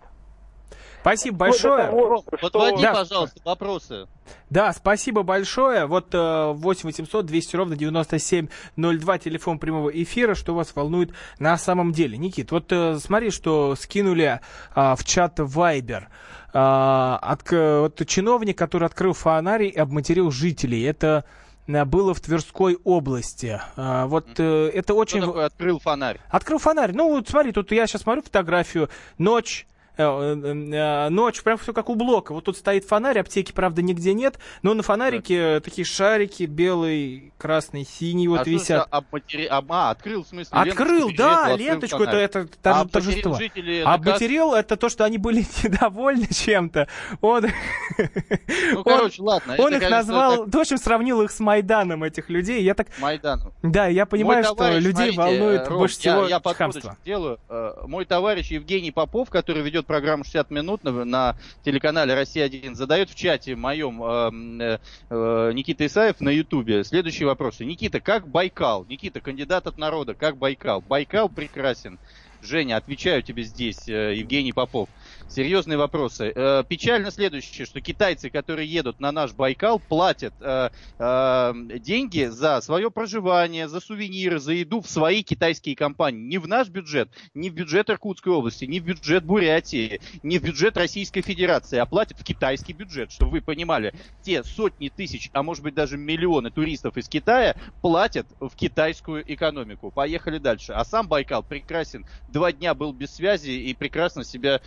Спасибо 1.01 1.37
до 1.37 1.39
большое. 1.45 1.85
того, 1.85 2.07
Вот 2.29 2.39
что- 2.39 2.59
вводи, 2.59 2.81
Да. 2.81 2.93
пожалуйста, 2.93 3.39
вопросы. 3.45 4.07
Да, 4.49 4.73
спасибо 4.73 5.23
большое. 5.23 5.85
Вот 5.85 6.13
э, 6.13 6.51
8 6.53 6.87
800 6.89 7.25
200 7.25 7.55
ровно 7.55 7.75
9702, 7.77 9.17
телефон 9.17 9.59
прямого 9.59 9.89
эфира, 9.89 10.35
что 10.35 10.53
вас 10.53 10.75
волнует 10.75 11.11
на 11.39 11.57
самом 11.57 11.93
деле. 11.93 12.17
Никит, 12.17 12.51
вот 12.51 12.71
э, 12.71 12.97
смотри, 12.99 13.31
что 13.31 13.75
скинули 13.75 14.41
а, 14.75 14.95
в 14.97 15.05
чат 15.05 15.39
Viber. 15.39 16.07
А, 16.51 17.17
от, 17.21 17.49
вот 17.51 18.05
чиновник, 18.07 18.57
который 18.57 18.85
открыл 18.87 19.13
фонарь 19.13 19.63
и 19.63 19.75
обматерил 19.77 20.31
жителей. 20.31 20.83
Это 20.83 21.23
э, 21.25 21.48
было 21.85 22.13
в 22.13 22.19
Тверской 22.19 22.77
области. 22.83 23.61
А, 23.75 24.07
вот 24.07 24.27
э, 24.39 24.71
это 24.73 24.93
очень... 24.93 25.19
Кто 25.19 25.27
такой 25.27 25.45
открыл 25.45 25.79
фонарь? 25.79 26.19
Открыл 26.29 26.57
фонарь. 26.57 26.91
Ну, 26.93 27.09
вот 27.09 27.29
смотри, 27.29 27.51
тут 27.51 27.71
я 27.71 27.85
сейчас 27.85 28.01
смотрю 28.01 28.23
фотографию. 28.23 28.89
Ночь. 29.17 29.67
Э, 29.99 30.35
э, 30.43 30.73
э, 31.07 31.09
Ночь, 31.09 31.41
прям 31.43 31.57
все 31.57 31.73
как 31.73 31.89
у 31.89 31.95
блока. 31.95 32.33
Вот 32.33 32.45
тут 32.45 32.57
стоит 32.57 32.85
фонарь, 32.85 33.19
аптеки, 33.19 33.51
правда, 33.51 33.81
нигде 33.81 34.13
нет, 34.13 34.39
но 34.61 34.73
на 34.73 34.83
фонарике 34.83 35.57
э, 35.57 35.59
такие 35.59 35.85
шарики 35.85 36.43
белый, 36.43 37.33
красный, 37.37 37.85
синий 37.85 38.27
вот 38.27 38.41
а 38.41 38.43
висят. 38.49 38.87
за 38.91 38.97
обматери- 38.97 39.45
об- 39.45 39.71
А, 39.71 39.91
открыл, 39.91 40.23
в 40.23 40.27
смысле, 40.27 40.49
Открыл, 40.57 41.09
ленточку 41.09 41.17
да, 41.17 41.55
ленточку, 41.55 42.03
это, 42.03 42.17
это 42.17 42.39
А 42.39 42.43
торж- 42.43 42.81
обматерил 42.81 42.89
торжество. 42.91 43.33
жителей 43.35 43.77
это 43.79 43.89
А 43.89 43.97
как? 43.97 44.07
обматерил 44.07 44.53
это 44.53 44.77
то, 44.77 44.89
что 44.89 45.03
они 45.05 45.17
были 45.17 45.45
недовольны 45.63 46.27
чем-то. 46.27 46.87
Он, 47.21 47.45
Ну, 48.73 48.83
короче, 48.83 49.21
ладно. 49.21 49.55
он 49.57 49.73
это, 49.73 49.85
их 49.85 49.91
назвал, 49.91 50.45
так 50.45 50.53
в 50.55 50.59
общем, 50.59 50.77
сравнил 50.77 51.21
их 51.21 51.31
с 51.31 51.39
Майданом, 51.39 52.03
этих 52.03 52.29
людей. 52.29 52.63
Я 52.63 52.73
так, 52.73 52.87
Майданом. 52.99 53.53
да, 53.63 53.87
я 53.87 54.05
понимаю, 54.05 54.43
что 54.43 54.77
людей 54.77 55.15
волнует 55.15 55.67
больше 55.69 55.97
всего 55.99 56.23
я, 56.27 56.39
я 56.43 56.95
делаю. 57.05 57.39
Мой 57.87 58.05
товарищ 58.05 58.51
Евгений 58.51 58.91
Попов, 58.91 59.29
который 59.29 59.61
ведет 59.61 59.85
программу 59.89 60.23
60 60.23 60.51
минут 60.51 60.83
на, 60.83 61.03
на 61.03 61.35
телеканале 61.65 62.13
«Россия-1», 62.13 62.75
задает 62.75 63.09
в 63.09 63.15
чате 63.15 63.55
моем 63.55 64.03
э, 64.03 64.77
э, 65.09 65.51
Никита 65.55 65.87
Исаев 65.87 66.21
на 66.21 66.29
Ютубе 66.29 66.83
следующие 66.83 67.25
вопросы. 67.25 67.65
Никита, 67.65 67.99
как 67.99 68.27
Байкал? 68.27 68.85
Никита, 68.87 69.19
кандидат 69.19 69.65
от 69.65 69.79
народа, 69.79 70.13
как 70.13 70.37
Байкал? 70.37 70.81
Байкал 70.81 71.27
прекрасен. 71.27 71.97
Женя, 72.43 72.77
отвечаю 72.77 73.23
тебе 73.23 73.41
здесь, 73.41 73.89
э, 73.89 74.13
Евгений 74.15 74.53
Попов. 74.53 74.89
Серьезные 75.29 75.77
вопросы. 75.77 76.33
Э, 76.35 76.63
Печально 76.67 77.11
следующее, 77.11 77.67
что 77.67 77.79
китайцы, 77.81 78.31
которые 78.31 78.67
едут 78.67 78.99
на 78.99 79.11
наш 79.11 79.31
Байкал, 79.33 79.77
платят 79.79 80.33
э, 80.41 80.71
э, 80.97 81.53
деньги 81.77 82.25
за 82.25 82.59
свое 82.61 82.89
проживание, 82.89 83.67
за 83.67 83.79
сувениры, 83.79 84.39
за 84.39 84.53
еду 84.53 84.81
в 84.81 84.89
свои 84.89 85.21
китайские 85.21 85.75
компании. 85.75 86.19
Не 86.21 86.39
в 86.39 86.47
наш 86.47 86.69
бюджет, 86.69 87.09
не 87.35 87.51
в 87.51 87.53
бюджет 87.53 87.91
Иркутской 87.91 88.33
области, 88.33 88.65
не 88.65 88.79
в 88.79 88.85
бюджет 88.85 89.23
Бурятии, 89.23 90.01
не 90.23 90.39
в 90.39 90.43
бюджет 90.43 90.75
Российской 90.77 91.21
Федерации, 91.21 91.77
а 91.77 91.85
платят 91.85 92.19
в 92.19 92.23
китайский 92.23 92.73
бюджет. 92.73 93.11
Чтобы 93.11 93.33
вы 93.33 93.41
понимали, 93.41 93.93
те 94.23 94.43
сотни 94.43 94.89
тысяч, 94.89 95.29
а 95.33 95.43
может 95.43 95.63
быть 95.63 95.75
даже 95.75 95.95
миллионы 95.97 96.49
туристов 96.49 96.97
из 96.97 97.07
Китая 97.07 97.55
платят 97.83 98.25
в 98.39 98.55
китайскую 98.55 99.23
экономику. 99.31 99.91
Поехали 99.91 100.39
дальше. 100.39 100.73
А 100.73 100.83
сам 100.83 101.07
Байкал 101.07 101.43
прекрасен. 101.43 102.07
Два 102.29 102.51
дня 102.51 102.73
был 102.73 102.93
без 102.93 103.13
связи 103.13 103.51
и 103.51 103.75
прекрасно 103.75 104.23
себя 104.23 104.61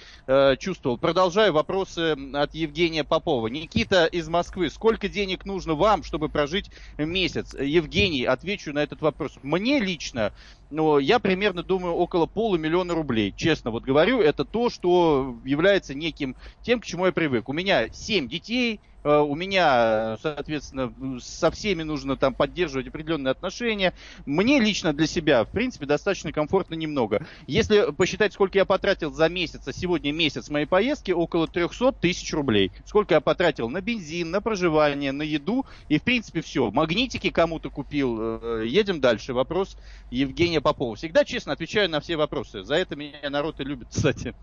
чувствовал. 0.57 0.98
Продолжаю 0.98 1.53
вопросы 1.53 2.16
от 2.32 2.55
Евгения 2.55 3.05
Попова. 3.05 3.46
Никита 3.46 4.07
из 4.07 4.28
Москвы. 4.28 4.70
Сколько 4.70 5.09
денег 5.09 5.44
нужно 5.44 5.74
вам, 5.74 6.03
чтобы 6.03 6.28
прожить 6.28 6.70
месяц? 6.98 7.55
Евгений, 7.55 8.24
отвечу 8.24 8.72
на 8.72 8.80
этот 8.80 9.00
вопрос. 9.00 9.38
Мне 9.42 9.78
лично, 9.78 10.32
ну, 10.70 10.98
я 10.98 11.18
примерно 11.18 11.62
думаю 11.62 11.94
около 11.94 12.26
полумиллиона 12.26 12.94
рублей. 12.94 13.32
Честно 13.36 13.70
вот 13.70 13.84
говорю, 13.84 14.20
это 14.20 14.44
то, 14.44 14.70
что 14.70 15.36
является 15.44 15.94
неким 15.94 16.36
тем, 16.62 16.80
к 16.80 16.84
чему 16.84 17.07
я 17.07 17.12
привык. 17.12 17.48
У 17.48 17.53
меня 17.53 17.88
семь 17.92 18.28
детей, 18.28 18.80
у 19.05 19.34
меня, 19.34 20.16
соответственно, 20.22 20.92
со 21.20 21.50
всеми 21.50 21.82
нужно 21.82 22.16
там 22.16 22.34
поддерживать 22.34 22.88
определенные 22.88 23.32
отношения. 23.32 23.94
Мне 24.26 24.61
лично 24.61 24.92
для 24.92 25.07
себя, 25.07 25.44
в 25.44 25.50
принципе, 25.50 25.86
достаточно 25.86 26.32
комфортно 26.32 26.74
немного. 26.74 27.26
Если 27.46 27.92
посчитать, 27.92 28.32
сколько 28.32 28.59
я 28.59 28.64
потратил 28.64 29.12
за 29.12 29.28
месяц, 29.28 29.66
а 29.66 29.72
сегодня 29.72 30.12
месяц 30.12 30.48
моей 30.50 30.66
поездки, 30.66 31.11
около 31.11 31.48
300 31.48 31.92
тысяч 31.92 32.32
рублей. 32.32 32.72
Сколько 32.84 33.14
я 33.14 33.20
потратил 33.20 33.68
на 33.68 33.80
бензин, 33.80 34.30
на 34.30 34.40
проживание, 34.40 35.12
на 35.12 35.22
еду, 35.22 35.66
и, 35.88 35.98
в 35.98 36.03
принципе, 36.03 36.40
все. 36.40 36.70
Магнитики 36.70 37.30
кому-то 37.30 37.70
купил. 37.70 38.18
Э, 38.20 38.64
едем 38.66 39.00
дальше. 39.00 39.32
Вопрос 39.32 39.76
Евгения 40.11 40.61
Попова. 40.61 40.96
Всегда 40.96 41.24
честно 41.24 41.53
отвечаю 41.53 41.90
на 41.90 42.00
все 42.00 42.16
вопросы. 42.16 42.62
За 42.62 42.74
это 42.74 42.96
меня 42.96 43.30
народ 43.30 43.61
и 43.61 43.64
любит, 43.64 43.88
кстати. 43.90 44.34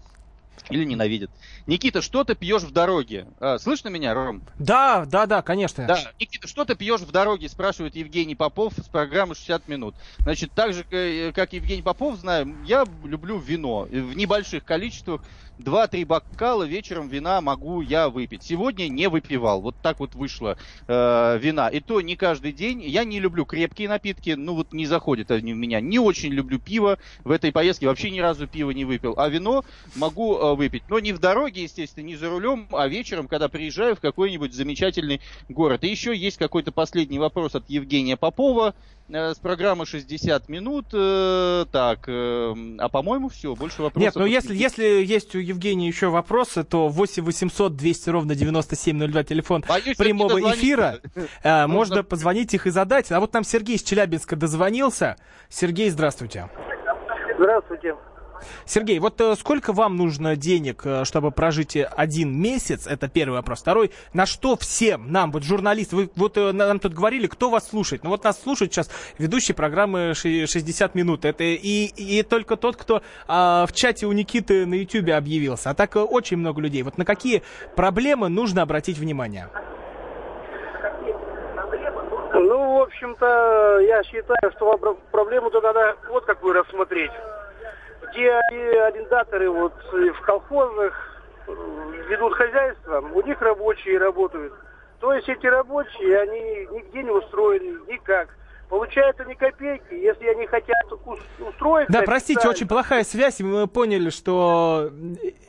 Или 0.70 0.84
ненавидит. 0.84 1.32
Никита, 1.66 2.02
что 2.02 2.24
ты 2.24 2.36
пьешь 2.36 2.64
в 2.64 2.72
дороге? 2.72 3.28
А, 3.40 3.58
слышно 3.58 3.90
меня, 3.90 4.14
Ром? 4.14 4.42
Да, 4.58 5.06
да, 5.06 5.26
да, 5.26 5.42
конечно. 5.42 5.86
Да, 5.88 6.00
Никита, 6.20 6.48
что 6.48 6.66
ты 6.66 6.76
пьешь 6.76 7.02
в 7.02 7.12
дороге, 7.12 7.50
спрашивает 7.50 7.96
Евгений 7.96 8.36
Попов 8.36 8.74
с 8.78 8.88
программы 8.88 9.36
60 9.36 9.68
минут. 9.68 9.96
Значит, 10.20 10.52
так 10.54 10.74
же, 10.74 10.86
э, 10.92 11.32
как 11.34 11.54
Евгений 11.54 11.82
Попов, 11.82 12.18
знаю, 12.18 12.56
я 12.66 12.86
люблю 13.04 13.40
вино 13.40 13.88
в 13.90 14.16
небольших 14.16 14.64
количествах. 14.64 15.22
Два-три 15.60 16.06
бокала 16.06 16.64
вечером 16.64 17.10
вина 17.10 17.42
могу 17.42 17.82
я 17.82 18.08
выпить. 18.10 18.44
Сегодня 18.44 18.88
не 18.88 19.10
выпивал. 19.10 19.60
Вот 19.60 19.76
так 19.82 20.00
вот 20.00 20.16
вышло 20.16 20.58
э, 20.88 21.38
вина. 21.42 21.68
И 21.68 21.82
то 21.82 22.00
не 22.00 22.16
каждый 22.16 22.54
день. 22.54 22.82
Я 22.82 23.04
не 23.04 23.20
люблю 23.20 23.44
крепкие 23.46 23.90
напитки. 23.90 24.36
Ну 24.38 24.56
вот 24.56 24.72
не 24.72 24.86
заходят 24.86 25.32
они 25.32 25.54
в 25.54 25.58
меня. 25.58 25.82
Не 25.82 26.00
очень 26.00 26.32
люблю 26.32 26.60
пиво. 26.60 26.98
В 27.26 27.32
этой 27.32 27.52
поездке 27.52 27.88
вообще 27.88 28.10
ни 28.10 28.20
разу 28.22 28.48
пива 28.48 28.72
не 28.72 28.86
выпил. 28.86 29.16
А 29.18 29.28
вино 29.28 29.66
могу 29.98 30.49
выпить. 30.56 30.84
Но 30.90 31.00
не 31.00 31.14
в 31.14 31.20
дороге, 31.20 31.64
естественно, 31.64 32.06
не 32.06 32.16
за 32.16 32.30
рулем, 32.30 32.68
а 32.72 32.88
вечером, 32.88 33.28
когда 33.28 33.50
приезжаю 33.50 33.96
в 33.96 34.00
какой-нибудь 34.00 34.54
замечательный 34.54 35.22
город. 35.48 35.84
И 35.84 35.88
еще 35.88 36.16
есть 36.16 36.38
какой-то 36.38 36.72
последний 36.72 37.20
вопрос 37.20 37.56
от 37.56 37.70
Евгения 37.70 38.18
Попова 38.18 38.74
э, 39.10 39.34
с 39.34 39.40
программы 39.40 39.86
60 39.86 40.50
минут. 40.50 40.88
Э, 40.94 41.66
так, 41.72 42.06
э, 42.08 42.56
а 42.80 42.90
по-моему 42.90 43.30
все, 43.30 43.56
больше 43.56 43.82
вопросов. 43.82 44.02
Нет, 44.02 44.16
ну 44.16 44.26
если, 44.26 44.56
если 44.56 44.84
есть 44.86 45.36
у 45.36 45.40
Евгения 45.40 45.88
еще 45.88 46.08
вопросы, 46.10 46.64
то 46.64 46.88
8 46.88 47.24
800 47.24 47.76
200 47.76 48.10
ровно 48.10 48.36
9702 48.36 49.24
телефон 49.24 49.64
Боюсь, 49.68 49.98
прямого 49.98 50.40
эфира. 50.52 51.00
Э, 51.44 51.68
Можно 51.68 52.04
позвонить 52.04 52.54
их 52.54 52.68
и 52.68 52.70
задать. 52.70 53.12
А 53.12 53.20
вот 53.20 53.34
нам 53.34 53.44
Сергей 53.44 53.76
из 53.76 53.84
Челябинска 53.84 54.36
дозвонился. 54.36 55.16
Сергей, 55.50 55.90
здравствуйте. 55.90 56.50
Здравствуйте. 57.38 57.96
Сергей, 58.66 59.00
вот 59.00 59.20
э, 59.22 59.36
сколько 59.36 59.74
вам 59.74 59.98
нужно 59.98 60.36
денег, 60.36 60.82
э, 60.86 61.06
чтобы 61.06 61.32
прожить 61.32 61.76
э, 61.76 61.84
один 61.96 62.40
месяц? 62.40 62.88
Это 62.88 63.08
первый 63.08 63.36
вопрос. 63.36 63.62
Второй, 63.62 63.92
на 64.14 64.26
что 64.26 64.56
всем 64.58 65.12
нам, 65.12 65.32
вот 65.32 65.44
журналисты, 65.44 65.96
вы 65.96 66.10
вот 66.16 66.36
нам 66.36 66.80
тут 66.80 66.94
говорили, 66.94 67.28
кто 67.28 67.50
вас 67.50 67.68
слушает? 67.70 68.04
Ну 68.04 68.10
вот 68.10 68.24
нас 68.24 68.42
слушают 68.42 68.74
сейчас 68.74 68.90
ведущие 69.18 69.56
программы 69.56 70.14
ши- 70.16 70.48
60 70.48 70.96
минут. 70.96 71.26
Это 71.26 71.44
и, 71.44 71.86
и 71.86 72.24
только 72.24 72.56
тот, 72.56 72.76
кто 72.76 73.02
а, 73.28 73.66
в 73.66 73.74
чате 73.74 74.06
у 74.06 74.12
Никиты 74.12 74.66
на 74.66 74.76
YouTube 74.76 75.10
объявился. 75.10 75.70
А 75.70 75.74
так 75.74 75.96
очень 75.96 76.38
много 76.38 76.62
людей. 76.62 76.84
Вот 76.84 76.98
на 76.98 77.06
какие 77.06 77.44
проблемы 77.76 78.30
нужно 78.30 78.62
обратить 78.62 78.98
внимание? 78.98 79.50
Ну, 82.34 82.78
в 82.78 82.82
общем-то, 82.84 83.80
я 83.82 84.04
считаю, 84.04 84.52
что 84.56 84.78
про- 84.78 84.98
проблему-то 85.12 85.62
надо 85.62 85.96
вот 86.10 86.26
какую 86.26 86.54
рассмотреть. 86.54 87.12
Где 88.12 88.32
арендаторы 88.32 89.50
вот 89.52 89.74
э, 89.94 90.12
в 90.12 90.22
колхозах 90.22 90.94
э, 91.48 91.52
ведут 92.10 92.34
хозяйство, 92.34 93.00
у 93.02 93.22
них 93.22 93.42
рабочие 93.42 93.98
работают. 94.00 94.54
То 95.00 95.14
есть 95.14 95.30
эти 95.30 95.46
рабочие, 95.48 96.20
они 96.22 96.68
нигде 96.78 97.04
не 97.04 97.12
устроены, 97.12 97.80
никак. 97.92 98.30
Получают 98.68 99.20
они 99.20 99.34
копейки, 99.34 99.94
если 99.94 100.28
они 100.28 100.46
хотят 100.46 100.78
ус- 101.06 101.20
устроиться... 101.40 101.92
Да, 101.92 102.04
простите, 102.04 102.48
очень 102.48 102.68
плохая 102.68 103.04
связь. 103.04 103.40
и 103.40 103.44
Мы 103.44 103.68
поняли, 103.68 104.10
что, 104.12 104.92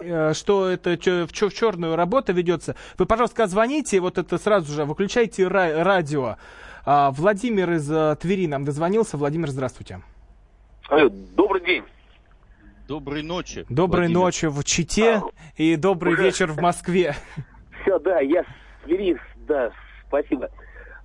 э, 0.00 0.32
что 0.32 0.68
это 0.70 0.90
в, 0.96 1.32
черную 1.32 1.96
работа 1.96 2.32
ведется. 2.32 2.76
Вы, 2.96 3.04
пожалуйста, 3.06 3.46
звоните, 3.46 4.00
вот 4.00 4.16
это 4.16 4.38
сразу 4.38 4.72
же, 4.72 4.84
выключайте 4.84 5.42
ра- 5.44 5.82
радио. 5.82 6.36
А, 6.86 7.11
Владимир 7.11 7.72
из 7.72 7.90
э, 7.92 8.16
Твери 8.20 8.46
нам 8.46 8.64
дозвонился. 8.64 9.18
Владимир, 9.18 9.48
здравствуйте. 9.50 10.00
Добрый 11.36 11.61
день. 11.61 11.84
Доброй 12.91 13.22
ночи. 13.22 13.64
Доброй 13.68 14.07
Владимир. 14.09 14.18
ночи 14.18 14.47
в 14.47 14.64
Чите 14.64 15.22
и 15.57 15.76
добрый 15.76 16.14
Уже- 16.14 16.24
вечер 16.24 16.51
в 16.51 16.61
Москве. 16.61 17.14
Все, 17.82 18.01
да, 18.01 18.18
я 18.18 18.43
с 18.43 18.47
Твери, 18.82 19.16
да, 19.47 19.70
спасибо. 20.09 20.51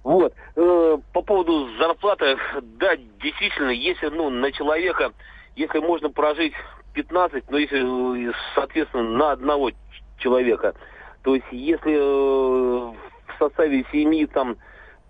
Вот, 0.04 0.34
э, 0.56 0.98
по 1.14 1.22
поводу 1.22 1.70
зарплаты, 1.78 2.38
да, 2.80 2.96
действительно, 3.22 3.70
если, 3.70 4.08
ну, 4.08 4.32
на 4.32 4.52
человека, 4.52 5.12
если 5.56 5.78
можно 5.78 6.10
прожить 6.10 6.54
15, 6.96 7.52
но 7.52 7.60
если, 7.60 8.30
э, 8.30 8.34
соответственно, 8.56 9.04
на 9.04 9.32
одного 9.34 9.70
человека, 10.18 10.74
то 11.22 11.36
есть 11.36 11.46
если 11.52 11.94
э, 11.94 12.94
в 12.96 13.38
составе 13.38 13.86
семьи 13.92 14.26
там 14.26 14.58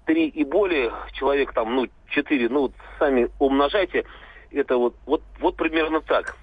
три 0.03 0.27
и 0.27 0.43
более 0.43 0.91
человек, 1.13 1.53
там, 1.53 1.73
ну, 1.73 1.87
четыре, 2.09 2.49
ну, 2.49 2.63
вот 2.63 2.73
сами 2.99 3.29
умножайте, 3.39 4.03
это 4.51 4.75
вот, 4.75 4.97
вот, 5.05 5.23
вот 5.39 5.55
примерно 5.55 6.01
так. 6.01 6.35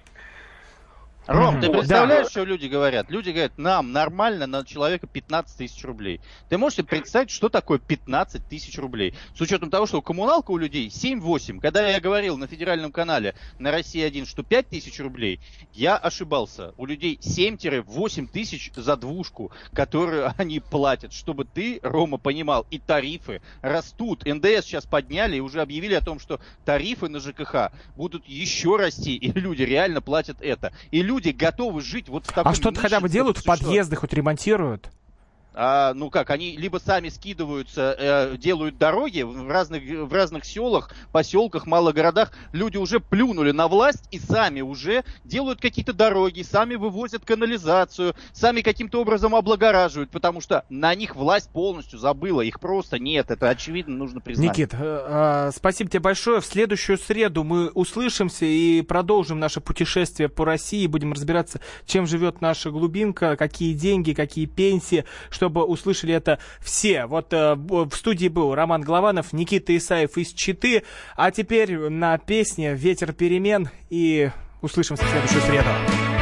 Ром, 1.25 1.61
ты 1.61 1.69
представляешь, 1.71 2.25
Да. 2.25 2.31
что 2.31 2.43
люди 2.43 2.65
говорят? 2.67 3.09
Люди 3.09 3.29
говорят, 3.29 3.57
нам 3.57 3.93
нормально 3.93 4.45
на 4.45 4.65
человека 4.65 5.07
15 5.07 5.57
тысяч 5.57 5.81
рублей. 5.85 6.19
Ты 6.49 6.57
можешь 6.57 6.77
себе 6.77 6.87
представить, 6.87 7.29
что 7.29 7.47
такое 7.47 7.79
15 7.79 8.45
тысяч 8.49 8.77
рублей? 8.77 9.13
С 9.33 9.39
учетом 9.39 9.69
того, 9.69 9.85
что 9.85 10.01
коммуналка 10.01 10.51
у 10.51 10.57
людей 10.57 10.89
7-8. 10.89 11.61
Когда 11.61 11.87
я 11.87 12.01
говорил 12.01 12.37
на 12.37 12.47
федеральном 12.47 12.91
канале 12.91 13.35
на 13.57 13.71
России 13.71 14.01
1, 14.01 14.25
что 14.25 14.43
5 14.43 14.67
тысяч 14.67 14.99
рублей, 14.99 15.39
я 15.71 15.95
ошибался. 15.95 16.73
У 16.77 16.85
людей 16.85 17.17
7-8 17.21 18.27
тысяч 18.27 18.71
за 18.75 18.97
двушку, 18.97 19.51
которую 19.71 20.33
они 20.37 20.59
платят. 20.59 21.13
Чтобы 21.13 21.45
ты, 21.45 21.79
Рома, 21.83 22.17
понимал, 22.17 22.65
и 22.69 22.79
тарифы 22.79 23.41
растут. 23.61 24.25
НДС 24.25 24.65
сейчас 24.65 24.85
подняли 24.85 25.37
и 25.37 25.39
уже 25.39 25.61
объявили 25.61 25.93
о 25.93 26.01
том, 26.01 26.19
что 26.19 26.41
тарифы 26.65 27.07
на 27.07 27.21
ЖКХ 27.21 27.71
будут 27.95 28.27
еще 28.27 28.75
расти, 28.75 29.15
и 29.15 29.31
люди 29.31 29.61
реально 29.61 30.01
платят 30.01 30.41
это. 30.41 30.73
И 30.91 31.01
люди 31.01 31.12
готовы 31.31 31.81
жить 31.81 32.09
вот 32.09 32.25
в 32.25 32.27
таком 32.33 32.51
А 32.51 32.55
что-то 32.55 32.79
хотя 32.79 32.99
бы 32.99 33.09
делают 33.09 33.37
в 33.37 33.41
что- 33.41 33.49
подъезды, 33.49 33.95
хоть 33.95 34.13
ремонтируют? 34.13 34.89
А, 35.53 35.93
ну 35.93 36.09
как, 36.09 36.29
они 36.31 36.57
либо 36.57 36.79
сами 36.79 37.09
скидываются, 37.09 37.95
э, 37.97 38.37
делают 38.37 38.77
дороги 38.77 39.21
в 39.21 39.49
разных, 39.49 39.83
в 39.83 40.11
разных 40.11 40.45
селах, 40.45 40.91
поселках, 41.11 41.67
малых 41.67 41.93
городах. 41.93 42.31
Люди 42.51 42.77
уже 42.77 42.99
плюнули 42.99 43.51
на 43.51 43.67
власть 43.67 44.07
и 44.11 44.19
сами 44.19 44.61
уже 44.61 45.03
делают 45.23 45.61
какие-то 45.61 45.93
дороги, 45.93 46.41
сами 46.41 46.75
вывозят 46.75 47.23
канализацию, 47.23 48.15
сами 48.31 48.61
каким-то 48.61 49.01
образом 49.01 49.35
облагораживают, 49.35 50.09
потому 50.09 50.41
что 50.41 50.65
на 50.69 50.95
них 50.95 51.15
власть 51.15 51.49
полностью 51.51 51.99
забыла, 51.99 52.41
их 52.41 52.59
просто 52.59 52.97
нет. 52.97 53.29
Это 53.29 53.49
очевидно, 53.49 53.95
нужно 53.95 54.21
признать. 54.21 54.57
Никит, 54.57 54.73
э, 54.73 54.77
э, 54.79 55.51
спасибо 55.55 55.89
тебе 55.89 55.99
большое. 55.99 56.41
В 56.41 56.45
следующую 56.45 56.97
среду 56.97 57.43
мы 57.43 57.69
услышимся 57.69 58.45
и 58.45 58.81
продолжим 58.81 59.39
наше 59.39 59.61
путешествие 59.61 60.29
по 60.29 60.45
России. 60.45 60.87
Будем 60.87 61.13
разбираться, 61.13 61.59
чем 61.85 62.07
живет 62.07 62.41
наша 62.41 62.71
глубинка, 62.71 63.35
какие 63.35 63.73
деньги, 63.73 64.13
какие 64.13 64.47
пенсии, 64.47 65.05
чтобы 65.43 65.65
услышали 65.65 66.13
это 66.13 66.39
все. 66.61 67.05
Вот 67.05 67.33
э, 67.33 67.55
в 67.55 67.91
студии 67.95 68.29
был 68.29 68.55
Роман 68.55 68.81
Голованов, 68.81 69.33
Никита 69.33 69.75
Исаев 69.75 70.17
из 70.17 70.31
Читы. 70.31 70.83
А 71.17 71.31
теперь 71.31 71.77
на 71.89 72.17
песне 72.17 72.75
«Ветер 72.75 73.11
перемен» 73.11 73.69
и 73.89 74.31
услышимся 74.61 75.03
в 75.03 75.09
следующую 75.09 75.41
среду. 75.41 76.12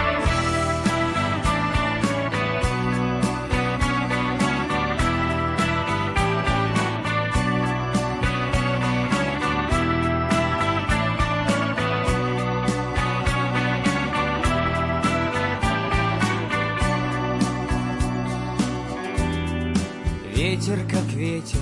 Ветер, 20.62 20.88
как 20.92 21.06
ветер, 21.14 21.60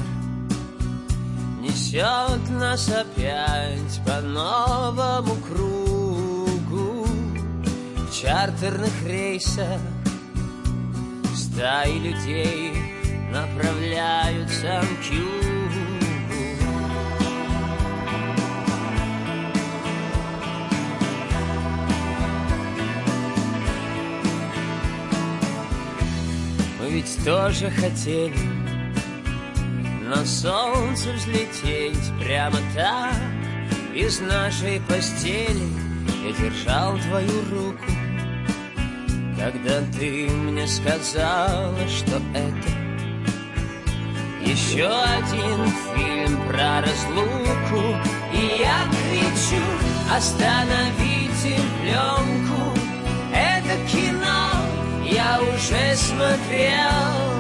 несет 1.62 2.50
нас 2.50 2.89
опять 2.89 4.02
по 4.06 4.20
новому 4.20 5.36
кругу. 5.36 7.06
В 7.95 8.14
чартерных 8.14 8.91
рейсах 9.08 9.80
стаи 11.34 11.97
людей 11.97 12.74
направляются 13.32 14.84
к 14.84 15.14
югу. 15.14 15.30
Мы 26.82 26.89
ведь 26.89 27.24
тоже 27.24 27.70
хотели 27.70 28.59
на 30.10 30.26
солнце 30.26 31.12
взлететь 31.14 32.12
прямо 32.20 32.57
так. 32.76 33.14
Из 33.93 34.20
нашей 34.20 34.82
постели 34.82 35.68
я 36.26 36.32
держал 36.34 36.97
твою 36.97 37.41
руку. 37.51 37.91
Когда 39.38 39.82
ты 39.97 40.28
мне 40.30 40.68
сказала, 40.68 41.88
что 41.88 42.22
это 42.34 42.70
Еще 44.43 44.86
один 44.86 45.66
фильм 45.95 46.45
про 46.49 46.82
разлуку 46.82 47.95
И 48.34 48.60
я 48.60 48.84
кричу, 48.91 49.64
остановите 50.14 51.55
пленку! 51.82 52.78
Это 53.34 53.78
кино 53.89 54.49
я 55.05 55.39
уже 55.41 55.95
смотрел. 55.95 57.39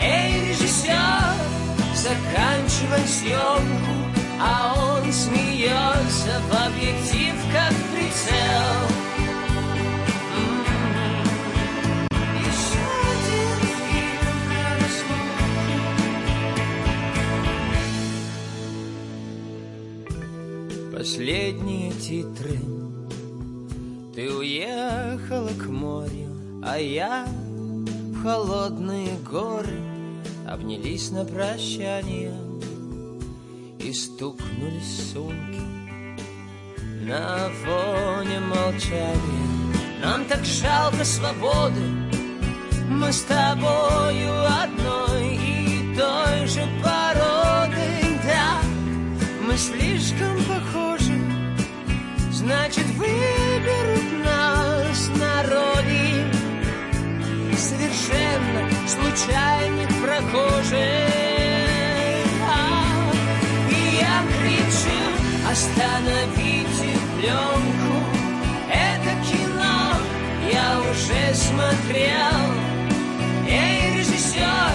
Эй, 0.00 0.50
режиссер, 0.50 1.32
заканчивай 2.02 3.06
съемку 3.06 3.94
А 4.40 4.74
он 4.74 5.12
смеется 5.12 6.40
в 6.50 6.52
объектив, 6.66 7.34
как 7.52 7.72
прицел. 7.92 8.88
М-м-м. 10.36 11.22
Последние 20.92 21.92
титры. 21.92 22.58
Ты 24.12 24.28
уехала 24.28 25.50
к 25.50 25.66
морю, 25.68 26.36
а 26.64 26.78
я 26.78 27.26
в 27.26 28.22
холодные 28.24 29.16
горы 29.30 29.91
Обнялись 30.52 31.10
на 31.10 31.24
прощание 31.24 32.30
И 33.78 33.90
стукнулись 33.94 35.10
сумки. 35.10 35.62
На 37.00 37.48
фоне 37.64 38.38
молчания 38.40 39.72
Нам 40.02 40.26
так 40.26 40.44
жалко 40.44 41.06
свободы. 41.06 41.80
Мы 42.86 43.10
с 43.10 43.22
тобою 43.22 44.44
одной 44.62 45.36
и 45.36 45.96
той 45.96 46.46
же 46.46 46.68
породы. 46.84 48.20
Да, 48.22 48.60
мы 49.46 49.56
слишком 49.56 50.36
похожи 50.44 51.18
Значит, 52.30 52.84
выберут 52.98 54.22
нас 54.22 55.08
народе 55.18 56.26
Совершенно 57.56 58.71
случайных 58.86 59.88
прохожих. 60.02 60.78
А, 62.48 62.84
И 63.70 63.96
я 64.00 64.22
кричу, 64.38 64.98
остановите 65.50 66.90
пленку 67.18 67.94
Это 68.70 69.10
кино 69.26 69.96
я 70.50 70.80
уже 70.80 71.34
смотрел 71.34 72.40
Эй, 73.48 73.98
режиссер, 73.98 74.74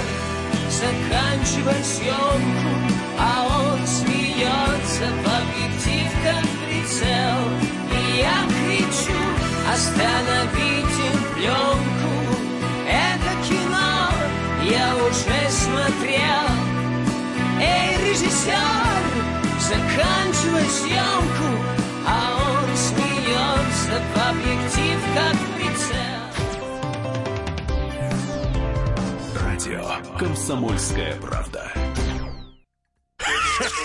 заканчивай 0.70 1.84
съемку 1.84 2.72
А 3.20 3.48
он 3.48 3.80
смеется 3.88 5.08
в 5.24 5.28
объектив, 5.28 6.12
как 6.24 6.46
прицел. 6.66 7.38
И 7.92 8.20
я 8.20 8.40
кричу, 8.48 9.20
остановите 9.74 11.08
пленку 11.36 11.87
смотрел 15.98 16.48
Эй, 17.60 17.98
режиссер, 18.10 19.04
заканчивай 19.60 20.66
съемку 20.70 21.50
А 22.08 22.38
он 22.38 22.78
смеется 22.78 24.02
в 24.14 24.18
объектив, 24.30 25.00
как 25.16 25.36
прицел 25.56 26.18
Радио 29.44 30.18
«Комсомольская 30.18 31.16
правда». 31.16 31.77